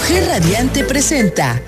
Mujer 0.00 0.26
Radiante 0.28 0.82
presenta 0.82 1.60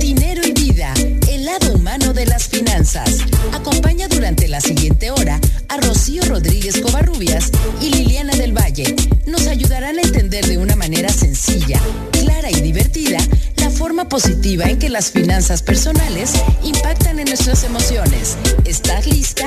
Dinero 0.00 0.40
y 0.42 0.52
vida, 0.52 0.94
el 1.28 1.44
lado 1.44 1.74
humano 1.74 2.14
de 2.14 2.24
las 2.24 2.48
finanzas. 2.48 3.18
Acompaña 3.52 4.08
durante 4.08 4.48
la 4.48 4.62
siguiente 4.62 5.10
hora 5.10 5.38
a 5.68 5.76
Rocío 5.76 6.22
Rodríguez 6.24 6.80
Covarrubias 6.80 7.52
y 7.82 7.90
Liliana 7.90 8.34
del 8.36 8.56
Valle. 8.56 8.96
Nos 9.26 9.46
ayudarán 9.48 9.98
a 9.98 10.02
entender 10.02 10.46
de 10.46 10.56
una 10.56 10.76
manera 10.76 11.10
sencilla, 11.10 11.78
clara 12.10 12.50
y 12.50 12.62
divertida 12.62 13.18
la 13.56 13.68
forma 13.68 14.08
positiva 14.08 14.64
en 14.64 14.78
que 14.78 14.88
las 14.88 15.10
finanzas 15.10 15.62
personales 15.62 16.32
impactan 16.64 17.18
en 17.18 17.26
nuestras 17.26 17.64
emociones. 17.64 18.38
¿Estás 18.64 19.06
lista? 19.06 19.46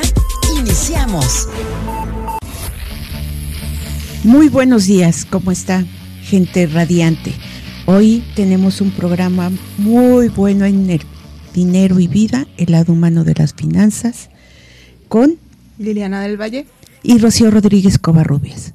Iniciamos. 0.59 1.47
Muy 4.23 4.47
buenos 4.47 4.85
días, 4.85 5.25
¿cómo 5.25 5.51
está? 5.51 5.83
Gente 6.21 6.67
radiante. 6.67 7.33
Hoy 7.85 8.23
tenemos 8.35 8.79
un 8.79 8.91
programa 8.91 9.51
muy 9.77 10.29
bueno 10.29 10.65
en 10.65 10.89
el 10.89 11.01
dinero 11.53 11.99
y 11.99 12.07
vida, 12.07 12.47
el 12.57 12.71
lado 12.71 12.93
humano 12.93 13.23
de 13.23 13.33
las 13.33 13.53
finanzas, 13.53 14.29
con 15.07 15.37
Liliana 15.77 16.21
del 16.21 16.39
Valle 16.39 16.67
y 17.03 17.17
Rocío 17.17 17.51
Rodríguez 17.51 17.97
Covarrubias. 17.97 18.73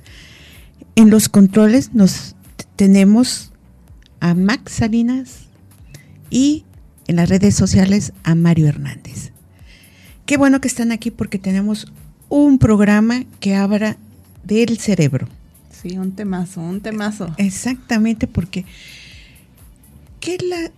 En 0.96 1.10
los 1.10 1.28
controles 1.28 1.94
nos 1.94 2.34
tenemos 2.74 3.52
a 4.20 4.34
Max 4.34 4.72
Salinas 4.72 5.46
y 6.30 6.64
en 7.06 7.16
las 7.16 7.28
redes 7.28 7.54
sociales 7.54 8.12
a 8.24 8.34
Mario 8.34 8.66
Hernández. 8.66 9.32
Qué 10.26 10.36
bueno 10.36 10.60
que 10.60 10.68
están 10.68 10.90
aquí 10.90 11.10
porque 11.10 11.38
tenemos 11.38 11.92
un 12.28 12.58
programa 12.58 13.24
que 13.40 13.54
habla 13.54 13.96
del 14.44 14.78
cerebro. 14.78 15.28
Sí, 15.86 15.98
un 15.98 16.12
temazo, 16.12 16.60
un 16.60 16.80
temazo. 16.80 17.32
Exactamente, 17.38 18.26
porque 18.26 18.64
¿qué 20.18 20.36
la, 20.38 20.72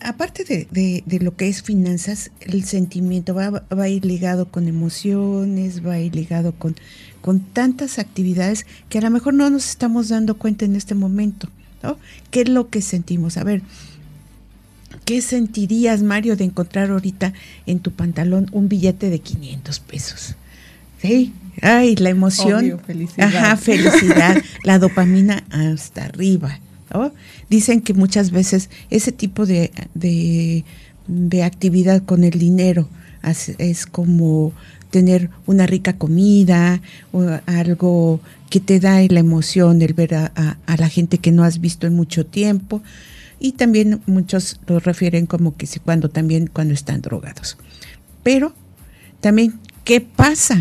aparte 0.00 0.44
de, 0.44 1.04
de, 1.06 1.18
lo 1.20 1.36
que 1.36 1.48
es 1.48 1.62
finanzas, 1.62 2.32
el 2.40 2.64
sentimiento 2.64 3.34
va, 3.34 3.50
va, 3.50 3.82
a 3.82 3.88
ir 3.88 4.04
ligado 4.04 4.50
con 4.50 4.66
emociones, 4.66 5.86
va 5.86 5.92
a 5.92 6.00
ir 6.00 6.16
ligado 6.16 6.52
con, 6.52 6.74
con 7.20 7.38
tantas 7.38 8.00
actividades 8.00 8.66
que 8.88 8.98
a 8.98 9.02
lo 9.02 9.10
mejor 9.10 9.34
no 9.34 9.48
nos 9.48 9.68
estamos 9.68 10.08
dando 10.08 10.36
cuenta 10.36 10.64
en 10.64 10.74
este 10.74 10.96
momento. 10.96 11.48
¿no? 11.84 11.96
¿Qué 12.32 12.40
es 12.40 12.48
lo 12.48 12.68
que 12.68 12.82
sentimos? 12.82 13.36
A 13.36 13.44
ver, 13.44 13.62
¿qué 15.04 15.22
sentirías, 15.22 16.02
Mario, 16.02 16.34
de 16.34 16.44
encontrar 16.44 16.90
ahorita 16.90 17.32
en 17.66 17.78
tu 17.78 17.92
pantalón 17.92 18.48
un 18.50 18.68
billete 18.68 19.08
de 19.08 19.20
500 19.20 19.78
pesos? 19.78 20.34
¿Sí? 21.00 21.32
Ay, 21.62 21.96
la 21.96 22.10
emoción. 22.10 22.60
Obvio, 22.64 22.78
felicidad. 22.78 23.28
Ajá, 23.28 23.56
felicidad. 23.56 24.42
la 24.64 24.78
dopamina 24.78 25.44
hasta 25.50 26.04
arriba. 26.04 26.60
¿no? 26.92 27.12
Dicen 27.48 27.80
que 27.80 27.94
muchas 27.94 28.30
veces 28.30 28.70
ese 28.90 29.12
tipo 29.12 29.46
de, 29.46 29.70
de, 29.94 30.64
de 31.06 31.42
actividad 31.42 32.02
con 32.02 32.24
el 32.24 32.38
dinero 32.38 32.88
es, 33.22 33.50
es, 33.58 33.86
como 33.86 34.52
tener 34.90 35.30
una 35.46 35.66
rica 35.66 35.94
comida 35.94 36.80
o 37.12 37.24
algo 37.46 38.20
que 38.48 38.60
te 38.60 38.80
da 38.80 39.00
la 39.08 39.20
emoción, 39.20 39.82
el 39.82 39.92
ver 39.92 40.14
a, 40.14 40.32
a, 40.34 40.56
a, 40.66 40.76
la 40.76 40.88
gente 40.88 41.18
que 41.18 41.32
no 41.32 41.44
has 41.44 41.60
visto 41.60 41.86
en 41.86 41.94
mucho 41.94 42.24
tiempo. 42.24 42.82
Y 43.40 43.52
también 43.52 44.00
muchos 44.06 44.60
lo 44.66 44.80
refieren 44.80 45.26
como 45.26 45.56
que 45.56 45.68
cuando 45.84 46.08
también 46.08 46.48
cuando 46.52 46.74
están 46.74 47.02
drogados. 47.02 47.56
Pero 48.22 48.52
también, 49.20 49.60
¿qué 49.84 50.00
pasa 50.00 50.58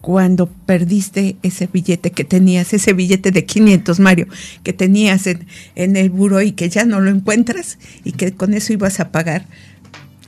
cuando 0.00 0.46
perdiste 0.46 1.36
ese 1.42 1.66
billete 1.66 2.10
que 2.10 2.24
tenías, 2.24 2.72
ese 2.72 2.92
billete 2.92 3.30
de 3.30 3.44
500, 3.44 4.00
Mario, 4.00 4.26
que 4.62 4.72
tenías 4.72 5.26
en, 5.26 5.46
en 5.74 5.96
el 5.96 6.10
buro 6.10 6.40
y 6.40 6.52
que 6.52 6.68
ya 6.68 6.84
no 6.84 7.00
lo 7.00 7.10
encuentras 7.10 7.78
y 8.04 8.12
que 8.12 8.32
con 8.32 8.54
eso 8.54 8.72
ibas 8.72 9.00
a 9.00 9.10
pagar 9.10 9.46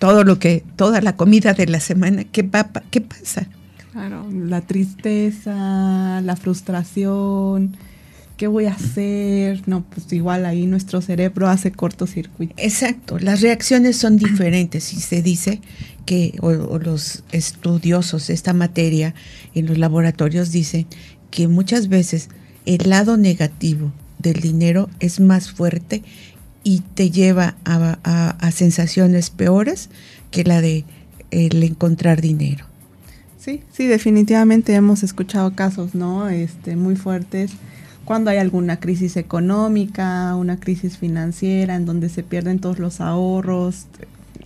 todo 0.02 0.24
lo 0.24 0.40
que, 0.40 0.64
toda 0.74 1.00
la 1.00 1.14
comida 1.14 1.54
de 1.54 1.66
la 1.66 1.78
semana, 1.78 2.24
¿qué, 2.24 2.42
va, 2.42 2.68
qué 2.90 3.00
pasa? 3.00 3.46
Claro, 3.92 4.28
la 4.32 4.60
tristeza, 4.60 6.20
la 6.22 6.34
frustración, 6.34 7.76
¿qué 8.36 8.48
voy 8.48 8.64
a 8.64 8.72
hacer? 8.72 9.62
No, 9.66 9.84
pues 9.84 10.12
igual 10.12 10.44
ahí 10.44 10.66
nuestro 10.66 11.02
cerebro 11.02 11.46
hace 11.46 11.70
cortocircuito. 11.70 12.52
Exacto, 12.56 13.20
las 13.20 13.42
reacciones 13.42 13.96
son 13.96 14.16
diferentes 14.16 14.92
y 14.92 14.96
se 14.96 15.22
dice 15.22 15.60
que, 16.04 16.36
o, 16.40 16.78
los 16.78 17.22
estudiosos 17.32 18.26
de 18.26 18.34
esta 18.34 18.52
materia 18.52 19.14
en 19.54 19.66
los 19.66 19.78
laboratorios 19.78 20.52
dicen 20.52 20.86
que 21.30 21.48
muchas 21.48 21.88
veces 21.88 22.28
el 22.66 22.88
lado 22.90 23.16
negativo 23.16 23.92
del 24.18 24.40
dinero 24.40 24.88
es 25.00 25.20
más 25.20 25.50
fuerte 25.50 26.02
y 26.64 26.80
te 26.94 27.10
lleva 27.10 27.56
a, 27.64 27.98
a, 28.04 28.30
a 28.30 28.50
sensaciones 28.52 29.30
peores 29.30 29.90
que 30.30 30.44
la 30.44 30.60
de 30.60 30.84
el 31.30 31.62
encontrar 31.62 32.20
dinero. 32.20 32.66
Sí, 33.38 33.62
sí, 33.72 33.86
definitivamente 33.86 34.74
hemos 34.74 35.02
escuchado 35.02 35.54
casos, 35.56 35.94
¿no? 35.94 36.28
Este, 36.28 36.76
muy 36.76 36.94
fuertes 36.94 37.50
cuando 38.04 38.30
hay 38.30 38.38
alguna 38.38 38.80
crisis 38.80 39.16
económica, 39.16 40.34
una 40.36 40.58
crisis 40.58 40.98
financiera, 40.98 41.76
en 41.76 41.86
donde 41.86 42.08
se 42.08 42.22
pierden 42.22 42.58
todos 42.58 42.78
los 42.78 43.00
ahorros, 43.00 43.86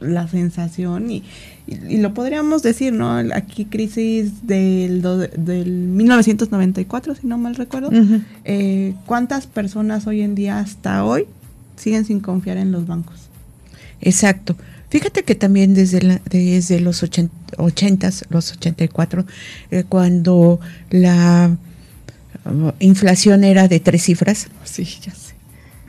la 0.01 0.29
sensación 0.29 1.11
y, 1.11 1.23
y, 1.67 1.95
y, 1.95 1.97
lo 1.99 2.15
podríamos 2.15 2.63
decir, 2.63 2.93
¿no? 2.93 3.17
Aquí 3.35 3.65
crisis 3.65 4.47
del, 4.47 5.03
do, 5.03 5.19
del 5.19 5.71
1994, 5.71 7.15
si 7.15 7.27
no 7.27 7.39
mal 7.39 7.55
recuerdo. 7.55 7.89
Uh 7.89 7.93
-huh. 7.93 8.23
eh, 8.45 8.95
¿Cuántas 9.07 9.47
personas 9.47 10.07
hoy 10.07 10.23
en 10.23 10.35
día, 10.35 10.59
hasta 10.59 11.05
hoy, 11.05 11.27
siguen 11.77 12.05
sin 12.05 12.21
confiar 12.21 12.57
en 12.57 12.73
los 12.73 12.87
bancos? 12.87 13.29
Exacto. 14.01 14.57
Fíjate 14.89 15.25
que 15.25 15.35
también 15.35 15.75
desde, 15.75 16.01
la, 16.03 16.21
desde 16.31 16.81
los 16.81 17.03
80, 17.03 17.35
80 17.59 18.11
los 18.31 18.53
84, 18.53 19.27
eh, 19.71 19.85
cuando 19.89 20.61
la 20.91 21.57
uh, 22.45 22.71
inflación 22.79 23.43
era 23.43 23.67
de 23.67 23.81
tres 23.81 24.05
cifras. 24.05 24.49
Sí, 24.65 24.85
ya 25.03 25.13
sé 25.13 25.26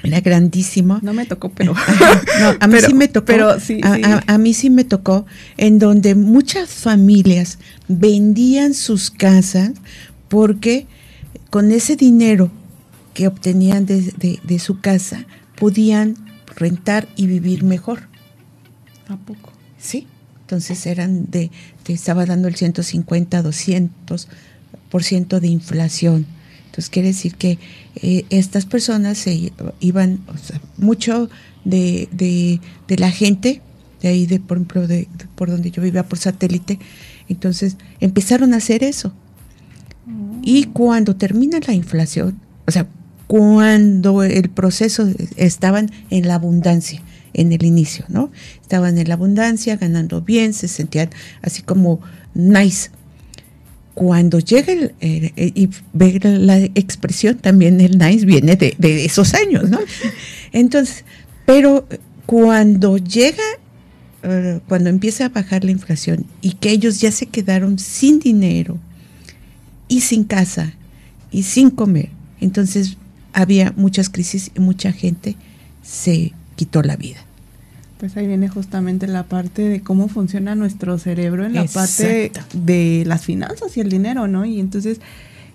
era 0.04 0.22
grandísimo. 0.22 1.00
No 1.02 1.14
me 1.14 1.26
tocó, 1.26 1.50
pero. 1.50 1.74
no, 2.40 2.50
a 2.60 2.68
mí 2.68 2.74
pero, 2.76 2.88
sí 2.88 2.94
me 2.94 3.08
tocó. 3.08 3.26
Pero 3.26 3.60
sí, 3.60 3.80
a, 3.84 3.96
sí. 3.96 4.02
A, 4.04 4.24
a, 4.28 4.38
mí 4.38 4.54
sí 4.54 4.70
me 4.70 4.84
tocó, 4.84 5.26
en 5.58 5.80
donde 5.80 6.16
muchas 6.16 6.70
familias 6.70 7.60
vendían 7.88 8.74
sus 8.74 9.10
casas 9.10 9.72
porque 10.28 10.86
con 11.50 11.72
ese 11.72 11.96
dinero 11.96 12.52
que 13.14 13.28
obtenían 13.28 13.86
de, 13.86 14.02
de, 14.18 14.40
de 14.44 14.60
su 14.60 14.80
casa 14.80 15.26
podían 15.56 16.16
rentar 16.56 17.08
y 17.16 17.28
vivir 17.28 17.64
mejor. 17.64 18.08
¿A 19.08 19.18
poco? 19.18 19.52
Sí. 19.78 20.08
Entonces 20.42 20.86
eran 20.86 21.30
de, 21.30 21.52
te 21.84 21.92
estaba 21.92 22.26
dando 22.26 22.48
el 22.48 22.56
150, 22.56 23.42
200 23.42 24.28
por 24.90 25.04
ciento 25.04 25.42
de 25.42 25.48
inflación. 25.48 26.26
Entonces 26.78 26.92
quiere 26.92 27.08
decir 27.08 27.34
que 27.34 27.58
eh, 27.96 28.26
estas 28.30 28.68
personas 28.68 29.18
se 29.18 29.52
iban, 29.80 30.20
o 30.28 30.38
sea, 30.38 30.62
mucho 30.78 31.28
de, 31.66 32.08
de, 32.12 32.62
de, 32.88 32.98
la 32.98 33.10
gente, 33.10 33.64
de 34.04 34.10
ahí, 34.10 34.28
de 34.28 34.40
por 34.40 34.58
ejemplo, 34.58 34.86
de, 34.86 35.08
de, 35.18 35.26
por 35.34 35.50
donde 35.50 35.72
yo 35.72 35.82
vivía 35.82 36.08
por 36.08 36.20
satélite, 36.20 36.78
entonces 37.30 37.78
empezaron 38.00 38.54
a 38.54 38.58
hacer 38.58 38.84
eso. 38.84 39.12
Mm. 40.06 40.42
Y 40.44 40.66
cuando 40.66 41.16
termina 41.16 41.60
la 41.66 41.74
inflación, 41.74 42.40
o 42.68 42.72
sea, 42.72 42.88
cuando 43.26 44.22
el 44.22 44.50
proceso 44.52 45.10
estaban 45.36 45.90
en 46.12 46.28
la 46.28 46.36
abundancia, 46.36 47.02
en 47.34 47.54
el 47.54 47.66
inicio, 47.66 48.06
¿no? 48.08 48.32
Estaban 48.62 49.00
en 49.00 49.08
la 49.08 49.16
abundancia, 49.16 49.78
ganando 49.78 50.22
bien, 50.22 50.54
se 50.54 50.68
sentían 50.68 51.10
así 51.42 51.64
como 51.64 52.02
nice 52.36 52.92
cuando 53.98 54.38
llega 54.38 54.74
el, 54.74 54.94
eh, 55.02 55.34
eh, 55.36 55.52
y 55.56 55.70
ve 55.92 56.20
la 56.22 56.60
expresión, 56.60 57.40
también 57.40 57.82
el 57.82 57.98
nice 57.98 58.28
viene 58.28 58.56
de, 58.56 58.76
de, 58.78 59.06
esos 59.06 59.34
años, 59.34 59.72
¿no? 59.72 59.80
Entonces, 60.52 61.04
pero 61.48 61.88
cuando 62.28 63.00
llega, 63.00 63.42
uh, 64.24 64.60
cuando 64.68 64.92
empieza 64.92 65.26
a 65.26 65.30
bajar 65.30 65.64
la 65.64 65.72
inflación 65.72 66.28
y 66.42 66.52
que 66.52 66.70
ellos 66.70 67.02
ya 67.02 67.12
se 67.12 67.26
quedaron 67.26 67.80
sin 67.80 68.20
dinero 68.20 68.78
y 69.88 70.02
sin 70.02 70.26
casa 70.26 70.74
y 71.32 71.42
sin 71.42 71.72
comer, 71.72 72.10
Entonces 72.40 72.98
había 73.34 73.74
muchas 73.78 74.12
crisis 74.12 74.52
y 74.56 74.60
mucha 74.60 74.92
gente 74.92 75.36
se 75.82 76.34
quitó 76.56 76.84
la 76.84 76.98
vida. 76.98 77.27
Pues 78.00 78.16
ahí 78.16 78.28
viene 78.28 78.48
justamente 78.48 79.08
la 79.08 79.24
parte 79.24 79.64
de 79.64 79.82
cómo 79.82 80.08
funciona 80.08 80.54
nuestro 80.54 81.00
cerebro 81.00 81.46
en 81.46 81.54
la 81.54 81.66
parte 81.66 82.32
de 82.54 83.04
las 83.08 83.26
finanzas 83.26 83.76
y 83.76 83.82
el 83.82 83.90
dinero, 83.90 84.28
¿no? 84.28 84.46
Y 84.46 84.60
entonces, 84.60 85.00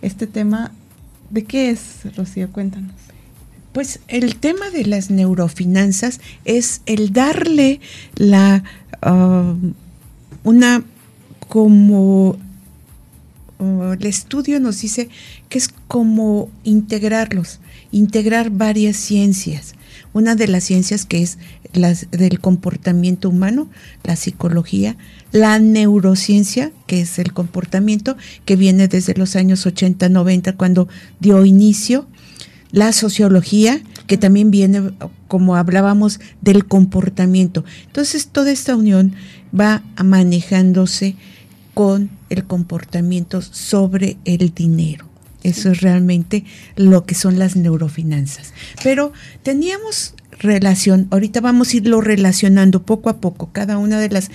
este 0.02 0.26
tema, 0.26 0.72
¿de 1.30 1.44
qué 1.44 1.70
es, 1.70 2.00
Rocío? 2.16 2.50
Cuéntanos. 2.50 2.92
Pues 3.72 4.00
el 4.08 4.36
tema 4.36 4.70
de 4.70 4.84
las 4.84 5.10
neurofinanzas 5.10 6.20
es 6.44 6.82
el 6.86 7.12
darle 7.12 7.80
la 8.16 8.64
uh, 9.06 9.56
una 10.44 10.82
como 11.48 12.36
uh, 13.58 13.92
el 13.92 14.04
estudio 14.04 14.60
nos 14.60 14.80
dice 14.80 15.08
que 15.48 15.58
es 15.58 15.68
como 15.88 16.50
integrarlos, 16.64 17.60
integrar 17.92 18.50
varias 18.50 18.96
ciencias. 18.96 19.74
Una 20.12 20.34
de 20.34 20.46
las 20.46 20.64
ciencias 20.64 21.06
que 21.06 21.22
es 21.22 21.38
las 21.72 22.10
del 22.10 22.40
comportamiento 22.40 23.28
humano, 23.30 23.68
la 24.04 24.16
psicología, 24.16 24.96
la 25.30 25.58
neurociencia, 25.58 26.70
que 26.86 27.00
es 27.00 27.18
el 27.18 27.32
comportamiento, 27.32 28.16
que 28.44 28.56
viene 28.56 28.88
desde 28.88 29.14
los 29.14 29.36
años 29.36 29.64
80, 29.64 30.08
90, 30.08 30.56
cuando 30.56 30.88
dio 31.20 31.44
inicio, 31.44 32.06
la 32.72 32.92
sociología, 32.92 33.82
que 34.06 34.16
también 34.16 34.50
viene, 34.50 34.92
como 35.28 35.56
hablábamos, 35.56 36.20
del 36.40 36.66
comportamiento. 36.66 37.64
Entonces, 37.86 38.28
toda 38.28 38.50
esta 38.50 38.76
unión 38.76 39.14
va 39.58 39.82
manejándose 40.02 41.16
con 41.74 42.10
el 42.30 42.44
comportamiento 42.44 43.42
sobre 43.42 44.16
el 44.24 44.52
dinero. 44.54 45.11
Eso 45.42 45.70
es 45.70 45.80
realmente 45.80 46.44
lo 46.76 47.04
que 47.04 47.14
son 47.14 47.38
las 47.38 47.56
neurofinanzas. 47.56 48.52
Pero 48.82 49.12
teníamos 49.42 50.14
relación, 50.38 51.08
ahorita 51.10 51.40
vamos 51.40 51.72
a 51.72 51.76
irlo 51.78 52.00
relacionando 52.00 52.82
poco 52.82 53.10
a 53.10 53.20
poco, 53.20 53.50
cada 53.52 53.78
una 53.78 53.98
de 53.98 54.10
las 54.10 54.30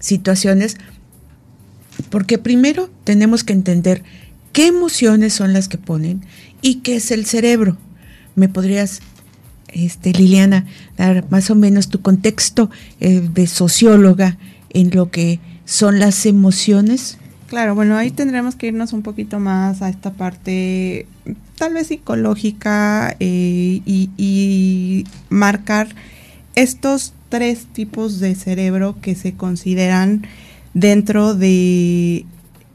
situaciones, 0.00 0.76
porque 2.10 2.38
primero 2.38 2.90
tenemos 3.04 3.44
que 3.44 3.52
entender 3.52 4.02
qué 4.52 4.66
emociones 4.66 5.34
son 5.34 5.52
las 5.52 5.68
que 5.68 5.78
ponen 5.78 6.24
y 6.62 6.76
qué 6.76 6.96
es 6.96 7.10
el 7.10 7.26
cerebro. 7.26 7.76
¿Me 8.34 8.48
podrías, 8.48 9.00
este, 9.68 10.12
Liliana, 10.12 10.66
dar 10.96 11.24
más 11.30 11.50
o 11.50 11.54
menos 11.54 11.88
tu 11.88 12.00
contexto 12.00 12.70
eh, 13.00 13.20
de 13.20 13.46
socióloga 13.46 14.38
en 14.70 14.90
lo 14.90 15.10
que 15.10 15.40
son 15.64 15.98
las 15.98 16.26
emociones? 16.26 17.18
Claro, 17.48 17.76
bueno, 17.76 17.96
ahí 17.96 18.10
tendremos 18.10 18.56
que 18.56 18.66
irnos 18.68 18.92
un 18.92 19.02
poquito 19.02 19.38
más 19.38 19.80
a 19.80 19.88
esta 19.88 20.12
parte 20.12 21.06
tal 21.56 21.74
vez 21.74 21.88
psicológica 21.88 23.16
eh, 23.20 23.80
y, 23.84 25.04
marcar 25.28 25.88
estos 26.54 27.12
tres 27.28 27.66
tipos 27.66 28.20
de 28.20 28.34
cerebro 28.34 28.96
que 29.00 29.14
se 29.14 29.34
consideran 29.34 30.26
dentro 30.74 31.34
de 31.34 32.24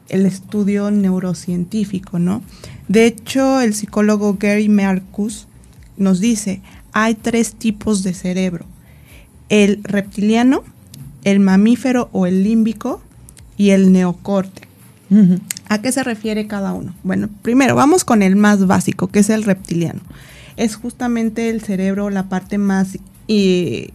el 0.08 0.26
estudio 0.26 0.90
neurocientífico, 0.90 2.18
¿no? 2.18 2.42
De 2.88 3.06
hecho, 3.06 3.60
el 3.60 3.74
psicólogo 3.74 4.36
Gary 4.38 4.68
Marcus 4.68 5.48
nos 5.96 6.20
dice, 6.20 6.60
hay 6.92 7.14
tres 7.14 7.54
tipos 7.54 8.02
de 8.02 8.12
cerebro, 8.14 8.66
el 9.48 9.82
reptiliano, 9.84 10.64
el 11.24 11.40
mamífero 11.40 12.08
o 12.12 12.26
el 12.26 12.42
límbico 12.42 13.00
y 13.56 13.70
el 13.70 13.92
¿A 15.68 15.80
qué 15.80 15.92
se 15.92 16.02
refiere 16.02 16.46
cada 16.46 16.72
uno? 16.72 16.94
Bueno, 17.02 17.28
primero 17.42 17.74
vamos 17.74 18.04
con 18.04 18.22
el 18.22 18.36
más 18.36 18.66
básico, 18.66 19.08
que 19.08 19.20
es 19.20 19.30
el 19.30 19.44
reptiliano. 19.44 20.00
Es 20.56 20.76
justamente 20.76 21.48
el 21.50 21.62
cerebro, 21.62 22.10
la 22.10 22.28
parte 22.28 22.58
más 22.58 22.98
eh, 23.28 23.90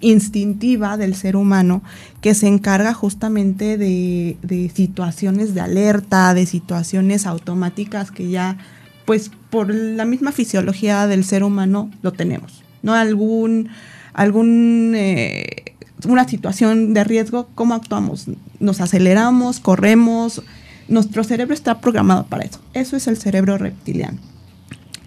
instintiva 0.00 0.96
del 0.96 1.14
ser 1.14 1.36
humano 1.36 1.82
que 2.20 2.34
se 2.34 2.48
encarga 2.48 2.92
justamente 2.92 3.78
de, 3.78 4.36
de, 4.42 4.70
situaciones 4.74 5.54
de 5.54 5.60
alerta, 5.60 6.34
de 6.34 6.46
situaciones 6.46 7.26
automáticas 7.26 8.10
que 8.10 8.28
ya, 8.28 8.58
pues 9.04 9.30
por 9.50 9.74
la 9.74 10.04
misma 10.04 10.32
fisiología 10.32 11.06
del 11.06 11.24
ser 11.24 11.44
humano 11.44 11.90
lo 12.02 12.12
tenemos. 12.12 12.62
¿No? 12.82 12.94
Algún, 12.94 13.68
algún 14.12 14.92
eh, 14.94 15.75
una 16.04 16.28
situación 16.28 16.92
de 16.92 17.04
riesgo, 17.04 17.48
¿cómo 17.54 17.74
actuamos? 17.74 18.26
Nos 18.60 18.80
aceleramos, 18.80 19.60
corremos. 19.60 20.42
Nuestro 20.88 21.24
cerebro 21.24 21.54
está 21.54 21.80
programado 21.80 22.26
para 22.26 22.44
eso. 22.44 22.60
Eso 22.74 22.96
es 22.96 23.06
el 23.06 23.16
cerebro 23.16 23.56
reptiliano. 23.58 24.18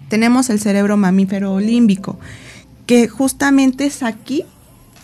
Tenemos 0.08 0.50
el 0.50 0.58
cerebro 0.58 0.96
mamífero 0.96 1.60
límbico, 1.60 2.18
que 2.86 3.06
justamente 3.06 3.86
es 3.86 4.02
aquí 4.02 4.44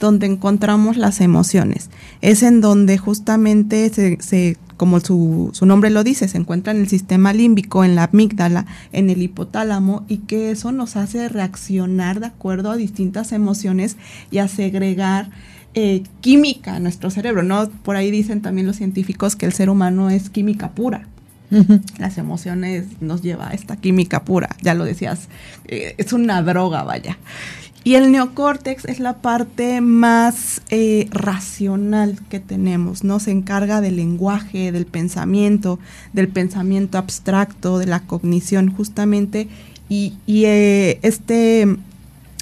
donde 0.00 0.27
encontramos 0.27 0.97
las 0.97 1.21
emociones. 1.21 1.91
Es 2.21 2.43
en 2.43 2.61
donde 2.61 2.99
justamente 2.99 3.88
se, 3.91 4.56
como 4.77 5.00
su, 5.00 5.50
su, 5.53 5.65
nombre 5.65 5.91
lo 5.91 6.05
dice, 6.05 6.29
se 6.29 6.37
encuentra 6.37 6.73
en 6.73 6.81
el 6.81 6.88
sistema 6.88 7.33
límbico, 7.33 7.85
en 7.85 7.94
la 7.94 8.05
amígdala, 8.05 8.67
en 8.93 9.09
el 9.09 9.23
hipotálamo, 9.23 10.05
y 10.09 10.19
que 10.19 10.50
eso 10.50 10.73
nos 10.73 10.97
hace 10.97 11.29
reaccionar 11.29 12.21
de 12.21 12.27
acuerdo 12.27 12.73
a 12.73 12.77
distintas 12.77 13.33
emociones 13.33 13.97
y 14.31 14.38
a 14.38 14.49
segregar 14.49 15.31
eh, 15.78 16.05
química 16.23 16.81
nuestro 16.81 17.11
cerebro, 17.11 17.43
¿no? 17.43 17.69
Por 17.69 17.96
ahí 17.96 18.11
dicen 18.11 18.40
también 18.40 18.67
los 18.67 18.76
científicos 18.76 19.37
que 19.37 19.44
el 19.44 19.52
ser 19.52 19.69
humano 19.69 20.08
es 20.08 20.31
química 20.31 20.70
pura. 20.70 21.06
Las 21.99 22.17
emociones 22.17 22.87
nos 23.02 23.20
lleva 23.20 23.50
a 23.50 23.52
esta 23.52 23.76
química 23.76 24.25
pura, 24.25 24.49
ya 24.62 24.73
lo 24.73 24.84
decías, 24.84 25.28
eh, 25.67 25.94
es 25.99 26.14
una 26.14 26.43
droga, 26.43 26.82
vaya. 26.82 27.19
Y 27.84 27.94
el 27.94 28.11
neocórtex 28.11 28.87
es 28.87 29.00
la 29.00 29.19
parte 29.19 29.82
más 29.82 30.62
eh, 30.70 31.08
racional 31.11 32.19
que 32.31 32.40
tenemos, 32.40 33.05
¿no? 33.05 33.20
Se 33.20 33.31
encarga 33.31 33.82
del 33.82 33.96
lenguaje, 33.96 34.73
del 34.73 34.87
pensamiento, 34.87 35.78
del 36.14 36.28
pensamiento 36.28 36.96
abstracto, 36.96 37.78
de 37.78 37.87
la 37.87 38.00
cognición, 38.00 38.73
justamente. 38.73 39.46
Y, 39.90 40.14
y 40.26 40.46
este 40.46 41.76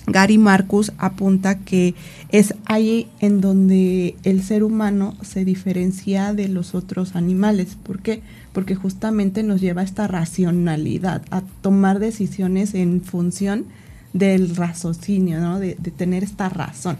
Gary 0.07 0.39
Marcus 0.39 0.93
apunta 0.99 1.59
que 1.59 1.95
es 2.29 2.55
ahí 2.67 3.09
en 3.21 3.41
donde 3.41 4.17
el 4.25 4.43
ser 4.43 4.63
humano 4.63 5.17
se 5.23 5.45
diferencia 5.45 6.35
de 6.35 6.49
los 6.49 6.75
otros 6.75 7.17
animales. 7.17 7.77
¿Por 7.83 8.01
qué? 8.01 8.23
Porque 8.53 8.75
justamente 8.75 9.43
nos 9.43 9.61
lleva 9.61 9.81
a 9.81 9.85
esta 9.85 10.07
racionalidad, 10.07 11.23
a 11.31 11.43
tomar 11.63 12.01
decisiones 12.01 12.75
en 12.75 13.03
función 13.03 13.67
del 14.13 14.55
raciocinio, 14.57 15.41
¿no? 15.41 15.59
de, 15.59 15.77
de 15.79 15.91
tener 15.91 16.23
esta 16.23 16.49
razón. 16.49 16.99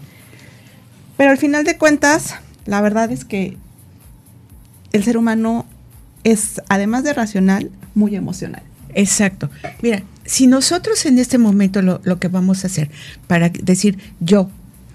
Pero 1.15 1.31
al 1.31 1.37
final 1.37 1.63
de 1.63 1.77
cuentas, 1.77 2.35
la 2.65 2.81
verdad 2.81 3.11
es 3.11 3.23
que 3.23 3.57
el 4.91 5.03
ser 5.03 5.17
humano 5.17 5.65
es, 6.23 6.61
además 6.69 7.03
de 7.03 7.13
racional, 7.13 7.69
muy 7.93 8.15
emocional. 8.15 8.63
Exacto. 8.93 9.49
Mira, 9.81 10.03
si 10.25 10.47
nosotros 10.47 11.05
en 11.05 11.19
este 11.19 11.37
momento 11.37 11.81
lo, 11.81 12.19
que 12.19 12.27
vamos 12.27 12.63
a 12.63 12.67
hacer 12.67 12.89
para 13.27 13.49
decir 13.49 13.97
yo, 14.19 14.49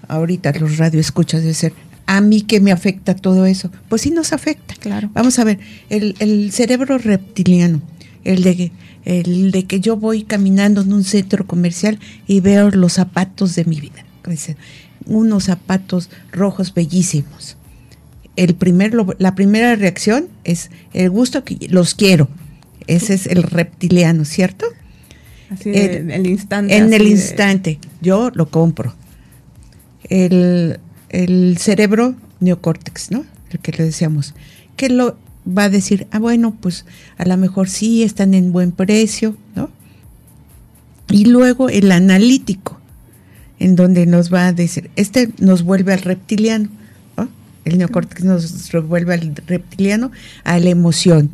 ahorita 0.07 0.51
los 0.59 0.77
radioescuchas 0.77 1.43
de 1.43 1.53
ser, 1.53 1.73
a 2.05 2.19
mí 2.19 2.41
que 2.41 2.59
me 2.59 2.71
afecta 2.71 3.15
todo 3.15 3.45
eso, 3.45 3.71
pues 3.87 4.01
sí 4.01 4.11
nos 4.11 4.33
afecta. 4.33 4.75
Claro. 4.75 5.09
Vamos 5.13 5.39
a 5.39 5.45
ver, 5.45 5.59
el, 5.89 6.51
cerebro 6.51 6.97
reptiliano, 6.97 7.81
el 8.25 8.43
de, 8.43 8.71
el 9.05 9.51
de 9.51 9.65
que 9.65 9.79
yo 9.79 9.95
voy 9.95 10.23
caminando 10.23 10.81
en 10.81 10.91
un 10.91 11.05
centro 11.05 11.47
comercial 11.47 11.99
y 12.27 12.41
veo 12.41 12.69
los 12.69 12.93
zapatos 12.93 13.55
de 13.55 13.65
mi 13.65 13.79
vida. 13.79 14.05
Unos 15.05 15.45
zapatos 15.45 16.09
rojos 16.31 16.73
bellísimos. 16.73 17.57
El 18.35 18.55
primer, 18.55 18.93
la 19.17 19.35
primera 19.35 19.75
reacción 19.75 20.27
es 20.43 20.69
el 20.93 21.09
gusto 21.09 21.43
que 21.43 21.57
los 21.69 21.95
quiero. 21.95 22.27
Ese 22.87 23.13
es 23.13 23.27
el 23.27 23.43
reptiliano, 23.43 24.25
¿cierto? 24.25 24.65
En 25.63 26.11
el 26.11 26.27
instante. 26.27 26.77
En 26.77 26.93
el 26.93 27.07
instante. 27.07 27.79
Yo 28.01 28.31
lo 28.33 28.49
compro. 28.49 28.95
El, 30.09 30.77
cerebro 31.57 32.15
neocórtex, 32.39 33.11
¿no? 33.11 33.25
El 33.49 33.59
que 33.59 33.71
le 33.71 33.83
decíamos. 33.85 34.33
Que 34.75 34.89
lo 34.89 35.17
va 35.45 35.63
a 35.63 35.69
decir, 35.69 36.07
ah, 36.11 36.19
bueno, 36.19 36.55
pues 36.59 36.85
a 37.17 37.25
lo 37.25 37.37
mejor 37.37 37.69
sí 37.69 38.03
están 38.03 38.33
en 38.33 38.51
buen 38.51 38.71
precio, 38.71 39.35
¿no? 39.55 39.69
Y 41.09 41.25
luego 41.25 41.69
el 41.69 41.91
analítico, 41.91 42.79
en 43.59 43.75
donde 43.75 44.05
nos 44.05 44.33
va 44.33 44.47
a 44.47 44.53
decir, 44.53 44.89
este 44.95 45.29
nos 45.39 45.63
vuelve 45.63 45.93
al 45.93 46.01
reptiliano, 46.01 46.69
¿no? 47.17 47.27
El 47.65 47.77
neocórtex 47.77 48.23
nos 48.23 48.71
vuelve 48.87 49.13
al 49.13 49.35
reptiliano, 49.47 50.11
a 50.43 50.59
la 50.59 50.69
emoción 50.69 51.31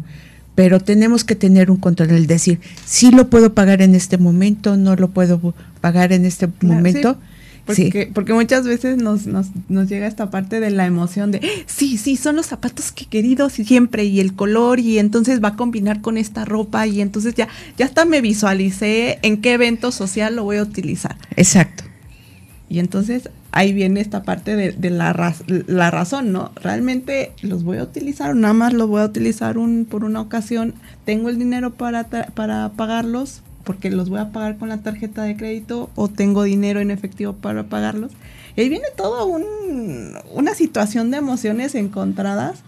pero 0.57 0.79
tenemos 0.79 1.23
que 1.23 1.35
tener 1.35 1.69
un 1.69 1.77
control, 1.77 2.09
el 2.09 2.25
decir, 2.25 2.59
sí 2.83 3.11
lo 3.11 3.29
puedo 3.29 3.53
pagar 3.53 3.83
en 3.83 3.93
este 3.93 4.17
momento, 4.17 4.75
no 4.75 4.95
lo 4.95 5.09
puedo 5.11 5.53
pagar 5.81 6.11
en 6.13 6.25
este 6.25 6.49
momento, 6.61 7.19
Porque, 7.67 8.09
porque 8.11 8.33
muchas 8.33 8.65
veces 8.65 8.97
nos, 8.97 9.27
nos, 9.27 9.49
nos, 9.69 9.87
llega 9.87 10.07
esta 10.07 10.31
parte 10.31 10.59
de 10.59 10.71
la 10.71 10.87
emoción 10.87 11.29
de, 11.29 11.47
sí, 11.67 11.99
sí, 11.99 12.15
son 12.15 12.37
los 12.37 12.47
zapatos 12.47 12.91
que 12.91 13.03
he 13.03 13.07
querido 13.07 13.51
siempre 13.51 14.05
y 14.05 14.19
el 14.19 14.33
color 14.33 14.79
y 14.79 14.97
entonces 14.97 15.43
va 15.43 15.49
a 15.49 15.55
combinar 15.55 16.01
con 16.01 16.17
esta 16.17 16.43
ropa 16.43 16.87
y 16.87 17.01
entonces 17.01 17.35
ya, 17.35 17.47
ya 17.77 17.85
hasta 17.85 18.05
me 18.05 18.21
visualicé 18.21 19.19
en 19.21 19.41
qué 19.41 19.53
evento 19.53 19.91
social 19.91 20.37
lo 20.37 20.43
voy 20.43 20.57
a 20.57 20.63
utilizar. 20.63 21.17
Exacto. 21.35 21.83
Y 22.67 22.79
entonces 22.79 23.29
ahí 23.51 23.73
viene 23.73 24.01
esta 24.01 24.23
parte 24.23 24.55
de, 24.55 24.89
la, 24.89 25.33
la, 25.67 25.91
razón, 25.91 26.31
¿no? 26.31 26.51
Realmente 26.55 27.31
los 27.41 27.63
voy 27.63 27.77
a 27.77 27.83
utilizar, 27.83 28.35
nada 28.35 28.53
más 28.53 28.73
los 28.73 28.87
voy 28.87 29.01
a 29.01 29.05
utilizar 29.05 29.57
un, 29.57 29.85
por 29.85 30.03
una 30.03 30.21
ocasión, 30.21 30.73
tengo 31.05 31.29
el 31.29 31.39
dinero 31.39 31.73
para, 31.73 32.05
para 32.05 32.69
pagarlos, 32.69 33.41
porque 33.63 33.89
los 33.89 34.09
voy 34.09 34.19
a 34.19 34.31
pagar 34.31 34.57
con 34.57 34.69
la 34.69 34.77
tarjeta 34.77 35.23
de 35.23 35.35
crédito 35.35 35.89
o 35.95 36.07
tengo 36.07 36.43
dinero 36.43 36.79
en 36.79 36.91
efectivo 36.91 37.33
para 37.33 37.63
pagarlos. 37.63 38.11
Y 38.55 38.61
ahí 38.61 38.69
viene 38.69 38.87
todo 38.95 39.25
un, 39.25 40.13
una 40.33 40.55
situación 40.55 41.11
de 41.11 41.17
emociones 41.17 41.75
encontradas 41.75 42.63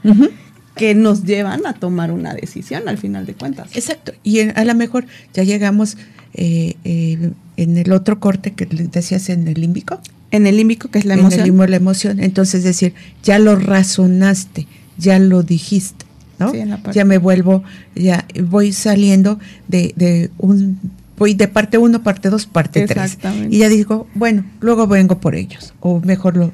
que 0.75 0.95
nos 0.95 1.23
llevan 1.23 1.65
a 1.65 1.73
tomar 1.73 2.11
una 2.11 2.33
decisión 2.33 2.87
al 2.87 2.97
final 2.97 3.25
de 3.25 3.33
cuentas. 3.33 3.69
Exacto. 3.75 4.13
Y 4.23 4.41
a 4.41 4.65
lo 4.65 4.75
mejor 4.75 5.05
ya 5.33 5.43
llegamos 5.43 5.97
eh, 6.33 6.75
eh, 6.83 7.31
en 7.57 7.77
el 7.77 7.91
otro 7.91 8.19
corte 8.19 8.53
que 8.53 8.65
decías 8.65 9.29
en 9.29 9.47
el 9.47 9.59
límbico. 9.59 9.99
En 10.31 10.47
el 10.47 10.57
límbico, 10.57 10.89
que 10.89 10.99
es 10.99 11.05
la 11.05 11.15
emoción. 11.15 11.33
En 11.33 11.39
el 11.39 11.45
límbico, 11.47 11.67
la 11.67 11.75
emoción. 11.77 12.19
Entonces, 12.19 12.63
decir, 12.63 12.93
ya 13.23 13.39
lo 13.39 13.55
razonaste, 13.55 14.67
ya 14.97 15.19
lo 15.19 15.43
dijiste, 15.43 16.05
¿no? 16.37 16.51
ya 16.93 17.05
me 17.05 17.17
vuelvo, 17.17 17.63
ya 17.95 18.25
voy 18.43 18.71
saliendo 18.71 19.39
de, 19.67 19.93
de 19.95 20.29
un 20.37 20.77
voy 21.19 21.33
de 21.33 21.47
parte 21.49 21.77
1, 21.77 22.01
parte 22.01 22.29
2, 22.29 22.45
parte 22.47 22.87
3. 22.87 23.17
Y 23.49 23.59
ya 23.59 23.69
digo, 23.69 24.07
bueno, 24.15 24.45
luego 24.61 24.87
vengo 24.87 25.19
por 25.19 25.35
ellos. 25.35 25.73
O 25.81 25.99
mejor, 25.99 26.37
lo, 26.37 26.51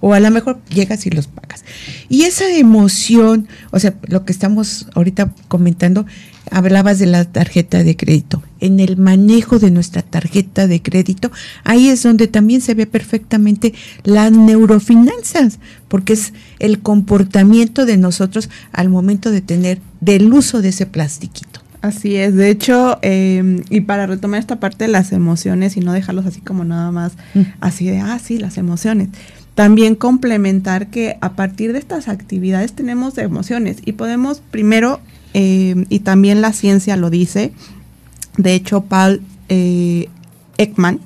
o, 0.00 0.14
a 0.14 0.20
lo 0.20 0.30
mejor 0.30 0.58
llegas 0.70 1.06
y 1.06 1.10
los 1.10 1.28
pagas. 1.28 1.64
Y 2.08 2.22
esa 2.22 2.50
emoción, 2.50 3.46
o 3.70 3.78
sea, 3.78 3.94
lo 4.08 4.24
que 4.24 4.32
estamos 4.32 4.88
ahorita 4.94 5.32
comentando, 5.48 6.06
hablabas 6.50 6.98
de 6.98 7.06
la 7.06 7.24
tarjeta 7.24 7.82
de 7.82 7.96
crédito. 7.96 8.42
En 8.60 8.80
el 8.80 8.96
manejo 8.96 9.58
de 9.58 9.70
nuestra 9.70 10.02
tarjeta 10.02 10.66
de 10.66 10.82
crédito, 10.82 11.30
ahí 11.64 11.88
es 11.88 12.02
donde 12.02 12.26
también 12.26 12.60
se 12.60 12.74
ve 12.74 12.86
perfectamente 12.86 13.74
las 14.04 14.32
neurofinanzas, 14.32 15.58
porque 15.88 16.14
es 16.14 16.32
el 16.58 16.80
comportamiento 16.80 17.86
de 17.86 17.96
nosotros 17.96 18.50
al 18.72 18.88
momento 18.88 19.30
de 19.30 19.40
tener 19.40 19.80
del 20.00 20.32
uso 20.32 20.62
de 20.62 20.70
ese 20.70 20.86
plastiquito. 20.86 21.60
Así 21.82 22.16
es, 22.16 22.34
de 22.34 22.50
hecho, 22.50 22.98
em, 23.00 23.62
y 23.70 23.80
para 23.80 24.06
retomar 24.06 24.38
esta 24.38 24.60
parte 24.60 24.84
de 24.84 24.88
las 24.88 25.12
emociones 25.12 25.78
y 25.78 25.80
no 25.80 25.94
dejarlos 25.94 26.26
así 26.26 26.40
como 26.40 26.62
nada 26.62 26.92
más, 26.92 27.14
mm. 27.32 27.40
así 27.60 27.86
de, 27.86 28.00
ah, 28.00 28.18
sí, 28.18 28.38
las 28.38 28.58
emociones. 28.58 29.08
También 29.54 29.94
complementar 29.94 30.88
que 30.88 31.16
a 31.22 31.32
partir 31.32 31.72
de 31.72 31.78
estas 31.78 32.08
actividades 32.08 32.74
tenemos 32.74 33.16
emociones 33.16 33.78
y 33.84 33.92
podemos 33.92 34.42
primero, 34.50 35.00
em, 35.34 35.86
y 35.88 36.00
también 36.00 36.40
la 36.40 36.52
ciencia 36.52 36.96
lo 36.96 37.10
dice, 37.10 37.52
de 38.36 38.54
hecho, 38.54 38.82
Paul 38.82 39.22
eh, 39.48 40.08
Ekman 40.58 41.00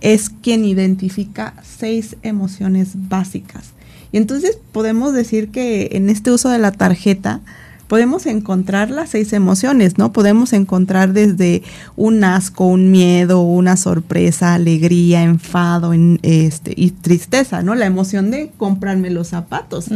es 0.00 0.30
quien 0.30 0.64
identifica 0.64 1.54
seis 1.62 2.16
emociones 2.22 2.90
básicas. 3.08 3.72
Y 4.12 4.18
entonces 4.18 4.58
podemos 4.72 5.12
decir 5.12 5.48
que 5.48 5.90
en 5.92 6.10
este 6.10 6.30
uso 6.30 6.48
de 6.48 6.58
la 6.58 6.72
tarjeta, 6.72 7.40
podemos 7.88 8.26
encontrar 8.26 8.90
las 8.90 9.10
seis 9.10 9.32
emociones, 9.32 9.98
¿no? 9.98 10.12
Podemos 10.12 10.52
encontrar 10.52 11.12
desde 11.12 11.62
un 11.96 12.24
asco, 12.24 12.66
un 12.66 12.90
miedo, 12.90 13.42
una 13.42 13.76
sorpresa, 13.76 14.54
alegría, 14.54 15.22
enfado 15.22 15.92
este, 16.22 16.72
y 16.76 16.90
tristeza, 16.90 17.62
¿no? 17.62 17.74
La 17.74 17.86
emoción 17.86 18.30
de 18.30 18.50
comprarme 18.56 19.10
los 19.10 19.28
zapatos, 19.28 19.86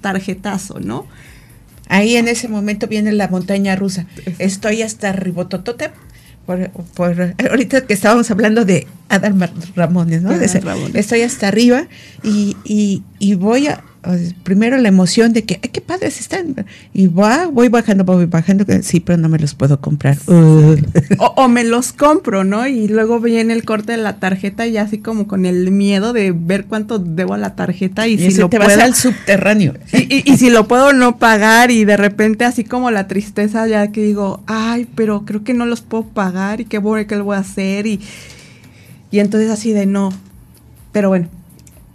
tarjetazo, 0.00 0.80
¿no? 0.80 1.06
Ahí 1.90 2.16
en 2.16 2.28
ese 2.28 2.46
momento 2.48 2.86
viene 2.86 3.12
la 3.12 3.26
montaña 3.26 3.74
rusa. 3.74 4.06
Estoy 4.38 4.82
hasta 4.82 5.12
ribototote. 5.12 5.90
Por, 6.46 6.70
por, 6.94 7.34
ahorita 7.50 7.86
que 7.86 7.92
estábamos 7.92 8.30
hablando 8.30 8.64
de 8.64 8.86
Adam 9.08 9.40
Ramones, 9.76 10.22
¿no? 10.22 10.30
Estoy 10.32 11.22
hasta 11.22 11.48
arriba 11.48 11.86
y, 12.22 12.56
y, 12.64 13.02
y 13.18 13.34
voy 13.34 13.66
a, 13.66 13.84
primero 14.44 14.78
la 14.78 14.88
emoción 14.88 15.32
de 15.32 15.44
que, 15.44 15.60
ay, 15.62 15.70
qué 15.70 15.80
padres 15.80 16.20
están. 16.20 16.66
Y 16.94 17.08
va, 17.08 17.48
voy 17.48 17.68
bajando, 17.68 18.04
voy 18.04 18.24
bajando, 18.24 18.64
sí, 18.82 19.00
pero 19.00 19.18
no 19.18 19.28
me 19.28 19.38
los 19.38 19.54
puedo 19.54 19.80
comprar. 19.80 20.16
O, 21.18 21.48
me 21.48 21.64
los 21.64 21.92
compro, 21.92 22.44
¿no? 22.44 22.66
Y 22.66 22.88
luego 22.88 23.20
viene 23.20 23.52
el 23.52 23.64
corte 23.64 23.92
de 23.92 23.98
la 23.98 24.18
tarjeta 24.18 24.66
y 24.66 24.76
así 24.76 24.98
como 24.98 25.26
con 25.26 25.44
el 25.44 25.70
miedo 25.70 26.12
de 26.12 26.32
ver 26.32 26.64
cuánto 26.64 26.98
debo 26.98 27.34
a 27.34 27.38
la 27.38 27.54
tarjeta 27.54 28.06
y, 28.06 28.18
si 28.18 28.38
lo 28.38 28.48
te 28.48 28.58
vas 28.58 28.78
al 28.78 28.94
subterráneo. 28.94 29.74
Y, 29.92 30.36
si 30.38 30.50
lo 30.50 30.66
puedo 30.66 30.92
no 30.92 31.18
pagar 31.18 31.70
y 31.70 31.84
de 31.84 31.96
repente 31.96 32.44
así 32.44 32.64
como 32.64 32.90
la 32.90 33.06
tristeza 33.06 33.66
ya 33.66 33.92
que 33.92 34.02
digo, 34.02 34.42
ay, 34.46 34.86
pero 34.94 35.24
creo 35.24 35.44
que 35.44 35.54
no 35.54 35.66
los 35.66 35.82
puedo 35.82 36.04
pagar 36.04 36.60
y 36.60 36.64
qué 36.64 36.78
voy, 36.78 37.06
qué 37.06 37.16
voy 37.16 37.36
a 37.36 37.40
hacer 37.40 37.86
y, 37.86 38.00
y 39.10 39.18
entonces 39.18 39.50
así 39.50 39.72
de 39.72 39.86
no. 39.86 40.12
Pero 40.92 41.08
bueno, 41.08 41.28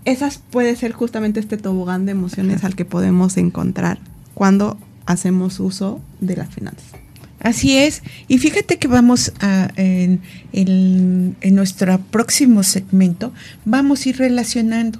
esas 0.05 0.37
puede 0.37 0.75
ser 0.75 0.93
justamente 0.93 1.39
este 1.39 1.57
tobogán 1.57 2.05
de 2.05 2.13
emociones 2.13 2.63
al 2.63 2.75
que 2.75 2.85
podemos 2.85 3.37
encontrar 3.37 3.99
cuando 4.33 4.77
hacemos 5.05 5.59
uso 5.59 6.01
de 6.19 6.37
las 6.37 6.53
finanzas. 6.53 6.91
Así 7.39 7.77
es. 7.77 8.01
Y 8.27 8.39
fíjate 8.39 8.77
que 8.77 8.87
vamos 8.87 9.31
a, 9.39 9.69
en, 9.75 10.21
en, 10.51 11.55
nuestro 11.55 11.99
próximo 11.99 12.63
segmento, 12.63 13.33
vamos 13.65 14.05
a 14.05 14.09
ir 14.09 14.17
relacionando 14.17 14.99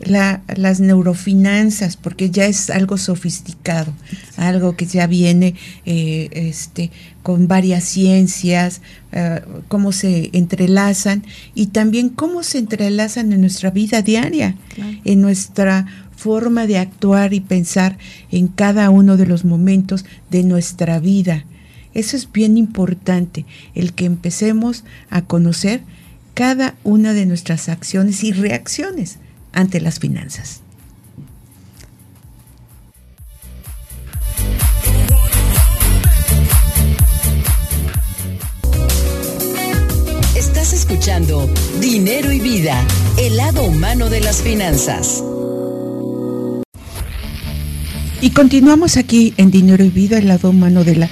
la, 0.00 0.42
las 0.56 0.80
neurofinanzas, 0.80 1.96
porque 1.96 2.30
ya 2.30 2.46
es 2.46 2.70
algo 2.70 2.96
sofisticado, 2.96 3.92
algo 4.36 4.76
que 4.76 4.86
ya 4.86 5.06
viene 5.06 5.54
eh, 5.84 6.28
este, 6.32 6.90
con 7.22 7.48
varias 7.48 7.84
ciencias, 7.84 8.80
eh, 9.12 9.42
cómo 9.68 9.92
se 9.92 10.30
entrelazan 10.32 11.24
y 11.54 11.66
también 11.66 12.08
cómo 12.08 12.42
se 12.42 12.58
entrelazan 12.58 13.32
en 13.32 13.42
nuestra 13.42 13.70
vida 13.70 14.02
diaria, 14.02 14.56
en 15.04 15.20
nuestra 15.20 15.86
forma 16.16 16.66
de 16.66 16.78
actuar 16.78 17.32
y 17.34 17.40
pensar 17.40 17.98
en 18.30 18.48
cada 18.48 18.90
uno 18.90 19.16
de 19.16 19.26
los 19.26 19.44
momentos 19.44 20.04
de 20.30 20.42
nuestra 20.44 20.98
vida. 20.98 21.44
Eso 21.92 22.16
es 22.16 22.30
bien 22.30 22.56
importante, 22.56 23.44
el 23.74 23.92
que 23.92 24.04
empecemos 24.04 24.84
a 25.10 25.22
conocer 25.22 25.82
cada 26.34 26.76
una 26.84 27.12
de 27.12 27.26
nuestras 27.26 27.68
acciones 27.68 28.22
y 28.22 28.32
reacciones 28.32 29.18
ante 29.52 29.80
las 29.80 29.98
finanzas. 29.98 30.60
Estás 40.36 40.72
escuchando 40.72 41.48
Dinero 41.80 42.32
y 42.32 42.40
Vida, 42.40 42.84
el 43.18 43.36
lado 43.36 43.64
humano 43.64 44.08
de 44.08 44.20
las 44.20 44.42
finanzas. 44.42 45.22
Y 48.22 48.30
continuamos 48.30 48.96
aquí 48.96 49.32
en 49.36 49.50
Dinero 49.50 49.82
y 49.84 49.90
Vida, 49.90 50.18
el 50.18 50.28
lado 50.28 50.50
humano 50.50 50.84
de 50.84 50.96
la 50.96 51.10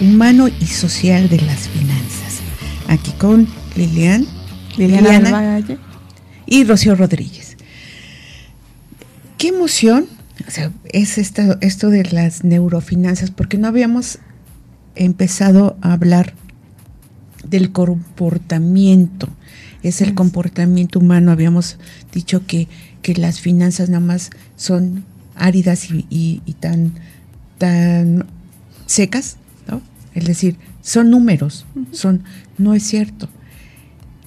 humano 0.00 0.48
y 0.48 0.66
social 0.66 1.28
de 1.28 1.40
las 1.40 1.68
finanzas. 1.68 2.40
Aquí 2.88 3.12
con 3.12 3.46
Lilian, 3.76 4.26
Liliana, 4.76 5.62
y 6.46 6.64
Rocío 6.64 6.94
Rodríguez. 6.94 7.39
¿Qué 9.40 9.48
emoción? 9.48 10.04
O 10.46 10.50
sea, 10.50 10.70
es 10.92 11.16
esto, 11.16 11.56
esto 11.62 11.88
de 11.88 12.04
las 12.04 12.44
neurofinanzas, 12.44 13.30
porque 13.30 13.56
no 13.56 13.68
habíamos 13.68 14.18
empezado 14.96 15.78
a 15.80 15.94
hablar 15.94 16.34
del 17.48 17.72
comportamiento. 17.72 19.30
Es 19.82 20.02
el 20.02 20.14
comportamiento 20.14 20.98
humano. 20.98 21.32
Habíamos 21.32 21.78
dicho 22.12 22.46
que, 22.46 22.68
que 23.00 23.14
las 23.14 23.40
finanzas 23.40 23.88
nada 23.88 24.04
más 24.04 24.28
son 24.56 25.06
áridas 25.34 25.88
y, 25.90 26.42
tan, 26.60 26.92
tan 27.56 28.26
secas, 28.84 29.38
¿no? 29.66 29.80
Es 30.14 30.26
decir, 30.26 30.58
son 30.82 31.08
números, 31.08 31.64
son, 31.92 32.24
no 32.58 32.74
es 32.74 32.82
cierto. 32.82 33.30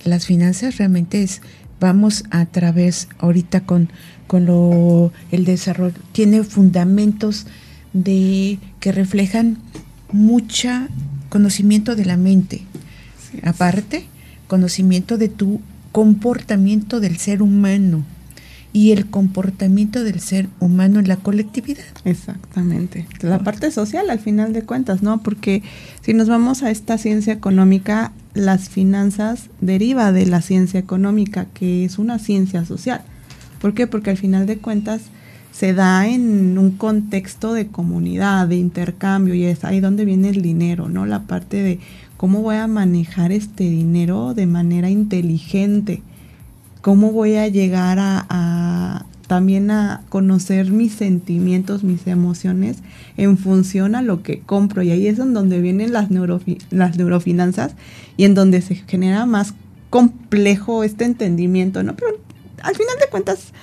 Las 0.06 0.26
finanzas 0.26 0.80
realmente 0.80 1.22
es 1.22 1.44
vamos 1.84 2.24
a 2.32 2.46
través 2.46 3.10
ahorita 3.20 3.66
con, 3.66 3.90
con 4.34 4.48
lo, 4.48 5.12
el 5.30 5.46
desarrollo, 5.46 5.94
tiene 6.12 6.44
fundamentos 6.44 7.46
de 7.94 8.58
que 8.80 8.92
reflejan 8.92 9.60
mucha 10.12 10.88
conocimiento 11.30 11.96
de 11.96 12.06
la 12.06 12.18
mente. 12.18 12.64
Aparte, 13.44 14.08
conocimiento 14.48 15.20
de 15.20 15.30
tu 15.30 15.62
comportamiento 15.92 17.00
del 17.00 17.18
ser 17.18 17.44
humano 17.44 18.04
y 18.72 18.92
el 18.92 19.06
comportamiento 19.06 20.04
del 20.04 20.20
ser 20.20 20.50
humano 20.60 21.00
en 21.00 21.08
la 21.08 21.18
colectividad. 21.18 21.86
Exactamente. 22.04 23.06
La 23.22 23.38
parte 23.38 23.70
social 23.70 24.10
al 24.10 24.18
final 24.18 24.52
de 24.52 24.64
cuentas, 24.64 25.04
¿no? 25.04 25.22
Porque 25.22 25.62
si 26.02 26.16
nos 26.16 26.28
vamos 26.28 26.64
a 26.64 26.72
esta 26.72 26.98
ciencia 26.98 27.34
económica, 27.34 28.14
las 28.34 28.70
finanzas 28.70 29.52
deriva 29.62 30.12
de 30.12 30.26
la 30.26 30.42
ciencia 30.42 30.80
económica, 30.80 31.46
que 31.54 31.86
es 31.86 32.00
una 32.00 32.18
ciencia 32.18 32.66
social. 32.66 33.04
¿Por 33.64 33.74
qué? 33.74 33.88
Porque 33.88 34.10
al 34.10 34.18
final 34.18 34.46
de 34.46 34.58
cuentas 34.58 35.04
se 35.54 35.74
da 35.74 36.06
en 36.06 36.58
un 36.58 36.72
contexto 36.72 37.54
de 37.54 37.68
comunidad, 37.68 38.46
de 38.50 38.58
intercambio, 38.58 39.36
y 39.36 39.46
es 39.46 39.64
ahí 39.64 39.80
donde 39.80 40.04
viene 40.04 40.28
el 40.28 40.42
dinero, 40.42 40.90
¿no? 40.90 41.06
La 41.06 41.22
parte 41.22 41.64
de 41.64 41.80
cómo 42.18 42.42
voy 42.42 42.58
a 42.58 42.68
manejar 42.68 43.32
este 43.32 43.64
dinero 43.64 44.34
de 44.34 44.48
manera 44.48 44.90
inteligente, 44.90 46.02
cómo 46.82 47.14
voy 47.14 47.36
a 47.36 47.48
llegar 47.48 48.00
a, 48.02 49.06
también 49.28 49.72
a 49.72 50.02
conocer 50.10 50.70
mis 50.70 50.92
sentimientos, 50.92 51.86
mis 51.86 52.06
emociones 52.06 52.80
en 53.16 53.38
función 53.38 53.96
a 53.96 54.02
lo 54.02 54.24
que 54.24 54.42
compro. 54.42 54.84
Y 54.84 54.92
ahí 54.92 55.08
es 55.08 55.20
en 55.20 55.34
donde 55.34 55.62
vienen 55.62 55.94
las, 55.94 56.10
las 56.70 56.98
neurofinanzas 56.98 57.76
y 58.18 58.26
en 58.26 58.34
donde 58.34 58.62
se 58.62 58.76
genera 58.76 59.26
más 59.26 59.54
complejo 59.90 60.84
este 60.84 61.06
entendimiento, 61.06 61.82
¿no? 61.82 61.96
Pero 61.96 62.23
al 62.64 62.76
final 62.76 62.96
de 63.00 63.10
cuentas 63.10 63.54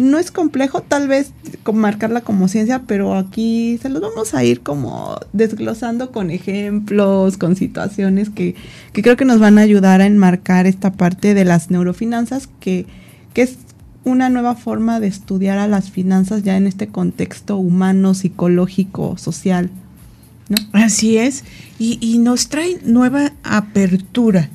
no 0.00 0.18
es 0.18 0.30
complejo 0.30 0.80
tal 0.80 1.08
vez 1.08 1.32
marcarla 1.72 2.22
como 2.22 2.48
ciencia, 2.48 2.82
pero 2.86 3.14
aquí 3.14 3.78
se 3.82 3.90
los 3.90 4.00
vamos 4.00 4.32
a 4.32 4.42
ir 4.42 4.62
como 4.62 5.18
desglosando 5.34 6.10
con 6.10 6.30
ejemplos, 6.30 7.36
con 7.36 7.54
situaciones 7.54 8.30
que, 8.30 8.54
que 8.94 9.02
creo 9.02 9.16
que 9.18 9.26
nos 9.26 9.40
van 9.40 9.58
a 9.58 9.62
ayudar 9.62 10.00
a 10.00 10.06
enmarcar 10.06 10.66
esta 10.66 10.92
parte 10.92 11.34
de 11.34 11.44
las 11.44 11.70
neurofinanzas, 11.70 12.48
que, 12.60 12.86
que 13.34 13.42
es 13.42 13.58
una 14.04 14.30
nueva 14.30 14.54
forma 14.54 15.00
de 15.00 15.08
estudiar 15.08 15.58
a 15.58 15.68
las 15.68 15.90
finanzas 15.90 16.42
ya 16.42 16.56
en 16.56 16.66
este 16.66 16.88
contexto 16.88 17.58
humano, 17.58 18.14
psicológico, 18.14 19.18
social. 19.18 19.70
¿no? 20.48 20.56
Así 20.72 21.18
es, 21.18 21.44
y, 21.78 21.98
y 22.00 22.18
nos 22.18 22.48
trae 22.48 22.78
nueva 22.84 23.32
apertura, 23.42 24.48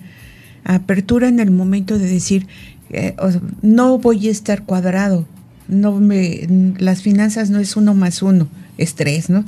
apertura 0.64 1.28
en 1.28 1.40
el 1.40 1.52
momento 1.52 2.00
de 2.00 2.08
decir, 2.08 2.48
eh, 2.96 3.16
no 3.62 3.98
voy 3.98 4.28
a 4.28 4.32
estar 4.32 4.64
cuadrado, 4.64 5.28
no 5.68 6.00
me, 6.00 6.48
las 6.78 7.02
finanzas 7.02 7.50
no 7.50 7.60
es 7.60 7.76
uno 7.76 7.94
más 7.94 8.22
uno, 8.22 8.48
es 8.78 8.96
tres, 8.96 9.30
¿no? 9.30 9.46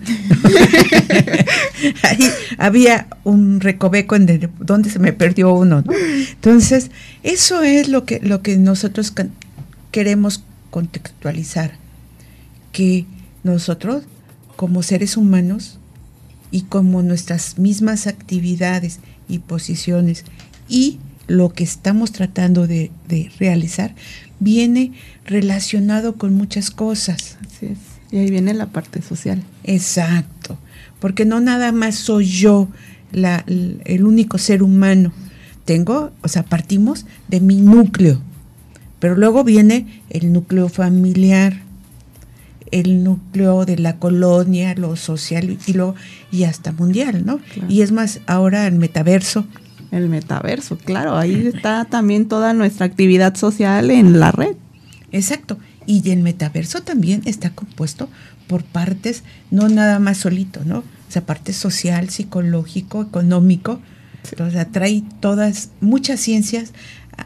Ahí 2.03 2.29
había 2.57 3.07
un 3.23 3.59
recoveco 3.59 4.15
en 4.15 4.51
donde 4.59 4.89
se 4.89 4.99
me 4.99 5.13
perdió 5.13 5.53
uno, 5.53 5.81
¿no? 5.81 5.93
Entonces, 6.31 6.91
eso 7.23 7.61
es 7.61 7.89
lo 7.89 8.05
que, 8.05 8.19
lo 8.21 8.41
que 8.41 8.57
nosotros 8.57 9.13
queremos 9.91 10.43
contextualizar, 10.69 11.73
que 12.71 13.05
nosotros, 13.43 14.03
como 14.55 14.81
seres 14.83 15.17
humanos, 15.17 15.79
y 16.51 16.63
como 16.63 17.01
nuestras 17.01 17.57
mismas 17.57 18.07
actividades 18.07 18.99
y 19.27 19.39
posiciones 19.39 20.23
y 20.69 20.99
lo 21.27 21.49
que 21.49 21.63
estamos 21.63 22.11
tratando 22.11 22.67
de, 22.67 22.91
de 23.07 23.31
realizar, 23.39 23.93
viene 24.39 24.93
relacionado 25.25 26.15
con 26.15 26.33
muchas 26.33 26.71
cosas. 26.71 27.37
Así 27.45 27.67
es. 27.67 27.77
Y 28.11 28.17
ahí 28.17 28.29
viene 28.29 28.53
la 28.53 28.67
parte 28.67 29.01
social. 29.01 29.43
Exacto. 29.63 30.57
Porque 30.99 31.25
no 31.25 31.39
nada 31.39 31.71
más 31.71 31.95
soy 31.95 32.25
yo 32.25 32.69
la, 33.11 33.43
el 33.47 34.05
único 34.05 34.37
ser 34.37 34.63
humano. 34.63 35.11
Tengo, 35.65 36.11
o 36.21 36.27
sea, 36.27 36.43
partimos 36.43 37.05
de 37.27 37.41
mi 37.41 37.57
núcleo. 37.57 38.21
Pero 38.99 39.15
luego 39.15 39.43
viene 39.43 40.01
el 40.09 40.31
núcleo 40.33 40.69
familiar, 40.69 41.61
el 42.71 43.03
núcleo 43.03 43.65
de 43.65 43.77
la 43.77 43.97
colonia, 43.97 44.73
lo 44.75 44.95
social 44.95 45.57
y, 45.67 45.73
lo, 45.73 45.93
y 46.31 46.43
hasta 46.43 46.71
mundial, 46.71 47.25
¿no? 47.25 47.39
Y 47.69 47.81
es 47.81 47.91
más, 47.91 48.21
ahora 48.25 48.65
el 48.65 48.75
metaverso, 48.75 49.45
el 49.91 50.09
metaverso, 50.09 50.77
claro, 50.77 51.17
ahí 51.17 51.47
está 51.47 51.85
también 51.85 52.27
toda 52.27 52.53
nuestra 52.53 52.85
actividad 52.85 53.35
social 53.35 53.91
en 53.91 54.19
la 54.19 54.31
red. 54.31 54.55
Exacto, 55.11 55.57
y 55.85 56.09
el 56.11 56.21
metaverso 56.21 56.81
también 56.81 57.21
está 57.25 57.51
compuesto 57.51 58.09
por 58.47 58.63
partes, 58.63 59.23
no 59.51 59.69
nada 59.69 59.99
más 59.99 60.17
solito, 60.17 60.61
¿no? 60.65 60.79
O 60.79 61.11
sea, 61.11 61.25
parte 61.25 61.53
social, 61.53 62.09
psicológico, 62.09 63.01
económico, 63.01 63.79
o 64.39 64.49
sea, 64.49 64.65
trae 64.65 65.03
todas, 65.21 65.69
muchas 65.79 66.19
ciencias 66.19 66.73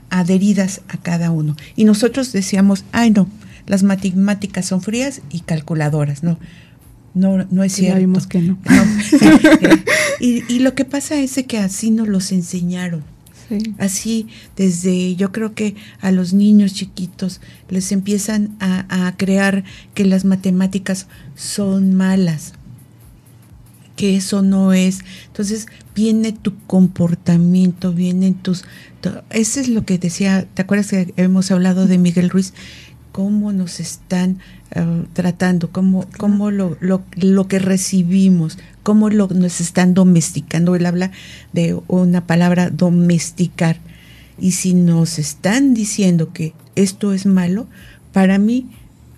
adheridas 0.10 0.82
a 0.88 0.98
cada 0.98 1.32
uno. 1.32 1.56
Y 1.76 1.86
nosotros 1.86 2.32
decíamos, 2.32 2.86
ay 2.92 3.12
no, 3.12 3.28
las 3.66 3.84
matemáticas 3.84 4.66
son 4.66 4.82
frías 4.82 5.22
y 5.32 5.42
calculadoras, 5.42 6.24
¿no? 6.24 6.38
No, 7.14 7.46
no 7.50 7.64
es 7.64 7.74
cierto. 7.74 7.96
Ya 7.96 8.00
vimos 8.00 8.28
que 8.28 8.42
no. 8.42 8.58
y, 10.20 10.60
lo 10.60 10.76
que 10.76 10.86
pasa 10.86 11.16
es 11.20 11.40
que 11.48 11.58
así 11.58 11.92
nos 11.92 12.08
los 12.08 12.32
enseñaron. 12.32 13.04
Así, 13.80 14.28
desde 14.56 15.18
yo 15.18 15.34
creo 15.34 15.54
que 15.54 15.76
a 16.00 16.12
los 16.12 16.32
niños 16.32 16.74
chiquitos 16.74 17.42
les 17.68 17.92
empiezan 17.92 18.56
a, 18.62 19.08
a 19.08 19.18
crear 19.18 19.66
que 19.94 20.06
las 20.06 20.24
matemáticas 20.24 21.08
son 21.36 21.94
malas, 21.94 22.54
que 23.98 24.16
eso 24.16 24.42
no 24.42 24.72
es. 24.72 25.00
Entonces 25.28 25.68
viene 25.94 26.32
tu 26.32 26.58
comportamiento, 26.66 27.94
vienen 27.94 28.36
tus... 28.36 28.64
Eso 29.32 29.60
es 29.60 29.68
lo 29.68 29.86
que 29.86 29.98
decía, 29.98 30.48
¿te 30.54 30.62
acuerdas 30.62 30.88
que 30.88 31.14
hemos 31.18 31.52
hablado 31.52 31.88
de 31.88 31.98
Miguel 31.98 32.30
Ruiz? 32.30 32.54
Cómo 33.12 33.52
nos 33.52 33.80
están 33.80 34.40
eh, 34.72 35.04
tratando, 35.14 35.70
cómo, 35.72 36.06
cómo 36.18 36.52
lo, 36.52 36.78
lo, 36.80 37.04
lo, 37.16 37.48
que 37.48 37.60
recibimos, 37.60 38.58
cómo 38.84 39.10
lo, 39.10 39.28
nos 39.28 39.62
están 39.62 39.94
domesticando. 39.94 40.76
Él 40.76 40.86
habla 40.86 41.12
de 41.54 41.78
una 41.88 42.26
palabra 42.26 42.70
domesticar. 42.70 43.78
Y 44.40 44.54
si 44.54 44.74
nos 44.74 45.20
están 45.20 45.74
diciendo 45.74 46.32
que 46.34 46.54
esto 46.76 47.14
es 47.14 47.26
malo, 47.26 47.68
para 48.14 48.38
mí 48.40 48.70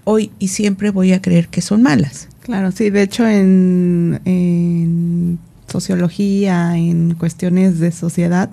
hoy 0.03 0.31
y 0.39 0.49
siempre 0.49 0.89
voy 0.89 1.13
a 1.13 1.21
creer 1.21 1.47
que 1.47 1.61
son 1.61 1.81
malas. 1.81 2.27
Claro, 2.41 2.71
sí, 2.71 2.89
de 2.89 3.03
hecho 3.03 3.27
en, 3.27 4.19
en 4.25 5.39
sociología, 5.67 6.77
en 6.77 7.13
cuestiones 7.15 7.79
de 7.79 7.91
sociedad, 7.91 8.49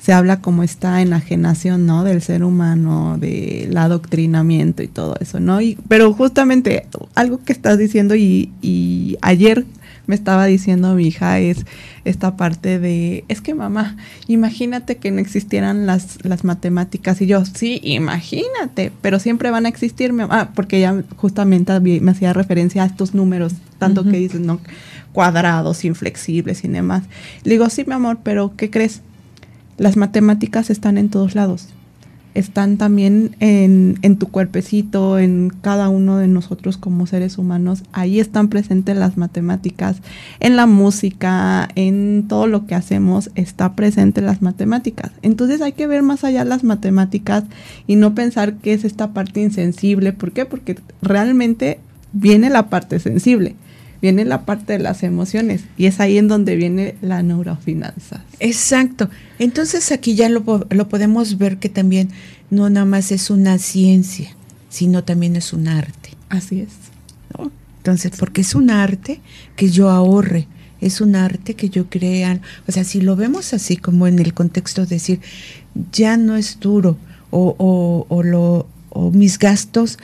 se 0.00 0.12
habla 0.12 0.40
como 0.40 0.62
esta 0.62 1.02
enajenación, 1.02 1.86
¿no? 1.86 2.04
Del 2.04 2.22
ser 2.22 2.42
humano, 2.42 3.18
del 3.18 3.76
adoctrinamiento 3.76 4.82
y 4.82 4.88
todo 4.88 5.14
eso, 5.20 5.40
¿no? 5.40 5.60
Y, 5.60 5.78
pero 5.88 6.12
justamente 6.12 6.86
algo 7.14 7.42
que 7.44 7.52
estás 7.52 7.78
diciendo 7.78 8.14
y, 8.16 8.50
y 8.62 9.18
ayer 9.20 9.66
me 10.10 10.16
estaba 10.16 10.46
diciendo 10.46 10.94
mi 10.94 11.06
hija 11.06 11.38
es 11.38 11.64
esta 12.04 12.36
parte 12.36 12.80
de, 12.80 13.24
es 13.28 13.40
que 13.40 13.54
mamá, 13.54 13.96
imagínate 14.26 14.96
que 14.96 15.12
no 15.12 15.20
existieran 15.20 15.86
las, 15.86 16.18
las 16.24 16.42
matemáticas 16.42 17.20
y 17.20 17.26
yo, 17.26 17.44
sí, 17.44 17.80
imagínate, 17.84 18.90
pero 19.02 19.20
siempre 19.20 19.50
van 19.50 19.66
a 19.66 19.68
existir, 19.68 20.12
mamá, 20.12 20.50
porque 20.54 20.78
ella 20.78 21.04
justamente 21.16 21.78
me 21.78 22.10
hacía 22.10 22.32
referencia 22.32 22.82
a 22.82 22.86
estos 22.86 23.14
números, 23.14 23.52
tanto 23.78 24.02
que 24.02 24.18
dices, 24.18 24.40
¿no? 24.40 24.60
Cuadrados, 25.12 25.84
inflexibles 25.84 26.64
y 26.64 26.68
demás. 26.68 27.04
Le 27.44 27.52
digo, 27.52 27.70
sí, 27.70 27.84
mi 27.86 27.94
amor, 27.94 28.18
pero 28.24 28.54
¿qué 28.56 28.68
crees? 28.68 29.02
Las 29.80 29.96
matemáticas 29.96 30.68
están 30.68 30.98
en 30.98 31.08
todos 31.08 31.34
lados. 31.34 31.70
Están 32.34 32.76
también 32.76 33.34
en, 33.40 34.16
tu 34.18 34.28
cuerpecito, 34.28 35.18
en 35.18 35.48
cada 35.62 35.88
uno 35.88 36.18
de 36.18 36.28
nosotros 36.28 36.76
como 36.76 37.06
seres 37.06 37.38
humanos. 37.38 37.82
Ahí 37.92 38.20
están 38.20 38.48
presentes 38.48 38.94
las 38.94 39.16
matemáticas. 39.16 40.02
En 40.38 40.56
la 40.56 40.66
música, 40.66 41.66
en 41.76 42.26
todo 42.28 42.46
lo 42.46 42.66
que 42.66 42.74
hacemos, 42.74 43.30
está 43.36 43.74
presente 43.74 44.20
las 44.20 44.42
matemáticas. 44.42 45.12
Entonces 45.22 45.62
hay 45.62 45.72
que 45.72 45.86
ver 45.86 46.02
más 46.02 46.24
allá 46.24 46.44
las 46.44 46.62
matemáticas 46.62 47.44
y 47.86 47.96
no 47.96 48.14
pensar 48.14 48.56
que 48.56 48.74
es 48.74 48.84
esta 48.84 49.14
parte 49.14 49.40
insensible. 49.40 50.12
¿Por 50.12 50.32
qué? 50.32 50.44
Porque 50.44 50.76
realmente 51.00 51.80
viene 52.12 52.50
la 52.50 52.68
parte 52.68 52.98
sensible 52.98 53.56
viene 54.02 54.24
la 54.24 54.44
parte 54.44 54.74
de 54.74 54.78
las 54.78 55.02
emociones 55.02 55.62
y 55.76 55.86
es 55.86 56.00
ahí 56.00 56.18
en 56.18 56.28
donde 56.28 56.56
viene 56.56 56.94
la 57.02 57.22
neurofinanza. 57.22 58.24
Exacto. 58.38 59.10
Entonces 59.38 59.92
aquí 59.92 60.14
ya 60.14 60.28
lo, 60.28 60.66
lo 60.70 60.88
podemos 60.88 61.38
ver 61.38 61.58
que 61.58 61.68
también 61.68 62.10
no 62.50 62.68
nada 62.70 62.86
más 62.86 63.12
es 63.12 63.30
una 63.30 63.58
ciencia, 63.58 64.30
sino 64.68 65.04
también 65.04 65.36
es 65.36 65.52
un 65.52 65.68
arte. 65.68 66.10
Así 66.28 66.60
es. 66.60 66.90
Entonces, 67.80 68.12
porque 68.18 68.42
es 68.42 68.54
un 68.54 68.68
arte 68.68 69.20
que 69.56 69.70
yo 69.70 69.88
ahorre, 69.88 70.46
es 70.82 71.00
un 71.00 71.16
arte 71.16 71.54
que 71.54 71.70
yo 71.70 71.88
crea, 71.88 72.38
o 72.68 72.72
sea, 72.72 72.84
si 72.84 73.00
lo 73.00 73.16
vemos 73.16 73.54
así 73.54 73.78
como 73.78 74.06
en 74.06 74.18
el 74.18 74.34
contexto 74.34 74.82
de 74.82 74.96
decir, 74.96 75.20
ya 75.90 76.18
no 76.18 76.36
es 76.36 76.60
duro 76.60 76.98
o, 77.30 77.54
o, 77.58 78.06
o 78.14 78.22
lo, 78.22 78.66
o 78.90 79.10
mis 79.10 79.38
gastos 79.38 79.98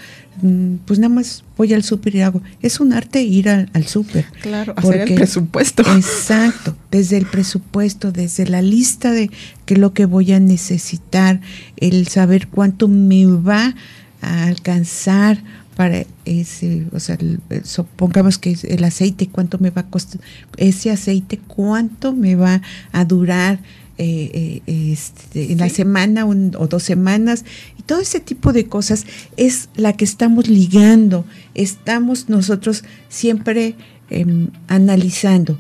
pues 0.84 0.98
nada 0.98 1.14
más 1.14 1.44
voy 1.56 1.72
al 1.74 1.82
súper 1.82 2.14
y 2.14 2.20
hago. 2.20 2.42
Es 2.62 2.80
un 2.80 2.92
arte 2.92 3.22
ir 3.22 3.48
al, 3.48 3.86
súper. 3.86 4.24
Claro, 4.42 4.74
hacer 4.76 5.02
el 5.02 5.14
presupuesto. 5.14 5.82
Exacto, 5.96 6.76
desde 6.90 7.16
el 7.16 7.26
presupuesto, 7.26 8.12
desde 8.12 8.46
la 8.46 8.62
lista 8.62 9.10
de 9.10 9.30
qué 9.64 9.74
es 9.74 9.80
lo 9.80 9.92
que 9.92 10.06
voy 10.06 10.32
a 10.32 10.40
necesitar, 10.40 11.40
el 11.76 12.08
saber 12.08 12.48
cuánto 12.48 12.88
me 12.88 13.26
va 13.26 13.74
a 14.20 14.44
alcanzar 14.44 15.42
para 15.76 16.06
ese, 16.24 16.86
o 16.92 17.00
sea, 17.00 17.18
supongamos 17.62 18.38
que 18.38 18.56
el 18.62 18.82
aceite, 18.82 19.28
cuánto 19.28 19.58
me 19.58 19.68
va 19.68 19.82
a 19.82 19.90
costar, 19.90 20.22
ese 20.56 20.90
aceite, 20.90 21.38
cuánto 21.38 22.14
me 22.14 22.34
va 22.34 22.62
a 22.92 23.04
durar 23.04 23.58
eh, 23.98 24.62
eh, 24.66 24.92
este, 24.92 25.52
en 25.52 25.58
la 25.58 25.68
semana 25.68 26.26
o 26.26 26.66
dos 26.66 26.82
semanas, 26.82 27.44
y 27.78 27.82
todo 27.82 28.00
ese 28.00 28.20
tipo 28.20 28.52
de 28.52 28.66
cosas 28.66 29.06
es 29.36 29.68
la 29.74 29.94
que 29.94 30.04
estamos 30.04 30.48
ligando, 30.48 31.24
estamos 31.54 32.28
nosotros 32.28 32.84
siempre 33.08 33.74
em, 34.10 34.48
analizando, 34.68 35.58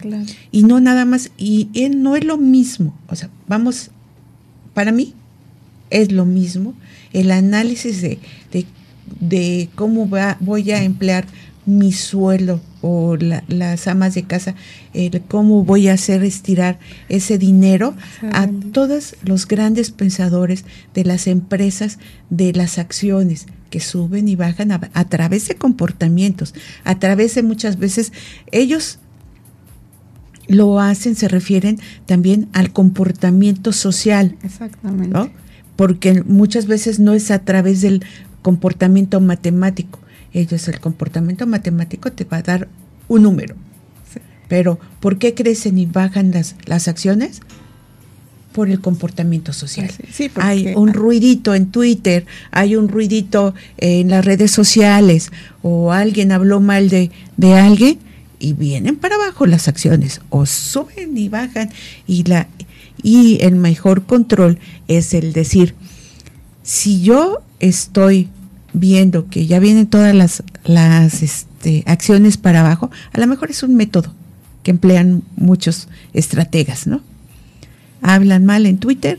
y 0.52 0.64
no 0.64 0.80
nada 0.80 1.04
más, 1.04 1.30
y 1.36 1.68
no 1.96 2.16
es 2.16 2.24
lo 2.24 2.36
mismo, 2.36 2.96
o 3.08 3.16
sea, 3.16 3.30
vamos, 3.48 3.90
para 4.74 4.92
mí 4.92 5.14
es 5.90 6.12
lo 6.12 6.24
mismo 6.24 6.74
el 7.12 7.30
análisis 7.30 8.02
de, 8.02 8.18
de, 9.20 9.68
cómo 9.74 10.08
va, 10.08 10.36
voy 10.40 10.70
a 10.70 10.82
emplear 10.82 11.26
mi 11.66 11.92
suelo 11.92 12.60
o 12.80 13.16
las 13.16 13.88
amas 13.88 14.14
de 14.14 14.22
casa, 14.22 14.54
el 14.94 15.20
cómo 15.22 15.64
voy 15.64 15.88
a 15.88 15.94
hacer 15.94 16.22
estirar 16.22 16.78
ese 17.08 17.38
dinero 17.38 17.94
a 18.32 18.48
todos 18.72 19.16
los 19.24 19.46
grandes 19.48 19.90
pensadores 19.90 20.64
de 20.94 21.04
las 21.04 21.26
empresas, 21.26 21.98
de 22.30 22.52
las 22.52 22.78
acciones 22.78 23.46
que 23.70 23.80
suben 23.80 24.28
y 24.28 24.36
bajan 24.36 24.70
a, 24.70 24.80
a 24.94 25.04
través 25.06 25.48
de 25.48 25.56
comportamientos, 25.56 26.54
a 26.84 26.98
través 27.00 27.34
de 27.34 27.42
muchas 27.42 27.78
veces 27.78 28.12
ellos 28.52 29.00
lo 30.48 30.80
hacen, 30.80 31.16
se 31.16 31.26
refieren 31.26 31.78
también 32.06 32.48
al 32.52 32.72
comportamiento 32.72 33.72
social. 33.72 34.36
Exactamente. 34.42 35.32
Porque 35.74 36.22
muchas 36.22 36.66
veces 36.66 37.00
no 37.00 37.12
es 37.12 37.30
a 37.30 37.40
través 37.40 37.82
del 37.82 38.04
comportamiento 38.42 39.20
matemático. 39.20 39.98
Ellos, 40.36 40.68
el 40.68 40.80
comportamiento 40.80 41.46
matemático 41.46 42.12
te 42.12 42.24
va 42.24 42.36
a 42.36 42.42
dar 42.42 42.68
un 43.08 43.22
número. 43.22 43.54
Pero, 44.48 44.78
¿por 45.00 45.18
qué 45.18 45.32
crecen 45.32 45.78
y 45.78 45.86
bajan 45.86 46.30
las, 46.30 46.56
las 46.66 46.88
acciones? 46.88 47.40
Por 48.52 48.68
el 48.68 48.82
comportamiento 48.82 49.54
social. 49.54 49.90
Sí, 50.12 50.30
hay 50.34 50.74
un 50.76 50.92
ruidito 50.92 51.54
en 51.54 51.70
Twitter, 51.70 52.26
hay 52.50 52.76
un 52.76 52.88
ruidito 52.88 53.54
en 53.78 54.10
las 54.10 54.26
redes 54.26 54.50
sociales, 54.50 55.30
o 55.62 55.92
alguien 55.92 56.30
habló 56.32 56.60
mal 56.60 56.90
de, 56.90 57.10
de 57.38 57.54
alguien, 57.54 57.98
y 58.38 58.52
vienen 58.52 58.96
para 58.96 59.14
abajo 59.14 59.46
las 59.46 59.68
acciones 59.68 60.20
o 60.28 60.44
suben 60.44 61.16
y 61.16 61.30
bajan 61.30 61.70
y 62.06 62.24
la 62.24 62.48
y 63.02 63.38
el 63.42 63.56
mejor 63.56 64.04
control 64.04 64.58
es 64.88 65.14
el 65.14 65.32
decir 65.32 65.74
si 66.62 67.00
yo 67.00 67.40
estoy 67.58 68.28
viendo 68.78 69.28
que 69.28 69.46
ya 69.46 69.58
vienen 69.58 69.86
todas 69.86 70.14
las 70.14 70.42
las 70.64 71.22
este, 71.22 71.82
acciones 71.86 72.36
para 72.36 72.60
abajo 72.60 72.90
a 73.12 73.18
lo 73.18 73.26
mejor 73.26 73.50
es 73.50 73.62
un 73.62 73.74
método 73.74 74.14
que 74.62 74.70
emplean 74.70 75.22
muchos 75.36 75.88
estrategas 76.12 76.86
no 76.86 77.00
hablan 78.02 78.44
mal 78.44 78.66
en 78.66 78.78
Twitter 78.78 79.18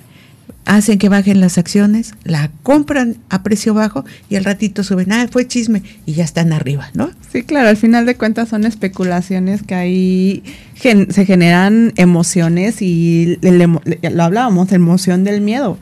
hacen 0.68 1.00
que 1.00 1.08
bajen 1.08 1.40
las 1.40 1.58
acciones, 1.58 2.14
la 2.24 2.52
compran 2.62 3.18
a 3.30 3.42
precio 3.42 3.74
bajo 3.74 4.04
y 4.30 4.36
al 4.36 4.44
ratito 4.44 4.84
suben, 4.84 5.12
ah, 5.14 5.28
fue 5.32 5.48
chisme 5.48 5.82
y 6.06 6.14
ya 6.14 6.26
están 6.26 6.52
arriba, 6.52 6.90
¿no? 6.94 7.10
Sí, 7.32 7.44
claro, 7.44 7.70
al 7.70 7.78
final 7.78 8.06
de 8.06 8.16
cuentas 8.16 8.50
son 8.50 8.66
especulaciones 8.66 9.64
que 9.64 9.76
ahí 9.76 10.44
se 10.76 11.26
generan 11.26 11.94
emociones 11.96 12.82
y 12.82 13.40
lo 13.42 14.24
hablábamos, 14.24 14.72
emoción 14.74 15.24
del 15.24 15.42
miedo. 15.42 15.78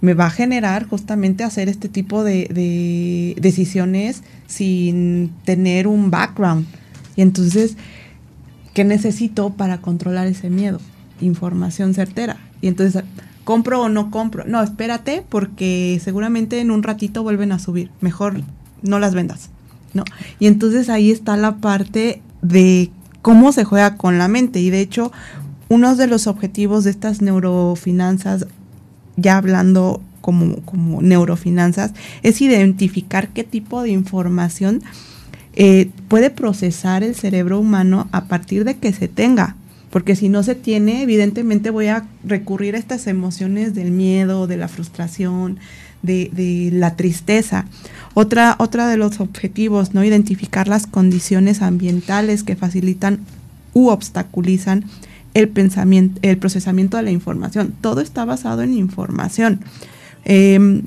Me 0.00 0.14
va 0.14 0.26
a 0.26 0.30
generar 0.30 0.86
justamente 0.86 1.44
hacer 1.44 1.68
este 1.68 1.88
tipo 1.88 2.24
de 2.24 3.34
decisiones 3.40 4.22
sin 4.46 5.32
tener 5.44 5.86
un 5.86 6.10
background. 6.10 6.66
Y 7.16 7.22
entonces, 7.22 7.76
¿qué 8.74 8.84
necesito 8.84 9.50
para 9.50 9.78
controlar 9.78 10.26
ese 10.26 10.50
miedo? 10.50 10.80
Información 11.20 11.94
certera. 11.94 12.36
Y 12.60 12.68
entonces 12.68 13.02
compro 13.44 13.82
o 13.82 13.88
no 13.88 14.10
compro. 14.10 14.44
No, 14.46 14.62
espérate 14.62 15.24
porque 15.28 16.00
seguramente 16.04 16.60
en 16.60 16.70
un 16.70 16.82
ratito 16.82 17.22
vuelven 17.22 17.50
a 17.50 17.58
subir. 17.58 17.90
Mejor 18.00 18.42
no 18.82 18.98
las 18.98 19.14
vendas. 19.14 19.50
¿no? 19.94 20.04
Y 20.38 20.46
entonces 20.46 20.88
ahí 20.88 21.10
está 21.10 21.36
la 21.36 21.56
parte 21.56 22.22
de 22.42 22.90
cómo 23.22 23.52
se 23.52 23.64
juega 23.64 23.96
con 23.96 24.18
la 24.18 24.28
mente. 24.28 24.60
Y 24.60 24.70
de 24.70 24.80
hecho, 24.80 25.12
uno 25.68 25.96
de 25.96 26.06
los 26.06 26.26
objetivos 26.26 26.84
de 26.84 26.90
estas 26.90 27.20
neurofinanzas, 27.20 28.46
ya 29.18 29.36
hablando 29.36 30.00
como, 30.20 30.56
como 30.62 31.02
neurofinanzas, 31.02 31.92
es 32.22 32.40
identificar 32.40 33.28
qué 33.28 33.44
tipo 33.44 33.82
de 33.82 33.90
información 33.90 34.82
eh, 35.54 35.90
puede 36.08 36.30
procesar 36.30 37.02
el 37.02 37.14
cerebro 37.14 37.58
humano 37.60 38.08
a 38.12 38.24
partir 38.24 38.64
de 38.64 38.76
que 38.76 38.92
se 38.92 39.08
tenga 39.08 39.56
porque 39.90 40.16
si 40.16 40.28
no 40.28 40.42
se 40.42 40.54
tiene, 40.54 41.02
evidentemente 41.02 41.70
voy 41.70 41.86
a 41.86 42.06
recurrir 42.24 42.74
a 42.74 42.78
estas 42.78 43.06
emociones 43.06 43.74
del 43.74 43.90
miedo, 43.90 44.46
de 44.46 44.56
la 44.56 44.68
frustración, 44.68 45.58
de, 46.02 46.70
la 46.72 46.94
tristeza. 46.94 47.64
Otra, 48.14 48.56
otra 48.58 48.86
de 48.88 48.96
los 48.96 49.20
objetivos, 49.20 49.94
¿no? 49.94 50.04
Identificar 50.04 50.68
las 50.68 50.86
condiciones 50.86 51.62
ambientales 51.62 52.42
que 52.42 52.56
facilitan 52.56 53.20
u 53.72 53.88
obstaculizan 53.88 54.84
el 55.38 55.48
pensamiento, 55.48 56.18
el 56.22 56.36
procesamiento 56.36 56.96
de 56.96 57.04
la 57.04 57.12
información. 57.12 57.72
Todo 57.80 58.00
está 58.00 58.24
basado 58.24 58.62
en 58.62 58.74
información. 58.74 59.60
Em, 60.24 60.82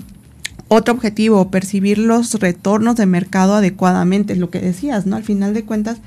otro 0.68 0.94
objetivo, 0.94 1.50
percibir 1.50 1.98
los 1.98 2.34
retornos 2.34 2.98
de 2.98 3.06
mercado 3.06 3.56
adecuadamente, 3.56 4.34
es 4.34 4.40
lo 4.40 4.50
que 4.50 4.60
decías, 4.60 5.06
¿no? 5.06 5.16
Al 5.16 5.24
final 5.24 5.54
de 5.54 5.64
cuentas, 5.64 6.00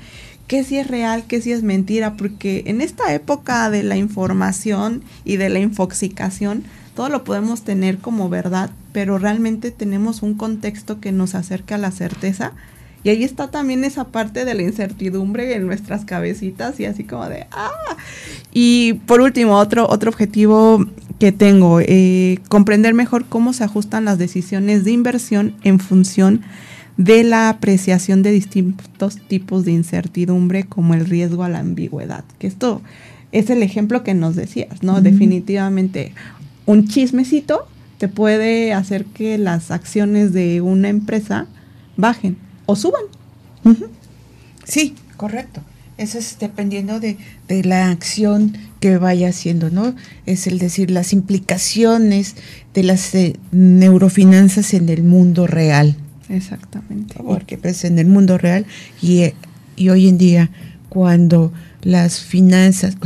qué 0.47 0.63
si 0.63 0.77
es 0.77 0.87
real, 0.87 1.23
qué 1.27 1.41
si 1.41 1.51
es 1.51 1.63
mentira, 1.63 2.15
porque 2.17 2.63
en 2.67 2.81
esta 2.81 3.13
época 3.13 3.69
de 3.71 3.81
la 3.81 3.97
información 3.97 5.01
y 5.23 5.37
de 5.37 5.49
la 5.49 5.59
infoxicación, 5.59 6.63
todo 6.95 7.09
lo 7.09 7.23
podemos 7.23 7.63
tener 7.63 7.97
como 7.97 8.29
verdad, 8.29 8.69
pero 8.91 9.17
realmente 9.17 9.71
tenemos 9.71 10.21
un 10.21 10.35
contexto 10.35 10.99
que 10.99 11.11
nos 11.11 11.33
acerca 11.33 11.75
a 11.75 11.79
la 11.79 11.91
certeza. 11.91 12.53
Y 13.05 13.09
ahí 13.09 13.23
está 13.23 13.51
también 13.51 13.83
esa 13.83 14.05
parte 14.05 14.45
de 14.45 14.55
la 14.55 14.63
incertidumbre 14.63 15.53
en 15.55 15.67
nuestras 15.67 16.05
cabecitas 16.05 16.79
y 16.79 16.85
así 16.85 17.03
como 17.03 17.29
de, 17.29 17.45
ah. 17.51 17.69
Y 18.51 18.93
por 19.05 19.21
último, 19.21 19.59
otro, 19.59 19.87
otro 19.87 20.09
objetivo 20.09 20.83
que 21.19 21.31
tengo, 21.31 21.79
eh, 21.81 22.39
comprender 22.49 22.95
mejor 22.95 23.25
cómo 23.25 23.53
se 23.53 23.63
ajustan 23.63 24.05
las 24.05 24.17
decisiones 24.17 24.85
de 24.85 24.91
inversión 24.91 25.53
en 25.63 25.79
función 25.79 26.41
de 26.97 27.23
la 27.23 27.49
apreciación 27.49 28.23
de 28.23 28.31
distintos 28.31 29.17
tipos 29.27 29.65
de 29.65 29.73
incertidumbre 29.73 30.63
como 30.63 30.95
el 30.95 31.05
riesgo 31.05 31.43
a 31.43 31.49
la 31.49 31.59
ambigüedad. 31.59 32.25
Que 32.39 32.47
esto 32.47 32.81
es 33.31 33.51
el 33.51 33.61
ejemplo 33.61 34.03
que 34.03 34.15
nos 34.15 34.35
decías, 34.35 34.81
¿no? 34.81 35.01
Definitivamente 35.01 36.13
un 36.65 36.87
chismecito 36.87 37.67
te 37.99 38.07
puede 38.07 38.73
hacer 38.73 39.05
que 39.05 39.37
las 39.37 39.69
acciones 39.69 40.33
de 40.33 40.61
una 40.61 40.89
empresa 40.89 41.45
bajen 41.97 42.37
o 42.65 42.75
suban. 42.75 43.03
Sí, 44.63 44.95
correcto. 45.17 45.61
Eso 45.97 46.17
es 46.17 46.37
dependiendo 46.39 46.99
de, 46.99 47.17
la 47.47 47.89
acción 47.89 48.57
que 48.81 48.97
vaya 48.97 49.29
haciendo, 49.29 49.69
¿no? 49.69 49.95
Es 50.25 50.45
el 50.45 50.59
decir, 50.59 50.91
las 50.91 51.13
implicaciones 51.13 52.35
de 52.73 52.83
las 52.83 53.15
eh, 53.15 53.37
neurofinanzas 53.51 54.73
en 54.73 54.89
el 54.89 55.03
mundo 55.03 55.47
real. 55.47 55.95
Exactamente. 56.27 57.15
Porque 57.23 57.57
pues 57.57 57.85
en 57.85 57.97
el 57.97 58.07
mundo 58.07 58.37
real 58.37 58.65
y, 59.01 59.31
y 59.77 59.89
hoy 59.89 60.09
en 60.09 60.17
día 60.17 60.51
cuando 60.89 61.53
las 61.81 62.19
finanzas, 62.19 62.97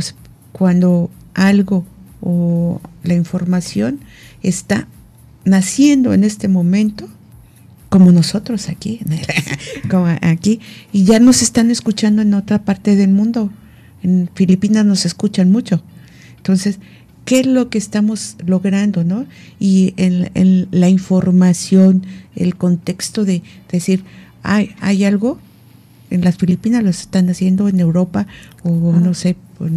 cuando 0.52 1.10
algo 1.34 1.84
o 2.20 2.80
la 3.04 3.14
información 3.14 4.00
está 4.42 4.88
naciendo 5.44 6.12
en 6.12 6.24
este 6.24 6.48
momento, 6.48 7.08
como 7.90 8.12
nosotros 8.12 8.68
aquí, 8.68 9.00
como 9.90 10.06
aquí, 10.22 10.60
y 10.92 11.04
ya 11.04 11.18
nos 11.18 11.42
están 11.42 11.70
escuchando 11.70 12.22
en 12.22 12.32
otra 12.32 12.64
parte 12.64 12.96
del 12.96 13.10
mundo. 13.10 13.50
En 14.02 14.30
Filipinas 14.34 14.86
nos 14.86 15.04
escuchan 15.04 15.50
mucho. 15.50 15.82
Entonces, 16.38 16.78
qué 17.26 17.40
es 17.40 17.46
lo 17.46 17.68
que 17.68 17.78
estamos 17.78 18.36
logrando, 18.46 19.04
¿no? 19.04 19.26
Y 19.58 19.92
en, 19.98 20.68
la 20.70 20.88
información, 20.88 22.06
el 22.36 22.56
contexto 22.56 23.24
de, 23.24 23.42
decir, 23.70 24.04
hay, 24.42 24.74
hay 24.80 25.04
algo, 25.04 25.38
en 26.10 26.22
las 26.22 26.38
Filipinas 26.38 26.82
lo 26.82 26.90
están 26.90 27.28
haciendo, 27.28 27.68
en 27.68 27.80
Europa, 27.80 28.26
o 28.62 28.70
no 28.70 29.12
sé, 29.14 29.36
pues, 29.58 29.72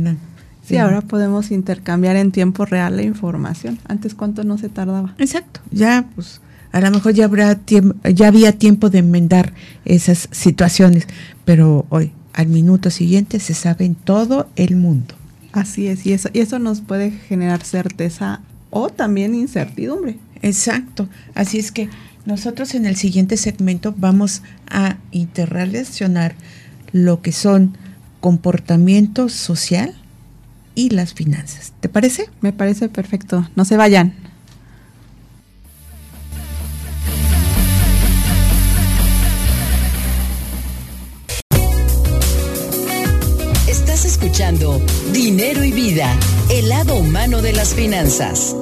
Sí, 0.65 0.77
ahora 0.77 1.01
podemos 1.01 1.51
intercambiar 1.51 2.15
en 2.15 2.31
tiempo 2.31 2.65
real 2.65 2.95
la 2.95 3.03
información. 3.03 3.79
Antes, 3.85 4.15
¿cuánto 4.15 4.45
no 4.45 4.57
se 4.57 4.69
tardaba? 4.69 5.13
Exacto, 5.17 5.59
ya 5.71 6.07
pues 6.15 6.39
a 6.73 6.81
lo 6.81 6.91
mejor 6.91 7.13
ya 7.13 7.25
habrá 7.25 7.59
ya 8.13 8.27
había 8.27 8.57
tiempo 8.57 8.89
de 8.89 8.99
enmendar 8.99 9.53
esas 9.85 10.27
situaciones, 10.31 11.07
pero 11.45 11.85
hoy 11.89 12.11
al 12.33 12.47
minuto 12.47 12.89
siguiente 12.89 13.39
se 13.39 13.53
sabe 13.53 13.85
en 13.85 13.95
todo 13.95 14.49
el 14.55 14.75
mundo. 14.75 15.15
Así 15.53 15.87
es, 15.87 16.05
y 16.05 16.13
eso, 16.13 16.29
y 16.33 16.39
eso 16.39 16.57
nos 16.57 16.81
puede 16.81 17.11
generar 17.11 17.63
certeza 17.63 18.41
o 18.71 18.89
también 18.89 19.35
incertidumbre. 19.35 20.17
Exacto, 20.41 21.07
así 21.35 21.59
es 21.59 21.71
que 21.71 21.89
Nosotros 22.25 22.73
en 22.73 22.85
el 22.85 22.95
siguiente 22.95 23.35
segmento 23.35 23.93
vamos 23.97 24.43
a 24.69 24.97
interrelacionar 25.11 26.35
lo 26.93 27.21
que 27.21 27.33
son 27.33 27.77
comportamiento 28.21 29.27
social 29.27 29.93
y 30.73 30.89
las 30.89 31.13
finanzas. 31.13 31.73
¿Te 31.81 31.89
parece? 31.89 32.29
Me 32.39 32.53
parece 32.53 32.87
perfecto. 32.87 33.47
No 33.57 33.65
se 33.65 33.75
vayan. 33.75 34.13
Dinero 45.13 45.63
y 45.63 45.71
Vida, 45.71 46.17
el 46.49 46.69
lado 46.69 46.95
humano 46.95 47.43
de 47.43 47.53
las 47.53 47.75
finanzas. 47.75 48.55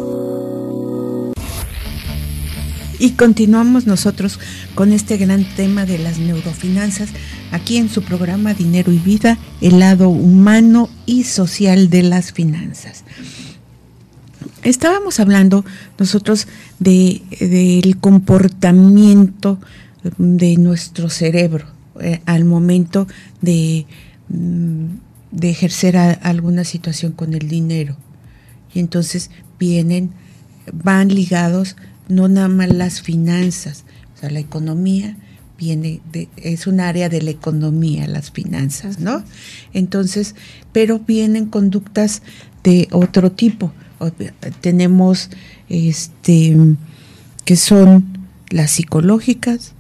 Y 2.99 3.11
continuamos 3.11 3.87
nosotros 3.87 4.37
con 4.75 4.91
este 4.91 5.15
gran 5.15 5.45
tema 5.55 5.85
de 5.85 5.97
las 5.97 6.17
neurofinanzas 6.19 7.11
aquí 7.53 7.77
en 7.77 7.87
su 7.87 8.03
programa 8.03 8.53
Dinero 8.53 8.91
y 8.91 8.97
Vida, 8.97 9.37
el 9.61 9.79
lado 9.79 10.09
humano 10.09 10.89
y 11.05 11.23
social 11.23 11.89
de 11.89 12.03
las 12.03 12.33
finanzas. 12.33 13.05
Estábamos 14.63 15.21
hablando 15.21 15.63
nosotros 15.97 16.49
de, 16.79 17.21
del 17.39 17.95
comportamiento 17.97 19.57
de 20.17 20.57
nuestro 20.57 21.09
cerebro 21.09 21.65
eh, 22.01 22.21
al 22.25 22.43
momento 22.43 23.07
de, 23.39 23.85
mm, 24.27 24.87
de 25.31 25.49
ejercer 25.49 25.97
alguna 25.97 26.63
situación 26.63 27.13
con 27.13 27.33
el 27.33 27.47
dinero. 27.47 27.97
Y 28.73 28.79
entonces 28.79 29.31
vienen, 29.59 30.11
van 30.71 31.09
ligados 31.09 31.75
no 32.07 32.27
nada 32.27 32.49
más 32.49 32.69
las 32.69 33.01
finanzas, 33.01 33.85
o 34.15 34.19
sea, 34.19 34.29
la 34.29 34.39
economía 34.39 35.15
viene 35.61 36.01
es 36.37 36.65
un 36.65 36.79
área 36.79 37.07
de 37.07 37.21
la 37.21 37.29
economía, 37.29 38.07
las 38.07 38.31
finanzas, 38.31 38.99
¿no? 38.99 39.23
Entonces, 39.73 40.33
pero 40.73 40.99
vienen 40.99 41.45
conductas 41.45 42.23
de 42.63 42.87
otro 42.91 43.31
tipo. 43.31 43.71
Tenemos 44.61 45.29
este 45.69 46.57
que 47.45 47.55
son 47.55 48.27
las 48.49 48.71
psicológicas, 48.71 49.73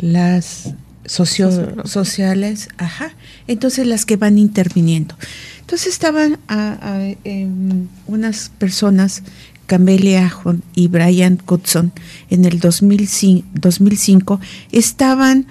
las 0.00 0.74
socio 1.06 1.86
sociales, 1.86 2.68
ajá. 2.78 3.12
Entonces 3.46 3.86
las 3.86 4.04
que 4.04 4.16
van 4.16 4.38
interviniendo. 4.38 5.16
Entonces 5.60 5.88
estaban 5.88 6.38
a, 6.48 7.08
em, 7.24 7.88
unas 8.06 8.50
personas 8.58 9.22
Camelia 9.66 10.32
y 10.74 10.88
Brian 10.88 11.36
Cutson 11.36 11.92
en 12.30 12.44
el 12.44 12.60
2005, 12.60 14.40
estaban 14.70 15.46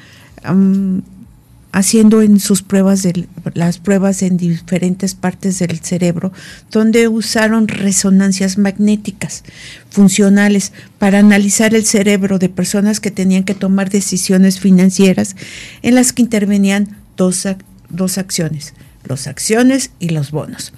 haciendo 1.76 2.22
en 2.22 2.40
sus 2.40 2.62
pruebas 2.62 3.04
de, 3.04 3.28
las 3.54 3.80
pruebas 3.80 4.22
en 4.22 4.38
diferentes 4.38 5.14
partes 5.14 5.60
del 5.60 5.82
cerebro 5.82 6.32
donde 6.72 7.10
usaron 7.10 7.68
resonancias 7.68 8.58
magnéticas 8.58 9.44
funcionales 9.90 10.72
para 11.00 11.20
analizar 11.20 11.76
el 11.76 11.86
cerebro 11.86 12.40
de 12.40 12.48
personas 12.48 13.02
que 13.02 13.12
tenían 13.12 13.44
que 13.44 13.56
tomar 13.56 13.90
decisiones 13.90 14.62
financieras 14.62 15.36
en 15.82 15.96
las 15.96 16.14
que 16.14 16.22
intervenían 16.22 16.96
dos, 17.18 17.46
dos 17.90 18.18
acciones, 18.18 18.74
las 19.04 19.28
acciones 19.28 19.92
y 20.00 20.10
los 20.10 20.32
bonos. 20.32 20.72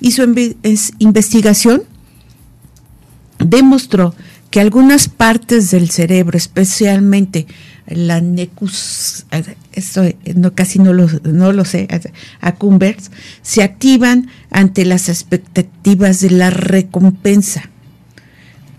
Y 0.00 0.12
su 0.12 0.22
investigación 0.98 1.84
demostró 3.38 4.14
que 4.50 4.60
algunas 4.60 5.08
partes 5.08 5.70
del 5.70 5.88
cerebro, 5.88 6.36
especialmente 6.36 7.46
la 7.86 8.20
necus, 8.20 9.26
esto 9.72 10.02
no, 10.34 10.54
casi 10.54 10.78
no 10.78 10.92
lo, 10.92 11.08
no 11.24 11.52
lo 11.52 11.64
sé, 11.64 11.88
accumbens, 12.40 13.10
se 13.42 13.62
activan 13.62 14.28
ante 14.50 14.84
las 14.84 15.08
expectativas 15.08 16.20
de 16.20 16.30
la 16.30 16.50
recompensa. 16.50 17.68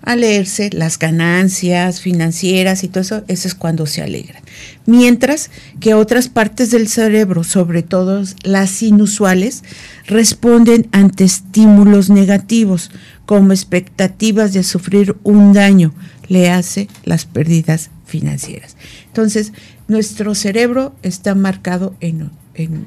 Al 0.01 0.19
leerse 0.19 0.69
las 0.73 0.99
ganancias 0.99 2.01
financieras 2.01 2.83
y 2.83 2.89
todo 2.89 3.01
eso, 3.01 3.23
eso 3.29 3.47
es 3.47 3.55
cuando 3.55 3.85
se 3.85 4.01
alegra. 4.01 4.41
Mientras 4.85 5.49
que 5.79 5.93
otras 5.93 6.27
partes 6.27 6.71
del 6.71 6.89
cerebro, 6.89 7.45
sobre 7.45 7.83
todo 7.83 8.21
las 8.43 8.83
inusuales, 8.83 9.63
responden 10.05 10.89
ante 10.91 11.23
estímulos 11.23 12.09
negativos, 12.09 12.91
como 13.25 13.53
expectativas 13.53 14.51
de 14.51 14.63
sufrir 14.63 15.15
un 15.23 15.53
daño, 15.53 15.93
le 16.27 16.49
hace 16.49 16.87
las 17.03 17.25
pérdidas 17.25 17.89
financieras. 18.05 18.75
Entonces, 19.07 19.53
nuestro 19.87 20.35
cerebro 20.35 20.95
está 21.03 21.35
marcado 21.35 21.95
en, 21.99 22.31
en, 22.55 22.85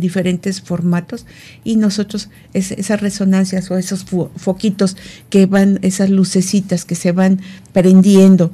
diferentes 0.00 0.62
formatos 0.62 1.26
y 1.62 1.76
nosotros 1.76 2.30
esas 2.54 3.00
resonancias 3.00 3.70
o 3.70 3.76
esos 3.76 4.06
foquitos 4.36 4.96
que 5.28 5.44
van, 5.46 5.78
esas 5.82 6.08
lucecitas 6.08 6.84
que 6.84 6.94
se 6.94 7.12
van 7.12 7.40
prendiendo 7.72 8.50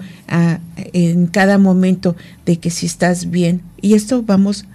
en 0.92 1.28
cada 1.28 1.58
momento 1.58 2.16
de 2.46 2.58
que 2.58 2.70
si 2.70 2.86
estás 2.86 3.30
bien, 3.30 3.62
y 3.80 3.94
esto 3.94 4.22
vamos 4.22 4.66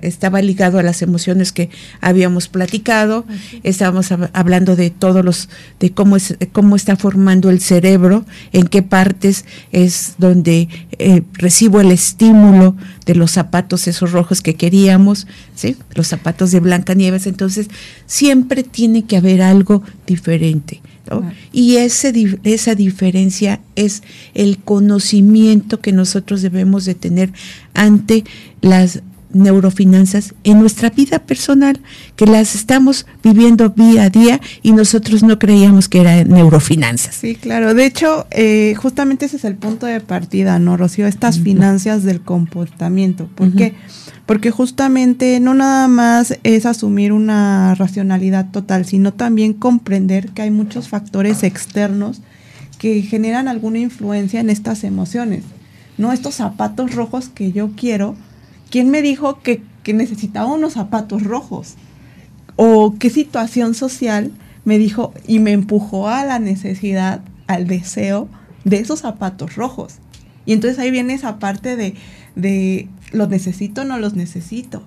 estaba 0.00 0.40
ligado 0.42 0.78
a 0.78 0.82
las 0.82 1.02
emociones 1.02 1.52
que 1.52 1.70
habíamos 2.00 2.48
platicado, 2.48 3.24
estábamos 3.62 4.12
hablando 4.32 4.76
de 4.76 4.90
todos 4.90 5.24
los, 5.24 5.48
de 5.80 5.90
cómo 5.90 6.16
es, 6.16 6.36
cómo 6.52 6.76
está 6.76 6.96
formando 6.96 7.50
el 7.50 7.60
cerebro, 7.60 8.24
en 8.52 8.66
qué 8.66 8.82
partes 8.82 9.44
es 9.72 10.14
donde 10.18 10.68
eh, 10.98 11.22
recibo 11.32 11.80
el 11.80 11.90
estímulo 11.90 12.76
de 13.06 13.14
los 13.14 13.32
zapatos 13.32 13.88
esos 13.88 14.12
rojos 14.12 14.40
que 14.42 14.54
queríamos, 14.54 15.26
¿sí? 15.54 15.76
los 15.94 16.06
zapatos 16.06 16.50
de 16.52 16.60
Blanca 16.60 16.94
Nieves, 16.94 17.26
entonces 17.26 17.68
siempre 18.06 18.62
tiene 18.62 19.04
que 19.04 19.16
haber 19.16 19.42
algo 19.42 19.82
diferente. 20.06 20.80
Y 21.52 21.76
ese, 21.76 22.38
esa 22.44 22.74
diferencia 22.74 23.60
es 23.76 24.02
el 24.34 24.58
conocimiento 24.58 25.80
que 25.80 25.92
nosotros 25.92 26.42
debemos 26.42 26.84
de 26.84 26.94
tener 26.94 27.32
ante 27.74 28.24
las 28.60 29.02
neurofinanzas 29.32 30.34
en 30.44 30.60
nuestra 30.60 30.90
vida 30.90 31.18
personal, 31.18 31.80
que 32.16 32.26
las 32.26 32.54
estamos 32.54 33.06
viviendo 33.22 33.68
día 33.68 34.04
a 34.04 34.10
día 34.10 34.40
y 34.62 34.72
nosotros 34.72 35.22
no 35.22 35.38
creíamos 35.38 35.88
que 35.88 36.00
eran 36.00 36.28
neurofinanzas. 36.28 37.14
Sí, 37.14 37.34
claro. 37.34 37.74
De 37.74 37.86
hecho, 37.86 38.26
eh, 38.30 38.74
justamente 38.76 39.26
ese 39.26 39.36
es 39.36 39.44
el 39.44 39.56
punto 39.56 39.86
de 39.86 40.00
partida, 40.00 40.58
¿no, 40.58 40.76
Rocío? 40.76 41.06
Estas 41.06 41.38
finanzas 41.38 42.04
del 42.04 42.20
comportamiento. 42.20 43.28
¿Por 43.34 43.54
qué? 43.54 43.74
Porque 44.26 44.50
justamente 44.50 45.40
no 45.40 45.54
nada 45.54 45.88
más 45.88 46.38
es 46.42 46.66
asumir 46.66 47.12
una 47.12 47.74
racionalidad 47.74 48.50
total, 48.50 48.84
sino 48.84 49.12
también 49.12 49.52
comprender 49.52 50.28
que 50.30 50.42
hay 50.42 50.50
muchos 50.50 50.88
factores 50.88 51.42
externos 51.42 52.22
que 52.78 53.02
generan 53.02 53.46
alguna 53.46 53.78
influencia 53.78 54.40
en 54.40 54.50
estas 54.50 54.84
emociones. 54.84 55.44
No 55.98 56.12
estos 56.12 56.34
zapatos 56.34 56.94
rojos 56.94 57.28
que 57.28 57.52
yo 57.52 57.70
quiero, 57.76 58.16
¿Quién 58.72 58.88
me 58.88 59.02
dijo 59.02 59.38
que, 59.42 59.60
necesitaba 59.92 60.46
unos 60.46 60.72
zapatos 60.72 61.22
rojos? 61.24 61.74
¿O 62.56 62.94
qué 62.98 63.10
situación 63.10 63.74
social 63.74 64.32
me 64.64 64.78
dijo 64.78 65.12
y 65.28 65.40
me 65.40 65.52
empujó 65.52 66.08
a 66.08 66.24
la 66.24 66.38
necesidad, 66.38 67.20
al 67.46 67.66
deseo 67.66 68.28
de 68.64 68.78
esos 68.78 69.00
zapatos 69.00 69.56
rojos? 69.56 69.96
Y 70.46 70.54
entonces 70.54 70.78
ahí 70.78 70.90
viene 70.90 71.12
esa 71.12 71.38
parte 71.38 71.76
de, 71.76 71.96
de 72.34 72.88
los 73.12 73.28
necesito 73.28 73.82
o 73.82 73.84
no 73.84 73.98
los 73.98 74.14
necesito. 74.14 74.82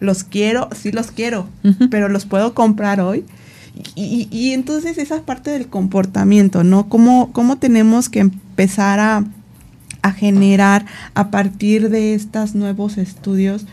Los 0.00 0.22
quiero, 0.22 0.68
sí 0.76 0.92
los 0.92 1.10
quiero, 1.10 1.48
pero 1.90 2.10
los 2.10 2.26
puedo 2.26 2.52
comprar 2.52 3.00
hoy. 3.00 3.24
Y, 3.94 4.28
y, 4.30 4.52
entonces 4.52 4.98
esa 4.98 5.22
parte 5.22 5.50
del 5.50 5.68
comportamiento, 5.68 6.62
¿no? 6.62 6.90
¿Cómo, 6.90 7.32
cómo 7.32 7.56
tenemos 7.56 8.10
que 8.10 8.20
empezar 8.20 9.00
a, 9.00 9.24
a 10.02 10.12
generar 10.12 10.86
a 11.14 11.30
partir 11.30 11.90
de 11.90 12.14
estos 12.14 12.54
nuevos 12.54 12.98
estudios 12.98 13.66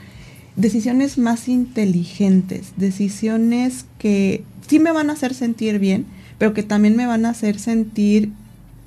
decisiones 0.56 1.18
más 1.18 1.48
inteligentes, 1.48 2.74
decisiones 2.78 3.86
que 4.00 4.44
sí 4.68 4.80
me 4.80 4.92
van 4.92 5.10
a 5.10 5.14
hacer 5.14 5.34
sentir 5.34 5.80
bien, 5.80 6.06
pero 6.38 6.54
que 6.54 6.64
también 6.64 6.96
me 6.96 7.06
van 7.06 7.26
a 7.26 7.30
hacer 7.30 7.60
sentir 7.60 8.32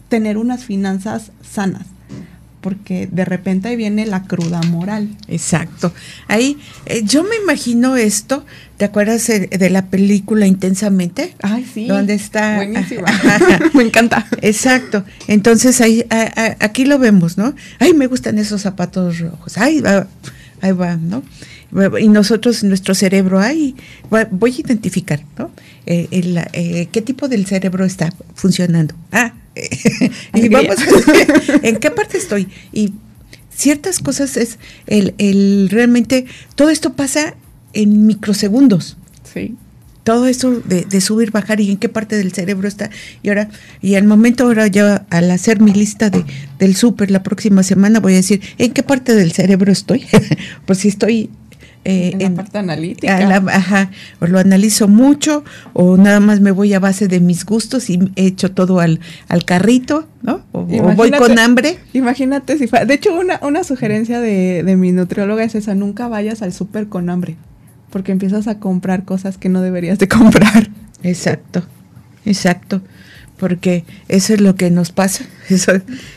tener 0.08 0.36
unas 0.36 0.64
finanzas 0.64 1.30
sanas 1.42 1.86
porque 2.60 3.08
de 3.10 3.24
repente 3.24 3.68
ahí 3.68 3.76
viene 3.76 4.06
la 4.06 4.24
cruda 4.24 4.60
moral. 4.62 5.16
Exacto. 5.28 5.92
Ahí 6.28 6.58
eh, 6.86 7.02
yo 7.04 7.22
me 7.24 7.36
imagino 7.42 7.96
esto, 7.96 8.44
¿te 8.76 8.84
acuerdas 8.84 9.26
de 9.26 9.70
la 9.70 9.86
película 9.86 10.46
Intensamente? 10.46 11.34
Ay, 11.42 11.66
sí. 11.72 11.86
Donde 11.86 12.14
está 12.14 12.56
Buenísima. 12.56 13.06
me 13.74 13.82
encanta. 13.82 14.26
Exacto. 14.42 15.04
Entonces 15.26 15.80
ahí 15.80 16.04
aquí 16.60 16.84
lo 16.84 16.98
vemos, 16.98 17.38
¿no? 17.38 17.54
Ay, 17.78 17.94
me 17.94 18.06
gustan 18.06 18.38
esos 18.38 18.62
zapatos 18.62 19.18
rojos. 19.18 19.58
Ay, 19.58 19.82
ahí 20.60 20.72
va, 20.72 20.96
¿no? 20.96 21.22
Y 22.00 22.08
nosotros, 22.08 22.64
nuestro 22.64 22.94
cerebro, 22.94 23.38
ahí 23.38 23.76
voy 24.30 24.50
a 24.50 24.60
identificar, 24.60 25.22
¿no? 25.38 25.50
Eh, 25.86 26.08
eh, 26.52 26.88
¿Qué 26.90 27.02
tipo 27.02 27.28
del 27.28 27.46
cerebro 27.46 27.84
está 27.84 28.12
funcionando? 28.34 28.94
Ah, 29.12 29.34
y 30.34 30.48
vamos 30.48 30.76
a 30.78 31.12
ver 31.12 31.60
en 31.62 31.76
qué 31.76 31.90
parte 31.90 32.18
estoy. 32.18 32.48
Y 32.72 32.92
ciertas 33.54 34.00
cosas 34.00 34.36
es 34.36 34.58
el, 34.86 35.14
el 35.18 35.68
realmente, 35.70 36.26
todo 36.54 36.70
esto 36.70 36.94
pasa 36.94 37.34
en 37.72 38.06
microsegundos. 38.06 38.96
Sí 39.32 39.56
todo 40.10 40.26
eso 40.26 40.60
de, 40.64 41.00
subir, 41.00 41.30
bajar 41.30 41.60
y 41.60 41.70
en 41.70 41.76
qué 41.76 41.88
parte 41.88 42.16
del 42.16 42.32
cerebro 42.32 42.66
está. 42.66 42.90
Y 43.22 43.28
ahora, 43.28 43.48
y 43.80 43.94
al 43.94 44.04
momento 44.04 44.44
ahora 44.44 44.66
ya 44.66 45.06
al 45.10 45.30
hacer 45.30 45.60
mi 45.60 45.72
lista 45.72 46.10
de, 46.10 46.24
del 46.58 46.74
súper 46.74 47.10
la 47.10 47.22
próxima 47.22 47.62
semana 47.62 48.00
voy 48.00 48.14
a 48.14 48.16
decir 48.16 48.40
en 48.58 48.72
qué 48.72 48.82
parte 48.82 49.14
del 49.14 49.32
cerebro 49.32 49.70
estoy. 49.70 50.06
pues 50.66 50.80
si 50.80 50.88
estoy 50.88 51.30
eh, 51.84 52.12
en 52.18 52.34
la 52.34 52.42
parte 52.42 52.58
analítica. 52.58 53.18
ajá, 53.18 53.90
o 54.20 54.26
lo 54.26 54.38
analizo 54.38 54.88
mucho 54.88 55.44
o 55.72 55.96
nada 55.96 56.20
más 56.20 56.40
me 56.40 56.50
voy 56.50 56.74
a 56.74 56.80
base 56.80 57.08
de 57.08 57.20
mis 57.20 57.44
gustos 57.44 57.88
y 57.90 57.98
he 58.16 58.26
hecho 58.26 58.52
todo 58.52 58.80
al, 58.80 59.00
al 59.28 59.44
carrito, 59.44 60.08
¿no? 60.22 60.42
O, 60.52 60.64
voy 60.64 61.10
con 61.10 61.38
hambre. 61.38 61.78
Imagínate 61.92 62.58
si... 62.58 62.66
De 62.66 62.94
hecho, 62.94 63.18
una, 63.18 63.40
una 63.42 63.64
sugerencia 63.64 64.20
de, 64.20 64.62
de 64.62 64.76
mi 64.76 64.92
nutrióloga 64.92 65.44
es 65.44 65.54
esa, 65.54 65.74
nunca 65.74 66.08
vayas 66.08 66.42
al 66.42 66.52
súper 66.52 66.88
con 66.88 67.10
hambre 67.10 67.36
porque 67.90 68.12
empiezas 68.12 68.46
a 68.48 68.58
comprar 68.58 69.04
cosas 69.04 69.36
que 69.36 69.48
no 69.48 69.60
deberías 69.60 69.98
de 69.98 70.08
comprar. 70.08 70.70
Exacto, 71.02 71.64
exacto, 72.24 72.82
porque 73.36 73.84
eso 74.08 74.34
es 74.34 74.40
lo 74.40 74.54
que 74.54 74.70
nos 74.70 74.92
pasa, 74.92 75.24
eso 75.48 75.72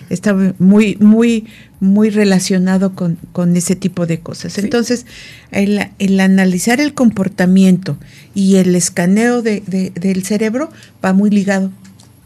está 0.09 0.35
muy, 0.59 0.97
muy, 0.99 1.47
muy 1.83 2.09
relacionado 2.09 2.93
con, 2.95 3.17
ese 3.55 3.75
tipo 3.75 4.05
de 4.05 4.19
cosas. 4.19 4.57
Entonces, 4.57 5.05
el, 5.51 6.19
analizar 6.19 6.79
el 6.79 6.93
comportamiento 6.93 7.97
y 8.33 8.55
el 8.55 8.75
escaneo 8.75 9.41
del 9.41 10.23
cerebro 10.23 10.71
va 11.03 11.13
muy 11.13 11.29
ligado, 11.29 11.71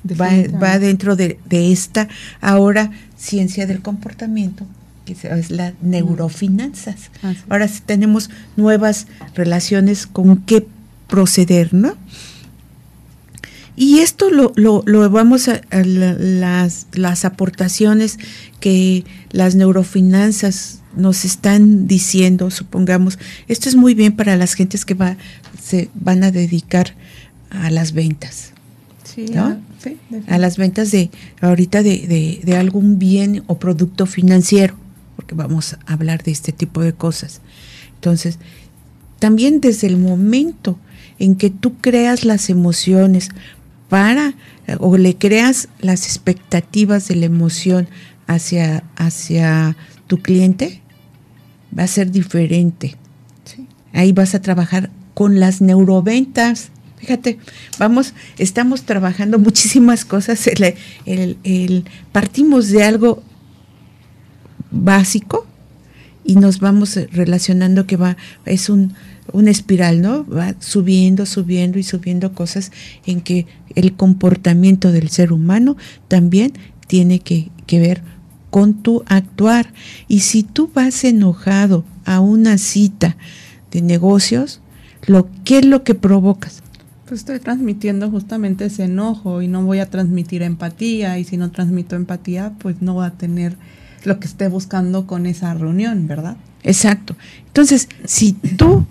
va, 0.10 0.30
va, 0.62 0.80
dentro 0.80 1.16
de, 1.16 1.40
de 1.50 1.72
esta 1.72 2.08
ahora 2.40 2.92
ciencia 3.18 3.66
del 3.66 3.82
comportamiento 3.82 4.66
que 5.06 5.14
es 5.14 5.52
la 5.52 5.74
neurofinanzas. 5.82 7.10
Ah, 7.24 7.34
Ahora 7.48 7.70
tenemos 7.86 8.30
nuevas 8.58 9.08
relaciones 9.36 10.06
con 10.06 10.38
qué 10.38 10.68
proceder, 11.08 11.74
¿no? 11.74 11.96
Y 13.78 14.00
esto 14.00 14.30
lo, 14.30 14.52
lo, 14.56 15.10
vamos 15.10 15.48
a, 15.48 15.62
las, 15.72 16.88
las 16.94 17.24
aportaciones 17.26 18.18
que 18.60 19.06
las 19.32 19.56
neurofinanzas 19.56 20.82
nos 20.96 21.24
están 21.24 21.88
diciendo, 21.88 22.50
supongamos, 22.50 23.20
esto 23.48 23.70
es 23.70 23.76
muy 23.76 23.94
bien 23.94 24.16
para 24.16 24.36
las 24.36 24.56
gentes 24.56 24.84
que 24.84 24.96
va, 24.96 25.16
se 25.62 25.90
van 25.94 26.24
a 26.24 26.32
dedicar 26.32 26.96
a 27.52 27.70
las 27.70 27.94
ventas. 27.94 28.52
Sí, 29.04 29.28
a 30.28 30.38
las 30.38 30.58
ventas 30.58 30.92
de 30.92 31.12
ahorita 31.40 31.82
de, 31.82 32.42
de 32.44 32.58
algún 32.58 33.00
bien 33.00 33.44
o 33.48 33.58
producto 33.58 34.06
financiero 34.06 34.76
porque 35.18 35.34
vamos 35.34 35.74
a 35.74 35.94
hablar 35.94 36.24
de 36.24 36.32
este 36.32 36.54
tipo 36.54 36.82
de 36.82 36.94
cosas. 36.94 37.42
Entonces, 37.96 38.38
también 39.20 39.60
desde 39.60 39.88
el 39.88 39.98
momento 39.98 40.78
en 41.20 41.36
que 41.36 41.50
tú 41.50 41.74
creas 41.82 42.24
las 42.24 42.52
emociones 42.52 43.30
para 43.90 44.34
o 44.80 44.98
le 44.98 45.16
creas 45.16 45.70
las 45.80 46.06
expectativas 46.06 47.08
de 47.08 47.16
la 47.16 47.26
emoción 47.26 47.88
hacia, 48.28 48.84
hacia 48.96 49.78
tu 50.08 50.22
cliente, 50.22 50.82
va 51.78 51.84
a 51.84 51.88
ser 51.88 52.12
diferente. 52.12 52.96
Ahí 53.94 54.12
vas 54.12 54.36
a 54.36 54.42
trabajar 54.42 54.90
con 55.14 55.40
las 55.40 55.62
neuroventas. 55.62 56.70
Fíjate, 56.98 57.40
vamos, 57.80 58.14
estamos 58.38 58.84
trabajando 58.84 59.40
muchísimas 59.40 60.06
cosas. 60.06 60.48
el, 61.06 61.86
partimos 62.12 62.70
de 62.70 62.84
algo 62.84 63.24
básico 64.70 65.48
y 66.24 66.36
nos 66.36 66.60
vamos 66.60 67.00
relacionando 67.12 67.88
que 67.88 67.96
va, 67.96 68.18
es 68.46 68.70
un, 68.70 68.94
una 69.34 69.52
espiral, 69.52 70.02
¿no? 70.02 70.26
Va 70.26 70.56
subiendo, 70.60 71.26
subiendo 71.26 71.80
y 71.80 71.84
subiendo 71.84 72.34
cosas 72.34 72.72
en 73.06 73.22
que 73.22 73.46
el 73.76 73.94
comportamiento 73.94 74.92
del 74.92 75.10
ser 75.10 75.32
humano 75.32 75.78
también 76.08 76.54
tiene 76.88 77.20
que, 77.20 77.50
que 77.66 77.80
ver 77.80 78.02
con 78.50 78.82
tu 78.82 79.04
actuar. 79.08 79.74
Y 80.08 80.22
si 80.22 80.44
tú 80.44 80.70
vas 80.74 81.04
enojado 81.04 81.84
a 82.06 82.20
una 82.20 82.58
cita 82.58 83.18
de 83.72 83.82
negocios, 83.82 84.62
lo, 85.06 85.30
¿qué 85.44 85.60
es 85.60 85.66
lo 85.66 85.84
que 85.84 85.96
provocas? 85.96 86.64
Pues 87.08 87.22
estoy 87.22 87.40
transmitiendo 87.40 88.10
justamente 88.10 88.66
ese 88.66 88.86
enojo 88.86 89.42
y 89.42 89.48
no 89.48 89.64
voy 89.64 89.80
a 89.80 89.90
transmitir 89.90 90.42
empatía 90.42 91.20
y 91.20 91.24
si 91.24 91.38
no 91.38 91.52
transmito 91.52 91.96
empatía, 91.96 92.54
pues 92.60 92.82
no 92.82 92.96
voy 92.96 93.06
a 93.06 93.12
tener 93.12 93.58
lo 94.04 94.20
que 94.20 94.28
esté 94.28 94.48
buscando 94.48 95.08
con 95.08 95.26
esa 95.26 95.54
reunión, 95.54 96.08
¿verdad? 96.08 96.38
Exacto. 96.64 97.16
Entonces, 97.48 97.88
si 98.06 98.34
tú 98.34 98.86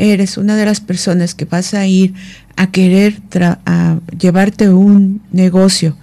eres 0.00 0.38
una 0.38 0.56
de 0.56 0.64
las 0.64 0.80
personas 0.80 1.34
que 1.34 1.44
vas 1.44 1.74
a 1.74 1.86
ir 1.86 2.14
a 2.56 2.70
querer 2.70 3.20
a 3.66 3.98
llevarte 4.18 4.68
un 4.70 5.20
negocio, 5.30 5.96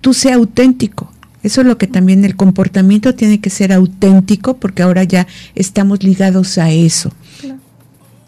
tú 0.00 0.14
sea 0.14 0.36
auténtico. 0.36 1.12
Eso 1.42 1.60
es 1.60 1.66
lo 1.66 1.78
que 1.78 1.86
también 1.86 2.24
el 2.24 2.34
comportamiento 2.34 3.14
tiene 3.14 3.40
que 3.40 3.50
ser 3.50 3.72
auténtico 3.72 4.56
porque 4.56 4.82
ahora 4.82 5.04
ya 5.04 5.26
estamos 5.54 6.02
ligados 6.02 6.58
a 6.58 6.70
eso. 6.70 7.12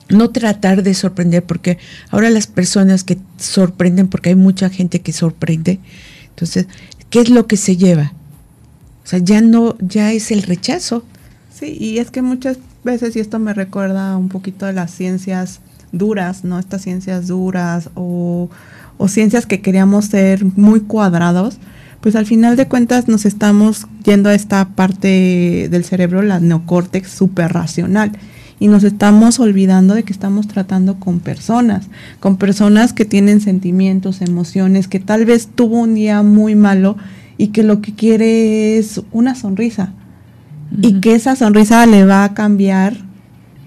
No 0.09 0.31
tratar 0.31 0.83
de 0.83 0.95
sorprender 0.95 1.43
porque 1.43 1.79
ahora 2.11 2.31
las 2.31 2.47
personas 2.47 3.05
que 3.05 3.19
sorprenden, 3.37 4.09
porque 4.09 4.31
hay 4.31 4.37
mucha 4.37 4.71
gente 4.71 5.01
que 5.01 5.13
sorprende, 5.13 5.81
entonces, 6.31 6.67
¿qué 7.11 7.21
es 7.21 7.29
lo 7.29 7.47
que 7.47 7.57
se 7.57 7.77
lleva? 7.77 8.13
O 9.05 9.09
sea, 9.09 9.19
ya 9.19 9.41
no, 9.41 9.77
ya 9.81 10.13
es 10.13 10.31
el 10.31 10.43
rechazo. 10.43 11.05
Sí, 11.53 11.77
y 11.79 11.99
es 11.99 12.11
que 12.11 12.23
muchas 12.23 12.59
veces, 12.89 13.15
y 13.15 13.21
esto 13.21 13.39
me 13.39 13.53
recuerda 13.53 14.17
un 14.17 14.29
poquito 14.29 14.67
de 14.67 14.73
las 14.73 14.91
ciencias 14.91 15.61
duras, 15.93 16.43
¿no? 16.43 16.59
Estas 16.59 16.83
ciencias 16.83 17.27
duras 17.27 17.91
o, 17.95 18.49
o 18.97 19.09
ciencias 19.09 19.47
que 19.47 19.61
queríamos 19.61 20.07
ser 20.07 20.45
muy 20.57 20.81
cuadrados, 20.81 21.59
pues 22.01 22.17
al 22.17 22.27
final 22.27 22.57
de 22.57 22.67
cuentas 22.67 23.07
nos 23.07 23.27
estamos 23.27 23.87
yendo 24.05 24.31
a 24.31 24.35
esta 24.35 24.71
parte 24.71 25.69
del 25.71 25.85
cerebro, 25.85 26.23
la 26.23 26.41
neocórtex 26.41 27.11
super 27.11 27.53
racional. 27.53 28.13
Y 28.61 28.67
nos 28.67 28.83
estamos 28.83 29.39
olvidando 29.39 29.95
de 29.95 30.03
que 30.03 30.13
estamos 30.13 30.49
tratando 30.49 30.99
con 30.99 31.21
personas, 31.21 31.87
con 32.19 32.39
personas 32.39 32.93
que 32.93 33.05
tienen 33.05 33.41
sentimientos, 33.41 34.21
emociones, 34.21 34.89
que 34.89 34.99
tal 34.99 35.27
vez 35.27 35.47
tuvo 35.55 35.79
un 35.79 35.95
día 35.95 36.23
muy 36.25 36.57
malo 36.57 36.97
y 37.37 37.49
que 37.49 37.63
lo 37.63 37.81
que 37.81 37.95
quiere 37.95 38.79
es 38.79 39.01
una 39.13 39.37
sonrisa 39.37 39.93
y 40.81 41.01
que 41.01 41.15
esa 41.15 41.37
sonrisa 41.37 41.85
le 41.87 42.05
va 42.05 42.25
a 42.25 42.35
cambiar 42.35 42.97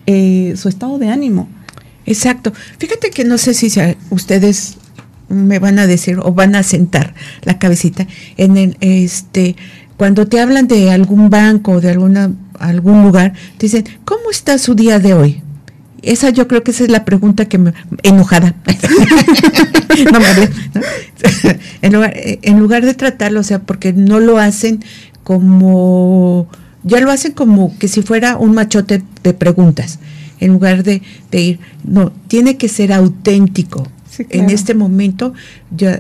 eh, 0.05 0.53
su 0.57 0.69
estado 0.69 0.99
de 0.99 1.09
ánimo. 1.09 1.47
Exacto. 2.05 2.53
Fíjate 2.77 3.11
que 3.11 3.23
no 3.23 3.37
sé 3.37 3.53
si 3.53 3.71
ustedes 4.09 4.77
me 5.29 5.59
van 5.59 5.79
a 5.79 5.87
decir 5.87 6.19
o 6.21 6.33
van 6.33 6.55
a 6.55 6.63
sentar 6.63 7.13
la 7.43 7.57
cabecita 7.57 8.05
en 8.37 8.57
el 8.57 8.77
este 8.81 9.55
cuando 9.95 10.27
te 10.27 10.39
hablan 10.39 10.67
de 10.67 10.91
algún 10.91 11.29
banco 11.29 11.73
o 11.73 11.81
de 11.81 11.91
alguna 11.91 12.31
algún 12.59 13.03
lugar, 13.03 13.33
te 13.57 13.67
dicen, 13.67 13.85
"¿Cómo 14.03 14.31
está 14.31 14.57
su 14.57 14.75
día 14.75 14.99
de 14.99 15.13
hoy?" 15.13 15.41
Esa 16.01 16.31
yo 16.31 16.47
creo 16.47 16.63
que 16.63 16.71
esa 16.71 16.83
es 16.83 16.89
la 16.89 17.05
pregunta 17.05 17.45
que 17.45 17.59
me 17.59 17.73
enojada. 18.01 18.55
no 20.11 20.19
me 20.19 20.25
en, 21.83 21.93
lugar, 21.93 22.13
en 22.15 22.59
lugar 22.59 22.83
de 22.83 22.95
tratarlo, 22.95 23.39
o 23.39 23.43
sea, 23.43 23.59
porque 23.59 23.93
no 23.93 24.19
lo 24.19 24.39
hacen 24.39 24.83
como 25.23 26.47
ya 26.83 26.99
lo 26.99 27.11
hacen 27.11 27.33
como 27.33 27.77
que 27.77 27.87
si 27.87 28.01
fuera 28.01 28.37
un 28.37 28.53
machote 28.53 29.03
de 29.23 29.33
preguntas, 29.33 29.99
en 30.39 30.53
lugar 30.53 30.83
de, 30.83 31.01
de 31.29 31.41
ir, 31.41 31.59
no, 31.83 32.11
tiene 32.27 32.57
que 32.57 32.67
ser 32.67 32.91
auténtico. 32.93 33.87
En 34.29 34.49
este 34.49 34.73
momento, 34.73 35.33
ya 35.75 35.99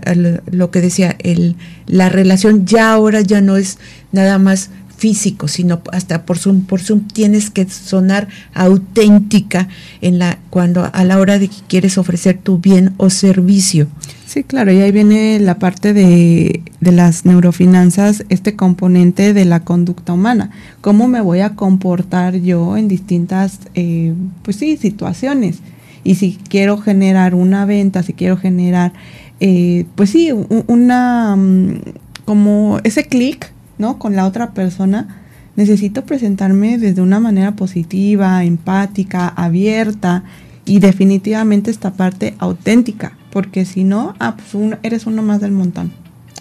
lo 0.51 0.69
que 0.69 0.81
decía, 0.81 1.15
el, 1.19 1.55
la 1.87 2.09
relación 2.09 2.65
ya 2.65 2.91
ahora 2.91 3.21
ya 3.21 3.41
no 3.41 3.55
es 3.55 3.79
nada 4.11 4.37
más 4.37 4.69
físico, 5.01 5.47
sino 5.47 5.81
hasta 5.91 6.27
por 6.27 6.37
Zoom, 6.37 6.61
por 6.61 6.79
Zoom 6.79 7.07
tienes 7.07 7.49
que 7.49 7.67
sonar 7.67 8.27
auténtica 8.53 9.67
en 9.99 10.19
la 10.19 10.37
cuando 10.51 10.87
a 10.93 11.03
la 11.03 11.17
hora 11.17 11.39
de 11.39 11.47
que 11.47 11.55
quieres 11.67 11.97
ofrecer 11.97 12.37
tu 12.37 12.59
bien 12.59 12.93
o 12.97 13.09
servicio. 13.09 13.87
Sí, 14.27 14.43
claro, 14.43 14.71
y 14.71 14.79
ahí 14.79 14.91
viene 14.91 15.39
la 15.39 15.57
parte 15.57 15.93
de, 15.93 16.61
de 16.81 16.91
las 16.91 17.25
neurofinanzas, 17.25 18.25
este 18.29 18.55
componente 18.55 19.33
de 19.33 19.43
la 19.45 19.61
conducta 19.61 20.13
humana. 20.13 20.51
¿Cómo 20.81 21.07
me 21.07 21.19
voy 21.19 21.39
a 21.39 21.55
comportar 21.55 22.35
yo 22.35 22.77
en 22.77 22.87
distintas, 22.87 23.57
eh, 23.73 24.13
pues 24.43 24.57
sí, 24.57 24.77
situaciones? 24.77 25.61
Y 26.03 26.13
si 26.13 26.37
quiero 26.47 26.77
generar 26.77 27.33
una 27.33 27.65
venta, 27.65 28.03
si 28.03 28.13
quiero 28.13 28.37
generar, 28.37 28.93
eh, 29.39 29.85
pues 29.95 30.11
sí, 30.11 30.31
una, 30.67 31.35
mm, 31.35 31.81
como 32.25 32.79
ese 32.83 33.05
clic 33.05 33.51
¿no? 33.81 33.99
Con 33.99 34.15
la 34.15 34.25
otra 34.25 34.51
persona, 34.51 35.23
necesito 35.57 36.05
presentarme 36.05 36.77
desde 36.77 37.01
una 37.01 37.19
manera 37.19 37.55
positiva, 37.57 38.45
empática, 38.45 39.27
abierta 39.27 40.23
y 40.63 40.79
definitivamente 40.79 41.71
esta 41.71 41.91
parte 41.93 42.35
auténtica, 42.37 43.17
porque 43.31 43.65
si 43.65 43.83
no, 43.83 44.15
ah, 44.19 44.37
pues 44.37 44.77
eres 44.83 45.05
uno 45.07 45.23
más 45.23 45.41
del 45.41 45.51
montón. 45.51 45.91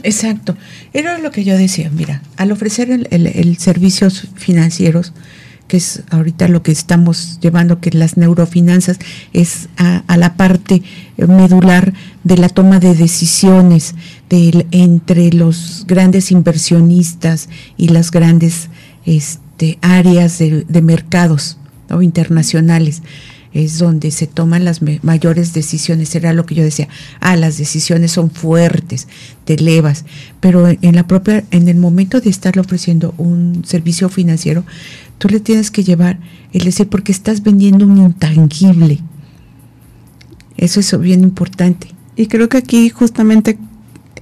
Exacto. 0.02 0.56
Era 0.92 1.18
lo 1.18 1.30
que 1.30 1.44
yo 1.44 1.56
decía, 1.56 1.90
mira, 1.90 2.22
al 2.36 2.52
ofrecer 2.52 2.90
el, 2.90 3.56
servicios 3.58 4.28
financieros, 4.36 5.12
que 5.70 5.76
es 5.76 6.02
ahorita 6.10 6.48
lo 6.48 6.64
que 6.64 6.72
estamos 6.72 7.38
llevando, 7.40 7.78
que 7.78 7.92
las 7.92 8.16
neurofinanzas 8.16 8.98
es 9.32 9.68
a, 9.76 10.02
la 10.16 10.34
parte 10.34 10.82
medular 11.16 11.94
de 12.24 12.36
la 12.38 12.48
toma 12.48 12.80
de 12.80 12.96
decisiones 12.96 13.94
de, 14.28 14.66
entre 14.72 15.32
los 15.32 15.84
grandes 15.86 16.32
inversionistas 16.32 17.48
y 17.76 17.90
las 17.90 18.10
grandes 18.10 18.68
este, 19.06 19.78
áreas 19.80 20.40
de, 20.40 20.82
mercados 20.82 21.56
internacionales 22.00 23.02
es 23.52 23.78
donde 23.78 24.10
se 24.10 24.26
toman 24.26 24.64
las 24.64 24.80
mayores 25.02 25.52
decisiones. 25.52 26.14
Era 26.16 26.32
lo 26.32 26.46
que 26.46 26.56
yo 26.56 26.64
decía, 26.64 26.88
ah, 27.20 27.36
las 27.36 27.58
decisiones 27.58 28.10
son 28.10 28.30
fuertes, 28.30 29.06
te 29.44 29.54
elevas, 29.54 30.04
pero 30.40 30.66
en 30.68 30.96
la 30.96 31.06
propia, 31.06 31.44
en 31.52 31.68
el 31.68 31.76
momento 31.76 32.20
de 32.20 32.30
estarle 32.30 32.60
ofreciendo 32.60 33.14
un 33.18 33.62
servicio 33.64 34.08
financiero, 34.08 34.64
tú 35.20 35.28
le 35.28 35.38
tienes 35.38 35.70
que 35.70 35.84
llevar, 35.84 36.18
es 36.52 36.64
decir, 36.64 36.88
porque 36.88 37.12
estás 37.12 37.42
vendiendo 37.42 37.84
un 37.84 37.98
intangible. 37.98 38.98
Eso 40.56 40.80
es 40.80 40.98
bien 40.98 41.20
importante. 41.20 41.94
Y 42.16 42.26
creo 42.26 42.48
que 42.48 42.56
aquí 42.56 42.88
justamente 42.88 43.58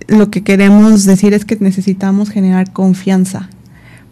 lo 0.08 0.30
que 0.30 0.42
queremos 0.42 1.04
decir 1.04 1.32
es 1.32 1.44
que 1.44 1.56
necesitamos 1.60 2.30
generar 2.30 2.72
confianza 2.72 3.48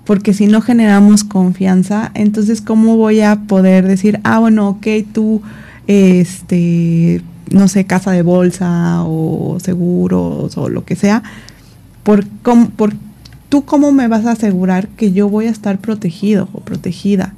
porque 0.07 0.33
si 0.33 0.47
no 0.47 0.63
generamos 0.63 1.25
confianza, 1.25 2.13
entonces 2.15 2.63
¿cómo 2.63 2.97
voy 2.97 3.21
a 3.21 3.43
poder 3.43 3.87
decir, 3.87 4.21
ah, 4.23 4.39
bueno, 4.39 4.69
ok, 4.69 4.87
tú, 5.13 5.43
este, 5.89 7.23
no 7.51 7.67
sé, 7.67 7.87
casa 7.87 8.13
de 8.13 8.23
bolsa 8.23 9.03
o 9.05 9.59
seguros 9.61 10.57
o 10.57 10.69
lo 10.69 10.85
que 10.85 10.95
sea, 10.95 11.25
por, 12.05 12.25
por, 12.77 12.95
tú 13.49 13.65
cómo 13.65 13.93
me 13.93 14.09
vas 14.09 14.27
a 14.27 14.33
asegurar 14.33 14.89
que 14.89 15.13
yo 15.13 15.29
voy 15.29 15.47
a 15.47 15.51
estar 15.51 15.79
protegido 15.79 16.49
o 16.53 16.61
protegida? 16.61 17.35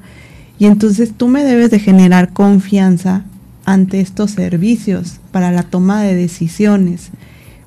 Y 0.59 0.67
entonces 0.67 1.13
tú 1.17 1.29
me 1.29 1.45
debes 1.45 1.71
de 1.71 1.79
generar 1.79 2.33
confianza 2.33 3.25
ante 3.65 4.01
estos 4.01 4.33
servicios 4.33 5.21
para 5.31 5.53
la 5.53 5.63
toma 5.63 6.03
de 6.03 6.15
decisiones 6.15 7.11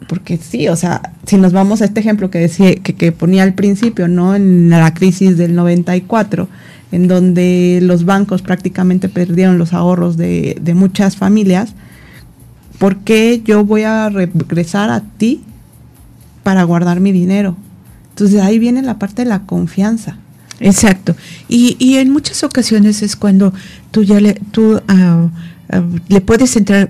porque 0.07 0.37
sí, 0.37 0.67
o 0.67 0.75
sea, 0.75 1.13
si 1.25 1.37
nos 1.37 1.53
vamos 1.53 1.81
a 1.81 1.85
este 1.85 1.99
ejemplo 1.99 2.29
que 2.29 2.39
decía, 2.39 2.75
que, 2.75 3.11
ponía 3.11 3.43
al 3.43 3.53
principio, 3.53 4.07
¿no? 4.07 4.35
En 4.35 4.69
la 4.69 4.93
crisis 4.93 5.37
del 5.37 5.55
94, 5.55 6.49
en 6.91 7.07
donde 7.07 7.79
los 7.81 8.03
bancos 8.03 8.41
prácticamente 8.41 9.09
perdieron 9.09 9.57
los 9.57 9.73
ahorros 9.73 10.17
de, 10.17 10.57
de 10.61 10.73
muchas 10.73 11.15
familias, 11.15 11.75
¿por 12.77 12.97
qué 12.97 13.41
yo 13.45 13.63
voy 13.63 13.83
a 13.83 14.09
regresar 14.09 14.89
a 14.89 15.01
ti 15.01 15.43
para 16.43 16.63
guardar 16.63 16.99
mi 16.99 17.11
dinero? 17.11 17.55
Entonces 18.11 18.41
ahí 18.41 18.59
viene 18.59 18.81
la 18.81 18.99
parte 18.99 19.23
de 19.23 19.29
la 19.29 19.43
confianza. 19.43 20.17
Exacto. 20.59 21.15
Y, 21.47 21.75
y 21.79 21.97
en 21.97 22.11
muchas 22.11 22.43
ocasiones 22.43 23.01
es 23.01 23.15
cuando 23.15 23.53
tú 23.89 24.03
ya 24.03 24.19
le, 24.21 24.35
tú, 24.51 24.79
ah, 24.87 25.27
le 26.07 26.21
puedes 26.21 26.55
entrar 26.55 26.89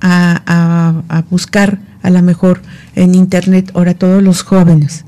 a, 0.00 1.02
a 1.08 1.22
buscar 1.30 1.80
a 2.02 2.10
lo 2.10 2.22
mejor 2.22 2.62
en 2.94 3.16
internet 3.16 3.72
ahora 3.74 3.94
todos 3.94 4.22
los 4.22 4.42
jóvenes. 4.42 5.04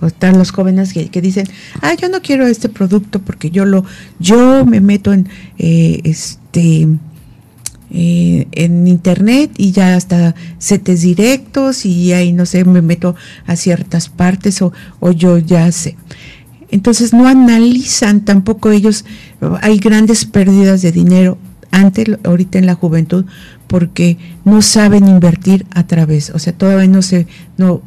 O 0.00 0.06
están 0.06 0.36
los 0.38 0.50
jóvenes 0.50 0.92
que, 0.92 1.20
dicen, 1.22 1.46
ah, 1.80 1.94
yo 1.94 2.08
no 2.08 2.20
quiero 2.20 2.46
este 2.46 2.68
producto 2.68 3.20
porque 3.20 3.50
yo 3.50 3.64
lo, 3.64 3.84
yo 4.18 4.66
me 4.66 4.80
meto 4.80 5.12
en 5.12 5.28
eh, 5.58 6.00
este 6.04 6.88
eh, 7.98 8.46
en 8.52 8.86
internet 8.86 9.52
y 9.56 9.72
ya 9.72 9.96
hasta 9.96 10.34
setes 10.58 11.00
directos 11.00 11.86
y 11.86 12.12
ahí 12.12 12.34
no 12.34 12.44
sé, 12.44 12.62
me 12.66 12.82
meto 12.82 13.16
a 13.46 13.56
ciertas 13.56 14.10
partes 14.10 14.60
o, 14.60 14.70
o 15.00 15.12
yo 15.12 15.38
ya 15.38 15.72
sé. 15.72 15.96
Entonces 16.70 17.14
no 17.14 17.26
analizan 17.26 18.22
tampoco 18.26 18.70
ellos, 18.70 19.06
hay 19.62 19.78
grandes 19.78 20.26
pérdidas 20.26 20.82
de 20.82 20.92
dinero 20.92 21.38
antes, 21.70 22.18
ahorita 22.22 22.58
en 22.58 22.66
la 22.66 22.74
juventud, 22.74 23.24
porque 23.66 24.18
no 24.44 24.60
saben 24.60 25.08
invertir 25.08 25.64
a 25.70 25.86
través, 25.86 26.28
o 26.28 26.38
sea, 26.38 26.52
todavía 26.52 26.88
no 26.88 27.00
se, 27.00 27.26
no, 27.56 27.80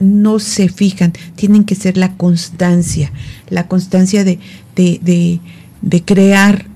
no 0.00 0.40
se 0.40 0.68
fijan, 0.68 1.12
tienen 1.36 1.62
que 1.62 1.76
ser 1.76 1.96
la 1.96 2.16
constancia, 2.16 3.12
la 3.50 3.68
constancia 3.68 4.24
de, 4.24 4.40
de, 4.74 5.40
de, 5.80 6.02
crear 6.02 6.66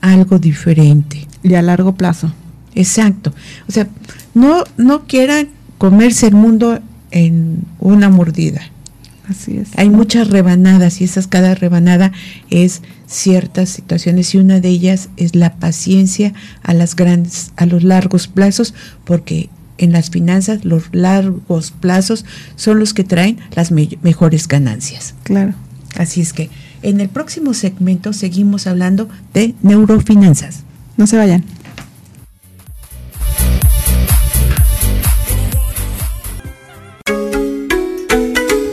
algo 0.00 0.40
diferente. 0.40 1.28
Y 1.42 1.54
a 1.54 1.62
largo 1.62 1.94
plazo. 1.94 2.32
Exacto. 2.74 3.32
O 3.68 3.72
sea, 3.72 3.88
no, 4.34 4.64
no 4.76 5.06
quieran 5.06 5.48
comerse 5.78 6.26
el 6.28 6.34
mundo 6.34 6.80
en 7.10 7.64
una 7.78 8.08
mordida. 8.08 8.62
Así 9.28 9.58
es. 9.58 9.68
Hay 9.76 9.88
muchas 9.88 10.28
rebanadas 10.28 11.00
y 11.00 11.04
esas 11.04 11.26
cada 11.26 11.54
rebanada 11.54 12.12
es 12.50 12.82
ciertas 13.06 13.68
situaciones 13.68 14.34
y 14.34 14.38
una 14.38 14.60
de 14.60 14.68
ellas 14.68 15.10
es 15.16 15.36
la 15.36 15.54
paciencia 15.56 16.32
a 16.62 16.74
las 16.74 16.96
grandes 16.96 17.52
a 17.56 17.66
los 17.66 17.84
largos 17.84 18.26
plazos 18.26 18.74
porque 19.04 19.48
en 19.78 19.92
las 19.92 20.10
finanzas 20.10 20.64
los 20.64 20.84
largos 20.92 21.70
plazos 21.70 22.24
son 22.56 22.78
los 22.78 22.94
que 22.94 23.04
traen 23.04 23.38
las 23.54 23.70
mejores 23.70 24.48
ganancias. 24.48 25.14
Claro. 25.22 25.54
Así 25.96 26.20
es 26.20 26.32
que 26.32 26.50
en 26.82 27.00
el 27.00 27.08
próximo 27.08 27.54
segmento 27.54 28.12
seguimos 28.12 28.66
hablando 28.66 29.08
de 29.34 29.54
neurofinanzas. 29.62 30.64
No 30.96 31.06
se 31.06 31.16
vayan. 31.16 31.44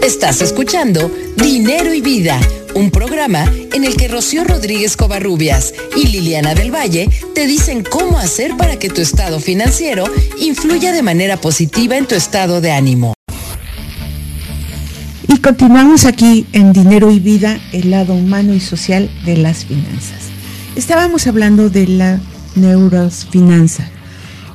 Estás 0.04 0.42
escuchando 0.42 1.12
Dinero 1.38 1.94
y 1.94 2.02
Vida, 2.02 2.40
un 2.76 2.92
programa 2.92 3.46
en 3.74 3.84
el 3.84 3.96
que 3.96 4.08
Rocío 4.08 4.44
Rodríguez 4.44 4.98
Covarrubias 4.98 5.74
y 5.96 6.08
Liliana 6.08 6.56
del 6.56 6.74
Valle 6.74 7.10
te 7.34 7.48
dicen 7.48 7.84
cómo 7.84 8.18
hacer 8.18 8.58
para 8.58 8.78
que 8.78 8.90
tu 8.90 9.02
estado 9.02 9.40
financiero 9.40 10.06
influya 10.40 10.92
de 10.92 11.04
manera 11.04 11.38
positiva 11.38 11.96
en 11.96 12.06
tu 12.06 12.16
estado 12.16 12.60
de 12.60 12.72
ánimo. 12.72 13.14
Y 15.28 15.38
continuamos 15.38 16.06
aquí 16.06 16.48
en 16.54 16.74
Dinero 16.74 17.12
y 17.12 17.20
Vida, 17.20 17.60
el 17.72 17.92
lado 17.92 18.14
humano 18.14 18.54
y 18.54 18.60
social 18.60 19.10
de 19.26 19.38
las 19.38 19.66
finanzas. 19.66 20.29
Estábamos 20.76 21.28
hablando 21.28 21.70
de 21.70 21.88
la 21.88 22.20
neurofinanza, 22.56 23.88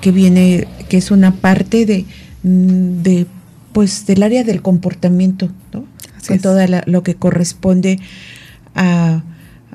que 0.01 0.13
viene, 0.13 0.67
que 0.89 0.97
es 0.97 1.11
una 1.11 1.35
parte 1.35 1.87
de, 1.87 2.05
mm, 2.43 3.03
de 3.03 3.27
pues 3.73 4.07
del 4.07 4.23
área 4.23 4.45
del 4.45 4.63
comportamiento, 4.63 5.51
¿no? 5.73 5.85
Con 6.27 6.39
todo 6.39 6.59
lo 6.87 7.03
que 7.03 7.17
corresponde 7.17 7.99
a, 8.75 9.23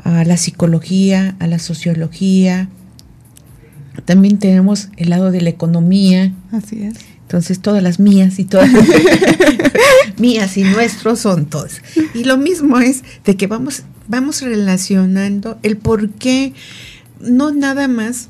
la 0.05 0.37
psicología, 0.37 1.35
a 1.39 1.47
la 1.47 1.59
sociología. 1.59 2.69
También 4.05 4.39
tenemos 4.39 4.87
el 4.95 5.09
lado 5.09 5.29
de 5.29 5.41
la 5.41 5.49
economía. 5.49 6.33
Así 6.51 6.81
es. 6.81 6.95
Entonces 7.29 7.59
todas 7.59 7.83
las 7.83 7.99
mías 7.99 8.39
y 8.39 8.45
todas 8.45 8.71
mías 10.17 10.57
y 10.57 10.63
nuestros 10.63 11.19
son 11.19 11.45
todas. 11.45 11.79
Y 12.15 12.23
lo 12.23 12.37
mismo 12.37 12.79
es 12.79 13.03
de 13.23 13.37
que 13.37 13.45
vamos, 13.45 13.83
vamos 14.07 14.41
relacionando 14.41 15.59
el 15.61 15.77
por 15.77 16.09
qué, 16.09 16.53
no 17.21 17.51
nada 17.51 17.87
más 17.87 18.29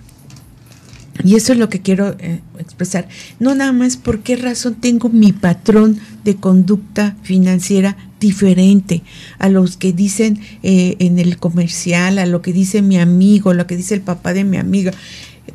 y 1.24 1.36
eso 1.36 1.54
es 1.54 1.60
lo 1.60 1.70
que 1.70 1.80
quiero 1.80 2.18
eh, 2.20 2.42
expresar. 2.58 3.08
No 3.40 3.56
nada 3.56 3.72
más 3.72 3.96
por 3.96 4.20
qué 4.20 4.36
razón 4.36 4.76
tengo 4.76 5.08
mi 5.08 5.32
patrón 5.32 5.98
de 6.26 6.36
conducta 6.36 7.16
financiera 7.24 7.96
diferente 8.20 9.02
a 9.38 9.48
los 9.48 9.78
que 9.78 9.94
dicen 9.94 10.42
eh, 10.62 10.98
en 11.00 11.20
el 11.20 11.38
comercial, 11.38 12.20
a 12.20 12.26
lo 12.26 12.42
que 12.42 12.52
dice 12.52 12.82
mi 12.82 13.00
amigo, 13.00 13.54
lo 13.54 13.66
que 13.66 13.78
dice 13.78 13.96
el 13.96 14.02
papá 14.02 14.34
de 14.34 14.44
mi 14.44 14.58
amiga. 14.58 14.92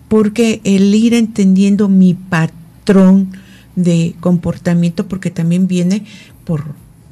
Porque 0.08 0.62
el 0.64 0.94
ir 0.94 1.12
entendiendo 1.12 1.90
mi 1.90 2.14
patrón 2.14 2.63
de 3.76 4.14
comportamiento, 4.20 5.08
porque 5.08 5.30
también 5.30 5.66
viene 5.66 6.04
por, 6.44 6.64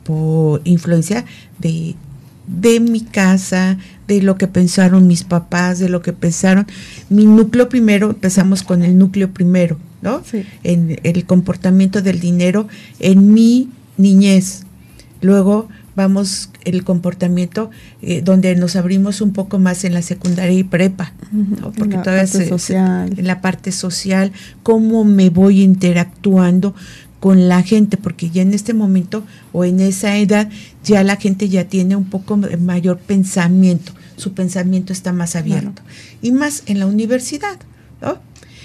por 0.04 0.60
influencia 0.64 1.24
de 1.58 1.96
de 2.46 2.80
mi 2.80 3.00
casa, 3.00 3.78
de 4.08 4.22
lo 4.22 4.36
que 4.36 4.48
pensaron 4.48 5.06
mis 5.06 5.24
papás, 5.24 5.78
de 5.78 5.88
lo 5.88 6.02
que 6.02 6.12
pensaron. 6.12 6.66
Mi 7.08 7.24
núcleo 7.24 7.68
primero, 7.68 8.10
empezamos 8.10 8.62
con 8.62 8.82
el 8.82 8.98
núcleo 8.98 9.32
primero, 9.32 9.78
¿no? 10.00 10.22
En 10.62 10.98
el 11.02 11.24
comportamiento 11.24 12.02
del 12.02 12.20
dinero 12.20 12.68
en 12.98 13.32
mi 13.32 13.70
niñez. 13.96 14.64
Luego 15.20 15.68
vamos 15.94 16.50
el 16.64 16.84
comportamiento 16.84 17.70
eh, 18.00 18.22
donde 18.22 18.54
nos 18.56 18.76
abrimos 18.76 19.20
un 19.20 19.32
poco 19.32 19.58
más 19.58 19.84
en 19.84 19.94
la 19.94 20.02
secundaria 20.02 20.58
y 20.58 20.64
prepa, 20.64 21.12
porque 21.76 21.96
en 21.96 22.02
todavía 22.02 22.26
social. 22.26 23.14
en 23.16 23.26
la 23.26 23.40
parte 23.40 23.72
social, 23.72 24.32
cómo 24.62 25.04
me 25.04 25.30
voy 25.30 25.62
interactuando 25.62 26.74
con 27.20 27.48
la 27.48 27.62
gente, 27.62 27.96
porque 27.96 28.30
ya 28.30 28.42
en 28.42 28.52
este 28.52 28.74
momento 28.74 29.24
o 29.52 29.64
en 29.64 29.80
esa 29.80 30.16
edad 30.16 30.48
ya 30.82 31.04
la 31.04 31.16
gente 31.16 31.48
ya 31.48 31.64
tiene 31.64 31.94
un 31.94 32.06
poco 32.06 32.36
mayor 32.36 32.98
pensamiento, 32.98 33.92
su 34.16 34.32
pensamiento 34.32 34.92
está 34.92 35.12
más 35.12 35.36
abierto 35.36 35.82
y 36.20 36.32
más 36.32 36.64
en 36.66 36.80
la 36.80 36.86
universidad, 36.86 37.58
¿no? 38.00 38.18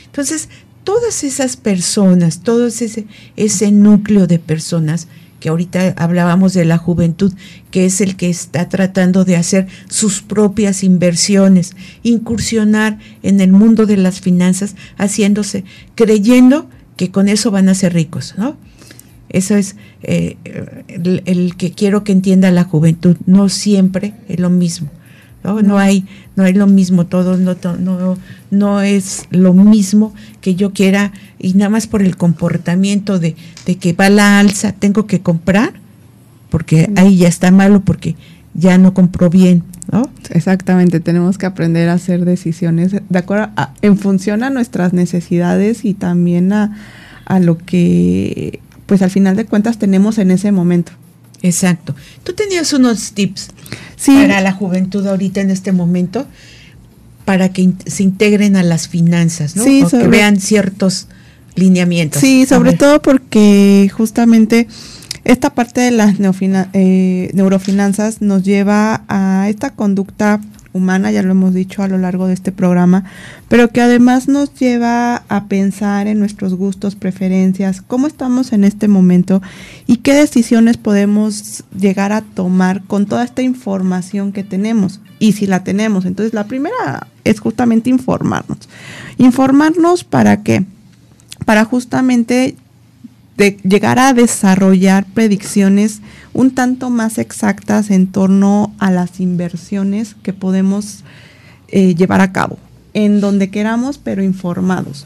Entonces, 0.05 0.49
todas 0.83 1.23
esas 1.23 1.57
personas, 1.57 2.39
todo 2.39 2.67
ese, 2.67 3.05
ese 3.35 3.71
núcleo 3.71 4.25
de 4.25 4.39
personas 4.39 5.07
que 5.39 5.49
ahorita 5.49 5.93
hablábamos 5.97 6.53
de 6.53 6.65
la 6.65 6.77
juventud, 6.77 7.33
que 7.71 7.85
es 7.85 8.01
el 8.01 8.15
que 8.15 8.29
está 8.29 8.69
tratando 8.69 9.25
de 9.25 9.35
hacer 9.35 9.67
sus 9.89 10.21
propias 10.21 10.83
inversiones, 10.83 11.75
incursionar 12.03 12.99
en 13.23 13.41
el 13.41 13.51
mundo 13.51 13.85
de 13.85 13.97
las 13.97 14.21
finanzas, 14.21 14.75
haciéndose, 14.97 15.63
creyendo 15.95 16.69
que 16.95 17.11
con 17.11 17.29
eso 17.29 17.51
van 17.51 17.69
a 17.69 17.75
ser 17.75 17.93
ricos, 17.93 18.35
¿no? 18.37 18.57
Eso 19.29 19.55
es 19.55 19.75
eh, 20.03 20.37
el, 20.87 21.55
que 21.57 21.71
quiero 21.71 22.03
que 22.03 22.13
entienda 22.13 22.49
la 22.51 22.63
juventud. 22.63 23.17
No 23.25 23.49
siempre 23.49 24.13
es 24.29 24.39
lo 24.39 24.49
mismo. 24.49 24.89
No, 25.43 25.61
no 25.61 25.77
hay, 25.77 26.05
no 26.35 26.43
hay 26.43 26.53
lo 26.53 26.67
mismo. 26.67 27.05
Todo 27.05 27.37
no, 27.37 27.55
no, 27.79 28.17
no 28.51 28.81
es 28.81 29.25
lo 29.29 29.53
mismo 29.53 30.13
que 30.41 30.55
yo 30.55 30.73
quiera 30.73 31.13
y 31.39 31.53
nada 31.53 31.69
más 31.69 31.87
por 31.87 32.01
el 32.01 32.17
comportamiento 32.17 33.19
de, 33.19 33.35
de 33.65 33.75
que 33.75 33.93
va 33.93 34.09
la 34.09 34.39
alza, 34.39 34.71
tengo 34.71 35.05
que 35.07 35.21
comprar, 35.21 35.73
porque 36.49 36.89
ahí 36.95 37.17
ya 37.17 37.27
está 37.27 37.51
malo, 37.51 37.81
porque 37.81 38.15
ya 38.53 38.77
no 38.77 38.93
compró 38.93 39.29
bien, 39.29 39.63
¿no? 39.91 40.09
Exactamente, 40.31 40.99
tenemos 40.99 41.37
que 41.37 41.45
aprender 41.45 41.89
a 41.89 41.93
hacer 41.93 42.25
decisiones 42.25 42.91
de 43.07 43.19
acuerdo 43.19 43.49
en 43.81 43.97
función 43.97 44.43
a 44.43 44.49
nuestras 44.49 44.93
necesidades 44.93 45.85
y 45.85 45.93
también 45.93 46.51
a, 46.51 46.75
a 47.25 47.39
lo 47.39 47.57
que, 47.57 48.59
pues 48.87 49.01
al 49.01 49.11
final 49.11 49.35
de 49.35 49.45
cuentas 49.45 49.77
tenemos 49.77 50.17
en 50.17 50.31
ese 50.31 50.51
momento. 50.51 50.91
Exacto. 51.43 51.95
Tú 52.23 52.33
tenías 52.33 52.73
unos 52.73 53.11
tips 53.11 53.49
para 54.05 54.41
la 54.41 54.51
juventud 54.51 55.05
ahorita 55.07 55.41
en 55.41 55.51
este 55.51 55.71
momento 55.71 56.25
para 57.25 57.49
que 57.49 57.73
se 57.85 58.03
integren 58.03 58.55
a 58.55 58.63
las 58.63 58.87
finanzas, 58.87 59.55
¿no? 59.57 59.63
Sí, 59.63 59.83
o 59.83 59.89
que 59.89 60.07
vean 60.07 60.39
ciertos 60.39 61.07
lineamientos. 61.55 62.21
Sí, 62.21 62.45
sobre 62.45 62.73
todo 62.73 63.01
porque 63.01 63.91
justamente 63.93 64.67
esta 65.25 65.49
parte 65.49 65.81
de 65.81 65.91
las 65.91 66.15
eh, 66.71 67.29
neurofinanzas 67.33 68.21
nos 68.21 68.43
lleva 68.43 69.03
a 69.09 69.49
esta 69.49 69.71
conducta 69.71 70.39
humana, 70.77 71.11
ya 71.11 71.23
lo 71.23 71.31
hemos 71.31 71.53
dicho 71.53 71.83
a 71.83 71.87
lo 71.87 71.97
largo 71.97 72.27
de 72.27 72.33
este 72.33 72.51
programa, 72.51 73.03
pero 73.49 73.69
que 73.69 73.81
además 73.81 74.27
nos 74.27 74.53
lleva 74.53 75.23
a 75.27 75.45
pensar 75.45 76.07
en 76.07 76.19
nuestros 76.19 76.53
gustos, 76.53 76.95
preferencias, 76.95 77.81
cómo 77.81 78.07
estamos 78.07 78.53
en 78.53 78.63
este 78.63 78.87
momento 78.87 79.41
y 79.85 79.97
qué 79.97 80.13
decisiones 80.13 80.77
podemos 80.77 81.63
llegar 81.77 82.13
a 82.13 82.21
tomar 82.21 82.83
con 82.83 83.05
toda 83.05 83.23
esta 83.23 83.41
información 83.41 84.31
que 84.31 84.43
tenemos 84.43 85.01
y 85.19 85.33
si 85.33 85.47
la 85.47 85.63
tenemos. 85.63 86.05
Entonces, 86.05 86.33
la 86.33 86.45
primera 86.45 87.07
es 87.23 87.39
justamente 87.39 87.89
informarnos. 87.89 88.69
Informarnos 89.17 90.03
para 90.03 90.43
qué? 90.43 90.63
Para 91.45 91.65
justamente 91.65 92.55
de 93.37 93.57
llegar 93.63 93.99
a 93.99 94.13
desarrollar 94.13 95.05
predicciones 95.13 96.01
un 96.33 96.51
tanto 96.51 96.89
más 96.89 97.19
exactas 97.19 97.91
en 97.91 98.07
torno 98.07 98.73
a 98.79 98.91
las 98.91 99.19
inversiones 99.19 100.15
que 100.23 100.33
podemos 100.33 101.03
eh, 101.67 101.95
llevar 101.95 102.21
a 102.21 102.31
cabo, 102.31 102.57
en 102.93 103.21
donde 103.21 103.49
queramos, 103.49 103.99
pero 103.99 104.23
informados. 104.23 105.05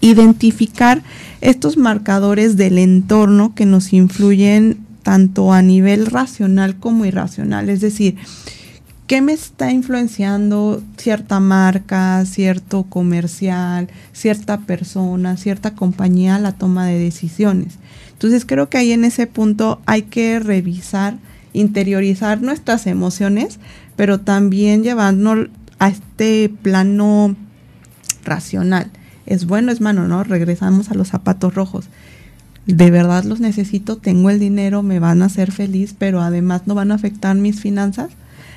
Identificar 0.00 1.02
estos 1.40 1.76
marcadores 1.76 2.56
del 2.56 2.78
entorno 2.78 3.54
que 3.54 3.66
nos 3.66 3.92
influyen 3.92 4.78
tanto 5.02 5.52
a 5.52 5.62
nivel 5.62 6.06
racional 6.06 6.76
como 6.76 7.04
irracional, 7.04 7.68
es 7.68 7.80
decir, 7.80 8.16
¿Qué 9.06 9.20
me 9.20 9.32
está 9.32 9.70
influenciando 9.70 10.82
cierta 10.96 11.38
marca, 11.38 12.24
cierto 12.24 12.82
comercial, 12.88 13.88
cierta 14.12 14.58
persona, 14.58 15.36
cierta 15.36 15.76
compañía 15.76 16.34
a 16.34 16.40
la 16.40 16.50
toma 16.50 16.86
de 16.86 16.98
decisiones? 16.98 17.78
Entonces 18.10 18.44
creo 18.44 18.68
que 18.68 18.78
ahí 18.78 18.90
en 18.90 19.04
ese 19.04 19.28
punto 19.28 19.80
hay 19.86 20.02
que 20.02 20.40
revisar, 20.40 21.18
interiorizar 21.52 22.42
nuestras 22.42 22.88
emociones, 22.88 23.60
pero 23.94 24.18
también 24.18 24.82
llevarnos 24.82 25.50
a 25.78 25.86
este 25.86 26.52
plano 26.62 27.36
racional. 28.24 28.90
Es 29.24 29.46
bueno, 29.46 29.70
es 29.70 29.80
malo, 29.80 30.08
¿no? 30.08 30.24
Regresamos 30.24 30.90
a 30.90 30.94
los 30.94 31.08
zapatos 31.08 31.54
rojos. 31.54 31.86
De 32.66 32.90
verdad 32.90 33.22
los 33.22 33.38
necesito, 33.38 33.98
tengo 33.98 34.30
el 34.30 34.40
dinero, 34.40 34.82
me 34.82 34.98
van 34.98 35.22
a 35.22 35.26
hacer 35.26 35.52
feliz, 35.52 35.94
pero 35.96 36.22
además 36.22 36.62
no 36.66 36.74
van 36.74 36.90
a 36.90 36.96
afectar 36.96 37.36
mis 37.36 37.60
finanzas 37.60 38.08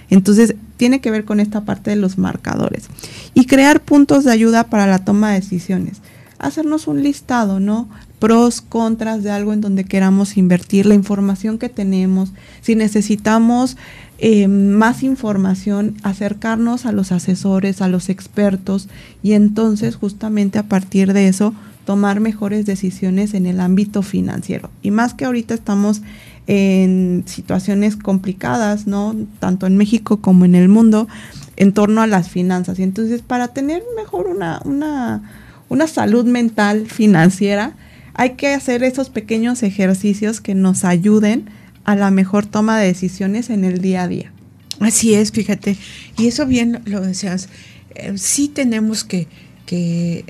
entonces, 0.09 0.55
tiene 0.77 1.01
que 1.01 1.11
ver 1.11 1.25
con 1.25 1.39
esta 1.39 1.61
parte 1.61 1.91
de 1.91 1.95
los 1.95 2.17
marcadores. 2.17 2.87
Y 3.33 3.45
crear 3.45 3.81
puntos 3.81 4.23
de 4.23 4.31
ayuda 4.31 4.65
para 4.65 4.87
la 4.87 5.05
toma 5.05 5.29
de 5.31 5.41
decisiones. 5.41 6.01
Hacernos 6.39 6.87
un 6.87 7.03
listado, 7.03 7.59
¿no? 7.59 7.89
Pros, 8.19 8.61
contras 8.61 9.23
de 9.23 9.31
algo 9.31 9.53
en 9.53 9.61
donde 9.61 9.85
queramos 9.85 10.37
invertir, 10.37 10.85
la 10.85 10.95
información 10.95 11.57
que 11.57 11.69
tenemos. 11.69 12.31
Si 12.61 12.75
necesitamos 12.75 13.77
eh, 14.17 14.49
más 14.49 15.03
información, 15.03 15.95
acercarnos 16.03 16.85
a 16.85 16.91
los 16.91 17.13
asesores, 17.13 17.81
a 17.81 17.87
los 17.87 18.09
expertos 18.09 18.89
y 19.23 19.31
entonces 19.31 19.95
justamente 19.95 20.59
a 20.59 20.63
partir 20.63 21.13
de 21.13 21.29
eso 21.29 21.53
tomar 21.85 22.19
mejores 22.19 22.65
decisiones 22.65 23.33
en 23.33 23.45
el 23.45 23.61
ámbito 23.61 24.01
financiero. 24.01 24.69
Y 24.83 24.91
más 24.91 25.13
que 25.13 25.25
ahorita 25.25 25.53
estamos 25.53 26.01
en 26.45 27.23
situaciones 27.27 27.95
complicadas, 27.95 28.87
¿no? 28.87 29.15
Tanto 29.39 29.67
en 29.67 29.77
México 29.77 30.17
como 30.17 30.45
en 30.45 30.55
el 30.55 30.67
mundo, 30.67 31.07
en 31.55 31.73
torno 31.73 32.01
a 32.01 32.07
las 32.07 32.29
finanzas. 32.29 32.77
Y 32.79 32.83
entonces, 32.83 33.21
para 33.21 33.49
tener 33.49 33.83
mejor 33.95 34.27
una, 34.27 34.61
una, 34.65 35.21
una 35.69 35.87
salud 35.87 36.25
mental 36.25 36.87
financiera, 36.87 37.73
hay 38.19 38.31
que 38.31 38.53
hacer 38.53 38.83
esos 38.83 39.09
pequeños 39.09 39.63
ejercicios 39.63 40.41
que 40.41 40.53
nos 40.53 40.83
ayuden 40.83 41.49
a 41.85 41.95
la 41.95 42.11
mejor 42.11 42.45
toma 42.45 42.77
de 42.77 42.87
decisiones 42.87 43.49
en 43.49 43.63
el 43.63 43.79
día 43.79 44.03
a 44.03 44.07
día. 44.09 44.33
Así 44.81 45.13
es, 45.13 45.31
fíjate. 45.31 45.77
Y 46.17 46.27
eso 46.27 46.45
bien 46.45 46.81
lo 46.83 46.99
decías. 46.99 47.47
Eh, 47.95 48.17
sí 48.17 48.49
tenemos 48.49 49.05
que, 49.05 49.27
que 49.65 50.25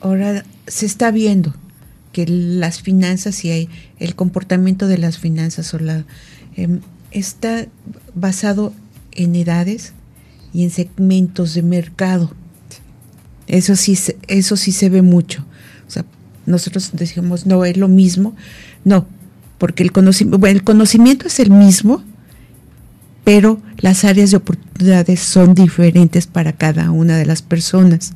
ahora 0.00 0.44
se 0.66 0.84
está 0.84 1.10
viendo 1.10 1.54
que 2.12 2.26
las 2.26 2.82
finanzas 2.82 3.42
y 3.46 3.70
el 3.98 4.14
comportamiento 4.14 4.86
de 4.86 4.98
las 4.98 5.16
finanzas 5.16 5.72
o 5.72 5.78
la, 5.78 6.04
em, 6.54 6.80
está 7.12 7.66
basado 8.14 8.74
en 9.12 9.36
edades 9.36 9.94
y 10.52 10.64
en 10.64 10.70
segmentos 10.70 11.54
de 11.54 11.62
mercado. 11.62 12.30
Eso 13.46 13.74
sí, 13.74 13.96
eso 14.28 14.56
sí 14.58 14.70
se 14.70 14.90
ve 14.90 15.00
mucho. 15.00 15.46
Nosotros 16.46 16.90
decimos, 16.92 17.46
no, 17.46 17.64
es 17.64 17.76
lo 17.76 17.88
mismo. 17.88 18.34
No, 18.84 19.06
porque 19.58 19.82
el 19.82 19.92
conocimiento, 19.92 20.46
el 20.46 20.64
conocimiento 20.64 21.26
es 21.26 21.40
el 21.40 21.50
mismo, 21.50 22.02
pero 23.24 23.60
las 23.78 24.04
áreas 24.04 24.30
de 24.32 24.38
oportunidades 24.38 25.20
son 25.20 25.54
diferentes 25.54 26.26
para 26.26 26.52
cada 26.52 26.90
una 26.90 27.16
de 27.16 27.26
las 27.26 27.42
personas 27.42 28.12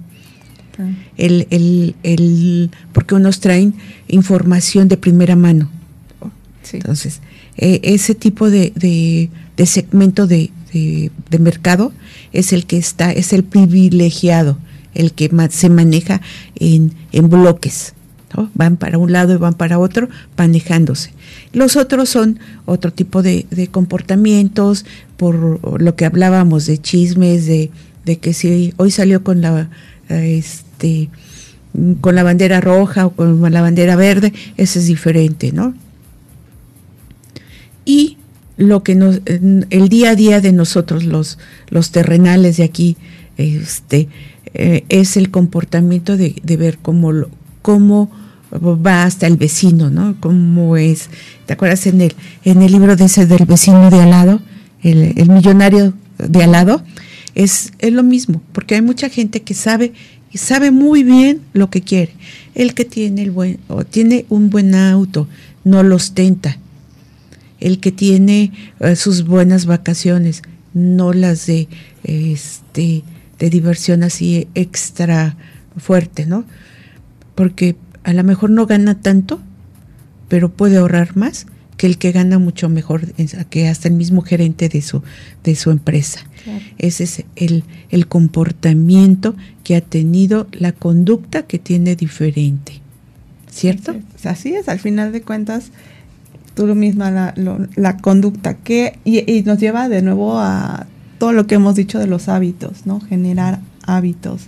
el, 1.17 1.47
el, 1.51 1.95
el, 2.03 2.71
porque 2.93 3.15
unos 3.15 3.41
traen 3.41 3.75
información 4.09 4.89
de 4.89 4.97
primera 4.97 5.37
mano. 5.37 5.71
Entonces, 6.73 7.21
eh, 7.57 7.81
ese 7.85 8.15
tipo 8.15 8.51
de, 8.51 8.73
de, 8.75 9.67
segmento 9.67 10.27
de, 10.27 10.51
de, 10.73 11.39
mercado 11.39 11.93
es 12.33 12.53
el 12.53 12.67
que 12.67 12.77
está, 12.77 13.13
es 13.13 13.33
el 13.33 13.45
privilegiado, 13.45 14.59
el 14.93 15.13
que 15.13 15.31
se 15.51 15.69
maneja 15.69 16.21
en, 16.57 16.93
en 17.13 17.31
bloques. 17.31 17.95
Van 18.55 18.77
para 18.77 18.99
un 18.99 19.13
lado 19.13 19.35
y 19.35 19.37
van 19.37 19.55
para 19.55 19.79
otro 19.79 20.09
manejándose. 20.37 21.13
Los 21.53 21.77
otros 21.77 22.09
son 22.09 22.39
otro 22.65 22.93
tipo 22.93 23.23
de, 23.23 23.47
de 23.51 23.69
comportamientos, 23.69 24.85
por 25.17 25.81
lo 25.81 25.97
que 25.97 26.05
hablábamos 26.05 26.67
de 26.67 26.79
chismes, 26.79 27.47
de, 27.47 27.71
de 28.05 28.19
que 28.19 28.33
si 28.33 28.75
hoy 28.77 28.91
salió 28.91 29.25
con 29.25 29.41
la 29.41 29.69
este, 30.09 31.09
con 32.01 32.15
la 32.15 32.23
bandera 32.23 32.61
roja 32.61 33.07
o 33.07 33.11
con 33.11 33.53
la 33.53 33.61
bandera 33.61 33.97
verde, 33.97 34.33
eso 34.57 34.79
es 34.79 34.87
diferente, 34.87 35.53
¿no? 35.53 35.75
Y 37.85 38.17
lo 38.57 38.83
que 38.83 38.95
nos, 38.95 39.21
el 39.27 39.89
día 39.89 40.11
a 40.11 40.15
día 40.15 40.41
de 40.41 40.53
nosotros, 40.53 41.05
los, 41.05 41.39
los 41.69 41.91
terrenales 41.91 42.57
de 42.57 42.65
aquí, 42.65 42.97
este, 43.37 44.09
eh, 44.55 44.85
es 44.89 45.17
el 45.17 45.31
comportamiento 45.31 46.17
de, 46.17 46.41
ver 46.43 46.79
cómo, 46.79 47.13
cómo 47.63 48.11
va 48.53 49.05
hasta 49.05 49.27
el 49.27 49.37
vecino, 49.37 49.91
¿no? 49.91 50.17
¿Cómo 50.21 50.77
es? 50.77 51.09
¿Te 51.47 51.55
acuerdas 51.55 51.87
en 51.87 52.01
el, 52.01 52.15
en 52.45 52.63
el 52.63 52.73
libro 52.73 52.97
de 52.97 53.05
ese 53.05 53.27
del 53.27 53.47
vecino 53.47 53.91
de 53.91 54.01
al 54.01 54.11
lado, 54.11 54.41
el, 54.83 55.15
el 55.17 55.29
millonario 55.29 55.95
de 56.19 56.45
al 56.45 56.53
lado? 56.53 56.83
Es, 57.35 57.73
es 57.79 57.93
lo 57.93 58.03
mismo, 58.03 58.41
porque 58.53 58.77
hay 58.77 58.83
mucha 58.83 59.09
gente 59.09 59.43
que 59.43 59.55
sabe 59.55 59.93
y 60.33 60.39
sabe 60.39 60.71
muy 60.71 61.03
bien 61.03 61.41
lo 61.53 61.71
que 61.71 61.83
quiere. 61.83 62.13
El 62.55 62.75
que 62.75 62.85
tiene 62.85 63.23
el 63.23 63.31
buen 63.31 63.59
o 63.69 63.85
tiene 63.85 64.27
un 64.29 64.51
buen 64.51 64.75
auto, 64.75 65.29
no 65.65 65.83
lo 65.83 65.97
ostenta. 65.97 66.59
El 67.61 67.81
que 67.81 67.93
tiene 67.93 68.53
eh, 68.81 68.97
sus 68.97 69.25
buenas 69.25 69.67
vacaciones, 69.67 70.43
no 70.75 71.13
las 71.13 71.47
de 71.47 71.69
este 72.05 73.03
de 73.39 73.51
diversión 73.51 74.03
así 74.03 74.49
extra 74.55 75.37
fuerte, 75.77 76.27
¿no? 76.27 76.45
Porque 77.35 77.77
a 78.07 78.13
lo 78.13 78.23
mejor 78.23 78.51
no 78.51 78.67
gana 78.67 79.01
tanto, 79.01 79.41
pero 80.29 80.53
puede 80.53 80.77
ahorrar 80.77 81.17
más 81.17 81.47
que 81.77 81.89
el 81.89 81.99
que 81.99 82.13
gana 82.13 82.39
mucho 82.39 82.69
mejor, 82.69 83.13
que 83.51 83.67
hasta 83.67 83.89
el 83.89 83.95
mismo 83.95 84.23
gerente 84.23 84.69
de 84.69 84.81
su, 84.81 85.03
de 85.43 85.57
su 85.57 85.73
empresa. 85.73 86.21
Ese 86.79 87.03
es 87.03 87.25
el, 87.35 87.65
el 87.91 88.07
comportamiento 88.07 89.35
que 89.65 89.75
ha 89.75 89.81
tenido, 89.81 90.47
la 90.53 90.71
conducta 90.71 91.43
que 91.43 91.59
tiene 91.59 91.97
diferente. 91.97 92.81
¿Cierto? 93.51 93.97
Así 94.23 94.55
es, 94.55 94.69
al 94.69 94.79
final 94.79 95.11
de 95.11 95.23
cuentas, 95.23 95.73
tú 96.55 96.69
lo 96.69 96.77
misma, 96.77 97.11
la, 97.11 97.35
la 97.75 97.97
conducta 97.97 98.55
que, 98.55 99.01
y, 99.05 99.43
nos 99.43 99.59
lleva 99.59 99.89
de 99.89 100.03
nuevo 100.03 100.39
a 100.39 100.87
todo 101.19 101.33
lo 101.33 101.49
que 101.49 101.57
hemos 101.57 101.75
dicho 101.75 101.99
de 101.99 102.07
los 102.07 102.29
hábitos, 102.29 102.87
¿no? 102.87 103.01
Generar 103.01 103.59
hábitos, 103.83 104.43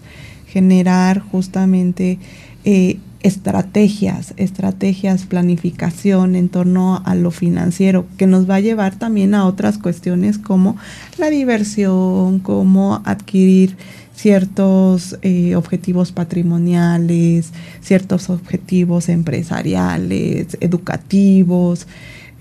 generar 0.47 1.19
justamente 1.19 2.19
eh, 2.65 2.99
estrategias, 3.23 4.33
estrategias, 4.37 5.25
planificación 5.25 6.37
en 6.37 6.49
torno 6.49 7.03
a 7.05 7.15
lo 7.15 7.31
financiero, 7.31 8.07
que 8.17 8.27
nos 8.27 8.49
va 8.49 8.57
a 8.57 8.61
llevar 8.61 8.97
también 8.97 9.35
a 9.35 9.47
otras 9.47 9.79
cuestiones 9.79 10.39
como 10.39 10.77
la 11.19 11.31
diversión, 11.31 12.39
como 12.39 13.03
adquirir 13.05 13.77
ciertos 14.15 15.17
eh, 15.23 15.55
objetivos 15.55 16.13
patrimoniales, 16.13 17.51
ciertos 17.81 18.31
objetivos 18.31 19.09
empresariales, 19.09 20.57
educativos, 20.61 21.87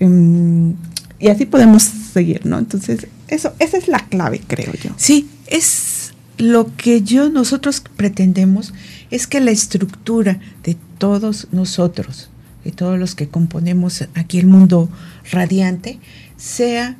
em, 0.00 0.74
y 1.20 1.28
así 1.28 1.46
podemos 1.46 1.82
seguir, 1.82 2.46
¿no? 2.46 2.58
Entonces, 2.58 3.06
eso, 3.28 3.52
esa 3.58 3.76
es 3.76 3.88
la 3.88 4.00
clave, 4.00 4.40
creo 4.46 4.72
yo. 4.74 4.90
Sí, 4.96 5.28
es 5.46 6.12
lo 6.36 6.74
que 6.76 7.02
yo, 7.02 7.30
nosotros 7.30 7.82
pretendemos 7.96 8.72
es 9.10 9.26
que 9.26 9.40
la 9.40 9.50
estructura 9.50 10.40
de 10.62 10.76
todos 10.98 11.48
nosotros, 11.52 12.30
de 12.64 12.72
todos 12.72 12.98
los 12.98 13.14
que 13.14 13.28
componemos 13.28 14.04
aquí 14.14 14.38
el 14.38 14.46
mundo 14.46 14.88
radiante, 15.30 15.98
sea 16.36 16.96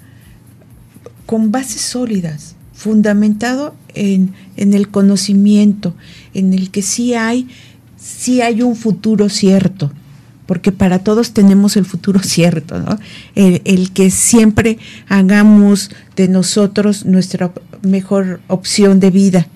con 1.26 1.52
bases 1.52 1.82
sólidas, 1.82 2.54
fundamentado 2.72 3.74
en, 3.94 4.32
el 4.56 4.88
conocimiento, 4.88 5.94
en 6.32 6.54
el 6.54 6.70
que 6.70 6.80
sí 6.80 7.14
hay, 7.14 7.48
sí 7.98 8.40
hay 8.40 8.62
un 8.62 8.76
futuro 8.76 9.28
cierto, 9.28 9.92
porque 10.46 10.72
para 10.72 11.00
todos 11.00 11.32
tenemos 11.32 11.76
el 11.76 11.84
futuro 11.84 12.20
cierto, 12.22 12.78
¿no? 12.78 12.98
el, 13.34 13.90
que 13.92 14.10
siempre 14.10 14.78
hagamos 15.08 15.90
de 16.16 16.28
nosotros 16.28 17.04
nuestra 17.04 17.52
mejor 17.82 18.40
opción 18.46 19.00
de 19.00 19.10
vida, 19.10 19.48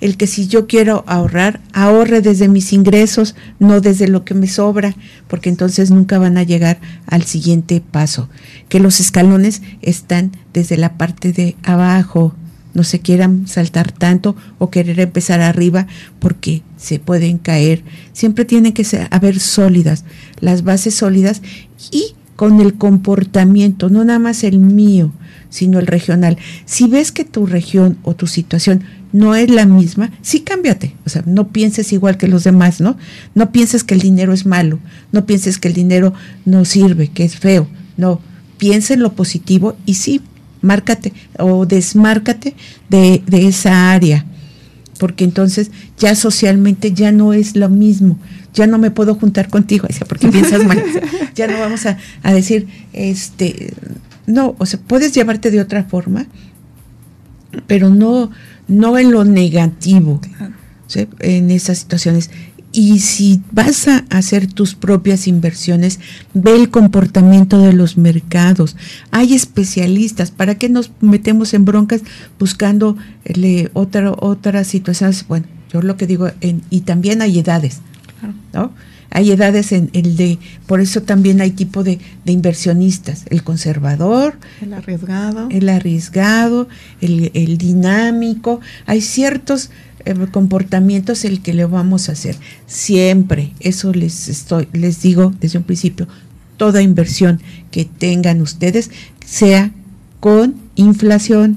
el 0.00 0.16
que 0.16 0.26
si 0.26 0.46
yo 0.46 0.66
quiero 0.66 1.04
ahorrar, 1.06 1.60
ahorre 1.72 2.20
desde 2.20 2.48
mis 2.48 2.72
ingresos, 2.72 3.34
no 3.58 3.80
desde 3.80 4.08
lo 4.08 4.24
que 4.24 4.34
me 4.34 4.46
sobra, 4.46 4.94
porque 5.28 5.48
entonces 5.48 5.90
nunca 5.90 6.18
van 6.18 6.38
a 6.38 6.42
llegar 6.42 6.78
al 7.06 7.22
siguiente 7.22 7.80
paso. 7.80 8.28
Que 8.68 8.80
los 8.80 9.00
escalones 9.00 9.62
están 9.82 10.32
desde 10.52 10.76
la 10.76 10.96
parte 10.98 11.32
de 11.32 11.56
abajo, 11.62 12.34
no 12.74 12.84
se 12.84 13.00
quieran 13.00 13.46
saltar 13.48 13.90
tanto 13.90 14.36
o 14.58 14.70
querer 14.70 15.00
empezar 15.00 15.40
arriba 15.40 15.86
porque 16.18 16.62
se 16.76 16.98
pueden 16.98 17.38
caer. 17.38 17.82
Siempre 18.12 18.44
tienen 18.44 18.74
que 18.74 18.84
ser, 18.84 19.08
haber 19.10 19.40
sólidas, 19.40 20.04
las 20.40 20.62
bases 20.62 20.94
sólidas 20.94 21.40
y 21.90 22.14
con 22.36 22.60
el 22.60 22.74
comportamiento, 22.74 23.88
no 23.88 24.04
nada 24.04 24.18
más 24.18 24.44
el 24.44 24.58
mío, 24.58 25.10
sino 25.56 25.78
el 25.78 25.86
regional. 25.86 26.36
Si 26.66 26.86
ves 26.86 27.12
que 27.12 27.24
tu 27.24 27.46
región 27.46 27.96
o 28.02 28.14
tu 28.14 28.26
situación 28.26 28.84
no 29.12 29.34
es 29.34 29.50
la 29.50 29.64
misma, 29.64 30.12
sí 30.20 30.40
cámbiate. 30.40 30.94
O 31.06 31.08
sea, 31.08 31.22
no 31.24 31.48
pienses 31.48 31.94
igual 31.94 32.18
que 32.18 32.28
los 32.28 32.44
demás, 32.44 32.82
¿no? 32.82 32.98
No 33.34 33.52
pienses 33.52 33.82
que 33.82 33.94
el 33.94 34.00
dinero 34.00 34.34
es 34.34 34.44
malo, 34.44 34.78
no 35.12 35.24
pienses 35.24 35.58
que 35.58 35.68
el 35.68 35.74
dinero 35.74 36.12
no 36.44 36.66
sirve, 36.66 37.08
que 37.08 37.24
es 37.24 37.36
feo. 37.36 37.66
No, 37.96 38.20
piensa 38.58 38.92
en 38.92 39.00
lo 39.00 39.14
positivo 39.14 39.78
y 39.86 39.94
sí, 39.94 40.20
márcate 40.60 41.14
o 41.38 41.64
desmárcate 41.64 42.54
de, 42.90 43.22
de 43.26 43.48
esa 43.48 43.92
área. 43.92 44.26
Porque 44.98 45.24
entonces 45.24 45.70
ya 45.98 46.14
socialmente 46.14 46.92
ya 46.92 47.12
no 47.12 47.32
es 47.32 47.56
lo 47.56 47.70
mismo. 47.70 48.18
Ya 48.52 48.66
no 48.66 48.76
me 48.76 48.90
puedo 48.90 49.14
juntar 49.14 49.48
contigo, 49.48 49.88
porque 50.08 50.28
piensas 50.28 50.64
mal. 50.64 50.82
ya 51.34 51.46
no 51.46 51.58
vamos 51.58 51.86
a, 51.86 51.96
a 52.22 52.34
decir, 52.34 52.68
este, 52.92 53.72
no, 54.26 54.56
o 54.58 54.66
sea, 54.66 54.80
puedes 54.80 55.12
llevarte 55.12 55.50
de 55.50 55.60
otra 55.60 55.84
forma, 55.84 56.26
pero 57.66 57.90
no, 57.90 58.30
no 58.68 58.98
en 58.98 59.10
lo 59.12 59.24
negativo, 59.24 60.20
en 61.20 61.50
esas 61.50 61.78
situaciones. 61.78 62.30
Y 62.72 62.98
si 62.98 63.40
vas 63.52 63.88
a 63.88 64.04
hacer 64.10 64.52
tus 64.52 64.74
propias 64.74 65.26
inversiones, 65.28 65.98
ve 66.34 66.54
el 66.56 66.68
comportamiento 66.68 67.58
de 67.58 67.72
los 67.72 67.96
mercados. 67.96 68.76
Hay 69.10 69.32
especialistas. 69.32 70.30
¿Para 70.30 70.56
qué 70.56 70.68
nos 70.68 70.90
metemos 71.00 71.54
en 71.54 71.64
broncas 71.64 72.02
buscando 72.38 72.98
otra, 73.72 74.12
otras 74.12 74.66
situaciones? 74.66 75.26
Bueno, 75.26 75.46
yo 75.72 75.80
lo 75.80 75.96
que 75.96 76.06
digo, 76.06 76.28
y 76.68 76.80
también 76.82 77.22
hay 77.22 77.38
edades. 77.38 77.80
¿no? 78.52 78.72
Hay 79.16 79.30
edades 79.30 79.72
en 79.72 79.88
el 79.94 80.14
de, 80.18 80.38
por 80.66 80.82
eso 80.82 81.00
también 81.00 81.40
hay 81.40 81.52
tipo 81.52 81.82
de, 81.82 81.98
inversionistas, 82.26 83.24
el 83.30 83.42
conservador, 83.42 84.34
el 84.60 84.74
arriesgado, 84.74 85.48
el 85.50 85.70
arriesgado, 85.70 86.68
el, 87.00 87.56
dinámico, 87.56 88.60
hay 88.84 89.00
ciertos 89.00 89.70
eh, 90.04 90.14
comportamientos 90.30 91.24
el 91.24 91.40
que 91.40 91.54
le 91.54 91.64
vamos 91.64 92.10
a 92.10 92.12
hacer. 92.12 92.36
Siempre, 92.66 93.54
eso 93.60 93.90
les 93.94 94.28
estoy, 94.28 94.68
les 94.74 95.00
digo 95.00 95.32
desde 95.40 95.56
un 95.56 95.64
principio, 95.64 96.06
toda 96.58 96.82
inversión 96.82 97.40
que 97.70 97.86
tengan 97.86 98.42
ustedes 98.42 98.90
sea 99.24 99.72
con 100.20 100.56
inflación, 100.74 101.56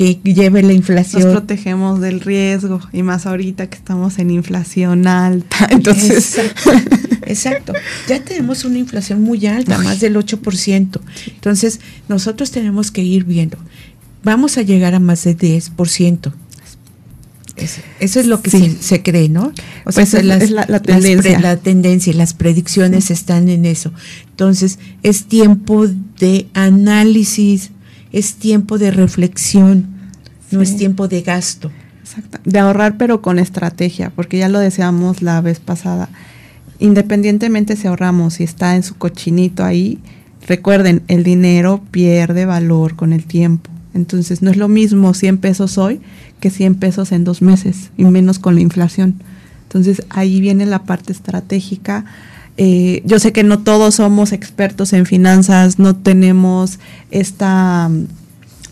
que 0.00 0.18
lleve 0.24 0.62
la 0.62 0.72
inflación. 0.72 1.24
Nos 1.24 1.32
protegemos 1.32 2.00
del 2.00 2.22
riesgo 2.22 2.80
y 2.90 3.02
más 3.02 3.26
ahorita 3.26 3.68
que 3.68 3.76
estamos 3.76 4.18
en 4.18 4.30
inflación 4.30 5.06
alta. 5.06 5.66
Entonces, 5.70 6.40
exacto. 7.26 7.74
Ya 8.08 8.24
tenemos 8.24 8.64
una 8.64 8.78
inflación 8.78 9.20
muy 9.20 9.44
alta, 9.44 9.76
más 9.76 10.00
del 10.00 10.16
8%. 10.16 11.00
Entonces, 11.26 11.80
nosotros 12.08 12.50
tenemos 12.50 12.90
que 12.90 13.02
ir 13.02 13.24
viendo. 13.24 13.58
Vamos 14.24 14.56
a 14.56 14.62
llegar 14.62 14.94
a 14.94 15.00
más 15.00 15.24
del 15.24 15.36
10%. 15.36 16.32
Eso 17.98 18.20
es 18.20 18.26
lo 18.26 18.40
que 18.40 18.48
se, 18.80 19.02
cree, 19.02 19.28
¿no? 19.28 19.52
O 19.84 19.92
sea, 19.92 20.06
pues 20.06 20.14
es, 20.14 20.50
la, 20.50 20.80
tendencia. 20.80 21.40
la 21.40 21.58
tendencia, 21.58 22.14
las 22.14 22.32
predicciones 22.32 23.10
están 23.10 23.50
en 23.50 23.66
eso. 23.66 23.92
Entonces, 24.30 24.78
es 25.02 25.26
tiempo 25.26 25.86
de 26.18 26.46
análisis, 26.54 27.70
es 28.12 28.34
tiempo 28.34 28.78
de 28.78 28.90
reflexión, 28.90 29.86
no 30.50 30.62
es 30.62 30.76
tiempo 30.76 31.08
de 31.08 31.22
gasto. 31.22 31.70
Exacto. 32.00 32.38
De 32.44 32.58
ahorrar 32.58 32.96
pero 32.96 33.22
con 33.22 33.38
estrategia, 33.38 34.10
porque 34.10 34.38
ya 34.38 34.48
lo 34.48 34.58
deseamos 34.58 35.22
la 35.22 35.40
vez 35.40 35.60
pasada. 35.60 36.08
Independientemente 36.80 37.76
si 37.76 37.86
ahorramos, 37.86 38.34
si 38.34 38.44
está 38.44 38.74
en 38.74 38.82
su 38.82 38.96
cochinito 38.96 39.64
ahí, 39.64 39.98
recuerden, 40.46 41.02
el 41.08 41.22
dinero 41.22 41.82
pierde 41.90 42.46
valor 42.46 42.96
con 42.96 43.12
el 43.12 43.24
tiempo. 43.24 43.70
Entonces 43.94 44.42
no 44.42 44.50
es 44.50 44.56
lo 44.56 44.68
mismo 44.68 45.14
100 45.14 45.38
pesos 45.38 45.78
hoy 45.78 46.00
que 46.40 46.50
100 46.50 46.76
pesos 46.76 47.12
en 47.12 47.24
dos 47.24 47.42
meses, 47.42 47.90
y 47.96 48.04
menos 48.04 48.38
con 48.38 48.54
la 48.54 48.60
inflación. 48.60 49.16
Entonces 49.64 50.02
ahí 50.10 50.40
viene 50.40 50.66
la 50.66 50.84
parte 50.84 51.12
estratégica 51.12 52.04
eh, 52.62 53.00
yo 53.06 53.18
sé 53.18 53.32
que 53.32 53.42
no 53.42 53.60
todos 53.60 53.94
somos 53.94 54.32
expertos 54.32 54.92
en 54.92 55.06
finanzas, 55.06 55.78
no 55.78 55.96
tenemos 55.96 56.78
esta 57.10 57.88
mm, 57.88 58.04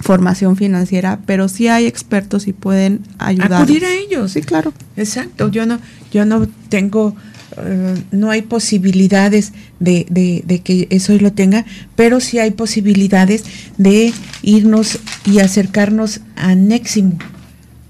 formación 0.00 0.58
financiera, 0.58 1.20
pero 1.24 1.48
sí 1.48 1.68
hay 1.68 1.86
expertos 1.86 2.48
y 2.48 2.52
pueden 2.52 3.00
ayudar. 3.16 3.62
Acudir 3.62 3.86
a 3.86 3.94
ellos. 3.94 4.32
Sí, 4.32 4.42
claro. 4.42 4.74
Exacto. 4.98 5.50
Yo 5.50 5.64
no, 5.64 5.78
yo 6.12 6.26
no 6.26 6.46
tengo, 6.68 7.16
eh, 7.56 7.94
no 8.10 8.30
hay 8.30 8.42
posibilidades 8.42 9.54
de, 9.80 10.04
de, 10.10 10.58
que 10.60 10.86
eso 10.90 11.16
lo 11.16 11.32
tenga, 11.32 11.64
pero 11.96 12.20
sí 12.20 12.38
hay 12.38 12.50
posibilidades 12.50 13.44
de 13.78 14.12
irnos 14.42 14.98
y 15.24 15.38
acercarnos 15.38 16.20
a 16.36 16.54
Neximo. 16.54 17.16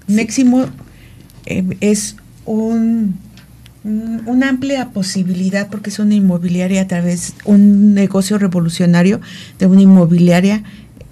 Neximo 0.07 0.65
eh, 1.45 1.65
es 1.81 2.15
un 2.45 3.19
una 3.83 4.49
amplia 4.49 4.89
posibilidad 4.89 5.69
porque 5.69 5.89
es 5.89 5.99
una 5.99 6.15
inmobiliaria 6.15 6.81
a 6.81 6.87
través, 6.87 7.33
un 7.45 7.93
negocio 7.93 8.37
revolucionario 8.37 9.21
de 9.57 9.67
una 9.67 9.81
inmobiliaria 9.81 10.63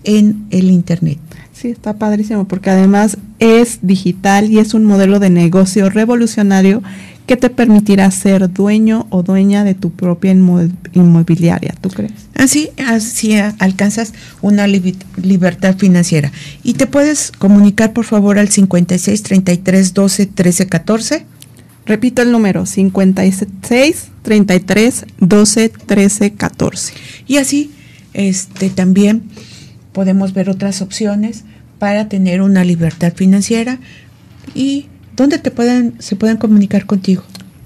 en 0.03 0.45
el 0.49 0.69
Internet. 0.69 1.19
Sí, 1.53 1.69
está 1.69 1.97
padrísimo 1.97 2.47
porque 2.47 2.69
además 2.69 3.17
es 3.39 3.79
digital 3.81 4.51
y 4.51 4.59
es 4.59 4.73
un 4.73 4.85
modelo 4.85 5.19
de 5.19 5.29
negocio 5.29 5.89
revolucionario 5.89 6.83
que 7.25 7.35
te 7.35 7.49
permitirá 7.49 8.09
ser 8.09 8.51
dueño 8.51 9.05
o 9.09 9.21
dueña 9.21 9.65
de 9.65 9.73
tu 9.75 9.91
propia 9.91 10.31
inmobiliaria, 10.31 11.75
¿tú 11.81 11.89
crees? 11.89 12.13
Así, 12.35 12.69
así 12.85 13.35
alcanzas 13.59 14.13
una 14.41 14.65
libertad 14.65 15.75
financiera. 15.77 16.31
Y 16.63 16.75
te 16.75 16.87
puedes 16.87 17.31
comunicar, 17.31 17.91
por 17.91 18.05
favor, 18.05 18.39
al 18.39 18.47
56 18.47 19.23
33 19.23 19.93
12 19.93 20.25
13 20.27 20.67
14. 20.67 21.25
Repito 21.87 22.21
el 22.21 22.31
número, 22.31 22.67
56 22.67 24.07
33 24.21 25.05
12 25.19 25.69
13 25.69 26.33
14. 26.33 26.93
Y 27.25 27.37
así, 27.37 27.71
este, 28.13 28.69
también 28.69 29.23
podemos 29.93 30.33
ver 30.33 30.51
otras 30.51 30.83
opciones 30.83 31.45
para 31.79 32.07
tener 32.09 32.41
una 32.41 32.63
libertad 32.63 33.13
financiera 33.15 33.79
y 34.53 34.87
¿Dónde 35.17 35.39
te 35.39 35.49
pueden, 35.49 35.95
se 35.97 36.15
pueden 36.15 36.37
comunicar 36.37 36.85
contigo? 36.85 37.23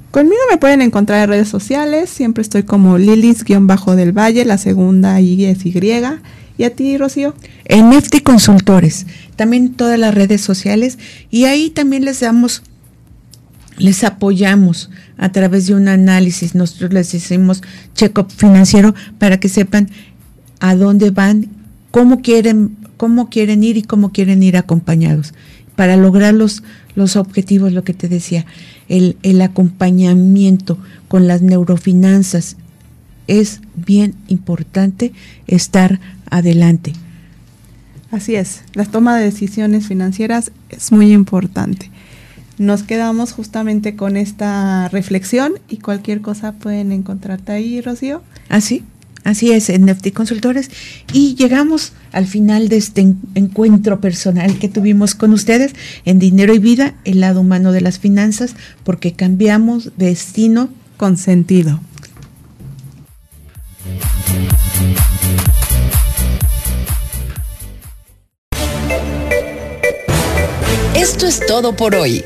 Conmigo 0.10 0.40
me 0.50 0.58
pueden 0.58 0.82
encontrar 0.82 1.24
en 1.24 1.30
redes 1.30 1.50
sociales, 1.50 2.10
siempre 2.10 2.42
estoy 2.42 2.64
como 2.64 2.98
Lilis-del 2.98 4.18
Valle, 4.18 4.46
la 4.46 4.58
segunda 4.58 5.20
Y 5.20 5.44
es 5.44 5.66
Y. 5.66 5.74
¿Y 6.58 6.64
a 6.64 6.70
ti, 6.74 6.98
Rocío? 6.98 7.36
En 7.66 7.90
Nefti 7.90 8.22
Consultores, 8.22 9.06
también 9.36 9.74
todas 9.74 10.00
las 10.00 10.16
redes 10.16 10.40
sociales, 10.40 10.98
y 11.30 11.44
ahí 11.44 11.70
también 11.70 12.06
les 12.06 12.22
damos, 12.22 12.64
les 13.78 14.04
apoyamos 14.04 14.90
a 15.18 15.32
través 15.32 15.68
de 15.68 15.76
un 15.76 15.88
análisis, 15.88 16.56
nosotros 16.56 16.94
les 16.94 17.14
hicimos 17.14 17.62
check-up 17.96 18.30
financiero 18.30 18.94
para 19.18 19.40
que 19.40 19.50
sepan 19.50 19.90
a 20.60 20.76
dónde 20.76 21.10
van, 21.12 21.48
cómo 21.90 22.22
quieren, 22.22 22.78
cómo 22.98 23.30
quieren 23.30 23.64
ir 23.64 23.78
y 23.78 23.84
cómo 23.84 24.12
quieren 24.12 24.44
ir 24.44 24.58
acompañados 24.58 25.34
para 25.76 25.98
lograr 25.98 26.34
los, 26.34 26.64
los 26.96 27.16
objetivos, 27.16 27.74
lo 27.74 27.84
que 27.84 27.94
te 27.94 28.08
decía, 28.08 28.46
el, 28.90 29.18
el 29.24 29.42
acompañamiento 29.42 30.78
con 31.08 31.28
las 31.28 31.42
neurofinanzas. 31.42 32.58
Es 33.28 33.62
bien 33.76 34.16
importante 34.28 35.14
estar 35.48 36.00
adelante. 36.30 36.94
Así 38.12 38.36
es, 38.36 38.62
la 38.74 38.86
toma 38.86 39.18
de 39.18 39.24
decisiones 39.24 39.88
financieras 39.88 40.52
es 40.70 40.92
muy 40.92 41.14
importante. 41.14 41.90
Nos 42.62 42.84
quedamos 42.84 43.32
justamente 43.32 43.96
con 43.96 44.16
esta 44.16 44.88
reflexión 44.90 45.54
y 45.68 45.78
cualquier 45.78 46.22
cosa 46.22 46.52
pueden 46.52 46.92
encontrarte 46.92 47.54
ahí, 47.54 47.82
Rocío. 47.82 48.22
Así. 48.50 48.84
¿Ah, 49.24 49.32
Así 49.32 49.52
es, 49.52 49.70
en 49.70 49.86
Nefti 49.86 50.12
Consultores. 50.12 50.70
Y 51.12 51.34
llegamos 51.34 51.94
al 52.12 52.28
final 52.28 52.70
de 52.70 52.78
este 52.78 53.16
encuentro 53.34 54.00
personal 54.00 54.60
que 54.60 54.70
tuvimos 54.70 55.16
con 55.16 55.34
ustedes 55.34 55.74
en 56.06 56.20
Dinero 56.20 56.54
y 56.54 56.60
Vida, 56.60 56.94
el 57.04 57.22
lado 57.22 57.42
humano 57.42 57.72
de 57.72 57.82
las 57.82 57.98
finanzas, 57.98 58.54
porque 58.84 59.14
cambiamos 59.14 59.92
destino 59.98 60.70
con 60.98 61.18
sentido. 61.18 61.80
Esto 70.96 71.26
es 71.26 71.44
todo 71.48 71.76
por 71.76 71.96
hoy. 71.96 72.24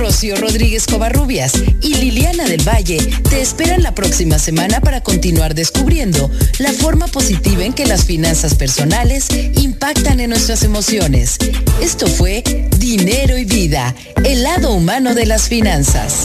Rocío 0.00 0.34
Rodríguez 0.36 0.86
Covarrubias 0.86 1.52
y 1.82 1.94
Liliana 1.94 2.44
del 2.46 2.66
Valle 2.66 2.96
te 3.28 3.42
esperan 3.42 3.82
la 3.82 3.94
próxima 3.94 4.38
semana 4.38 4.80
para 4.80 5.02
continuar 5.02 5.54
descubriendo 5.54 6.30
la 6.58 6.72
forma 6.72 7.06
positiva 7.06 7.64
en 7.64 7.74
que 7.74 7.84
las 7.84 8.06
finanzas 8.06 8.54
personales 8.54 9.28
impactan 9.60 10.20
en 10.20 10.30
nuestras 10.30 10.62
emociones. 10.62 11.36
Esto 11.82 12.06
fue 12.06 12.42
Dinero 12.78 13.36
y 13.36 13.44
Vida, 13.44 13.94
el 14.24 14.42
lado 14.42 14.72
humano 14.72 15.14
de 15.14 15.26
las 15.26 15.48
finanzas. 15.48 16.24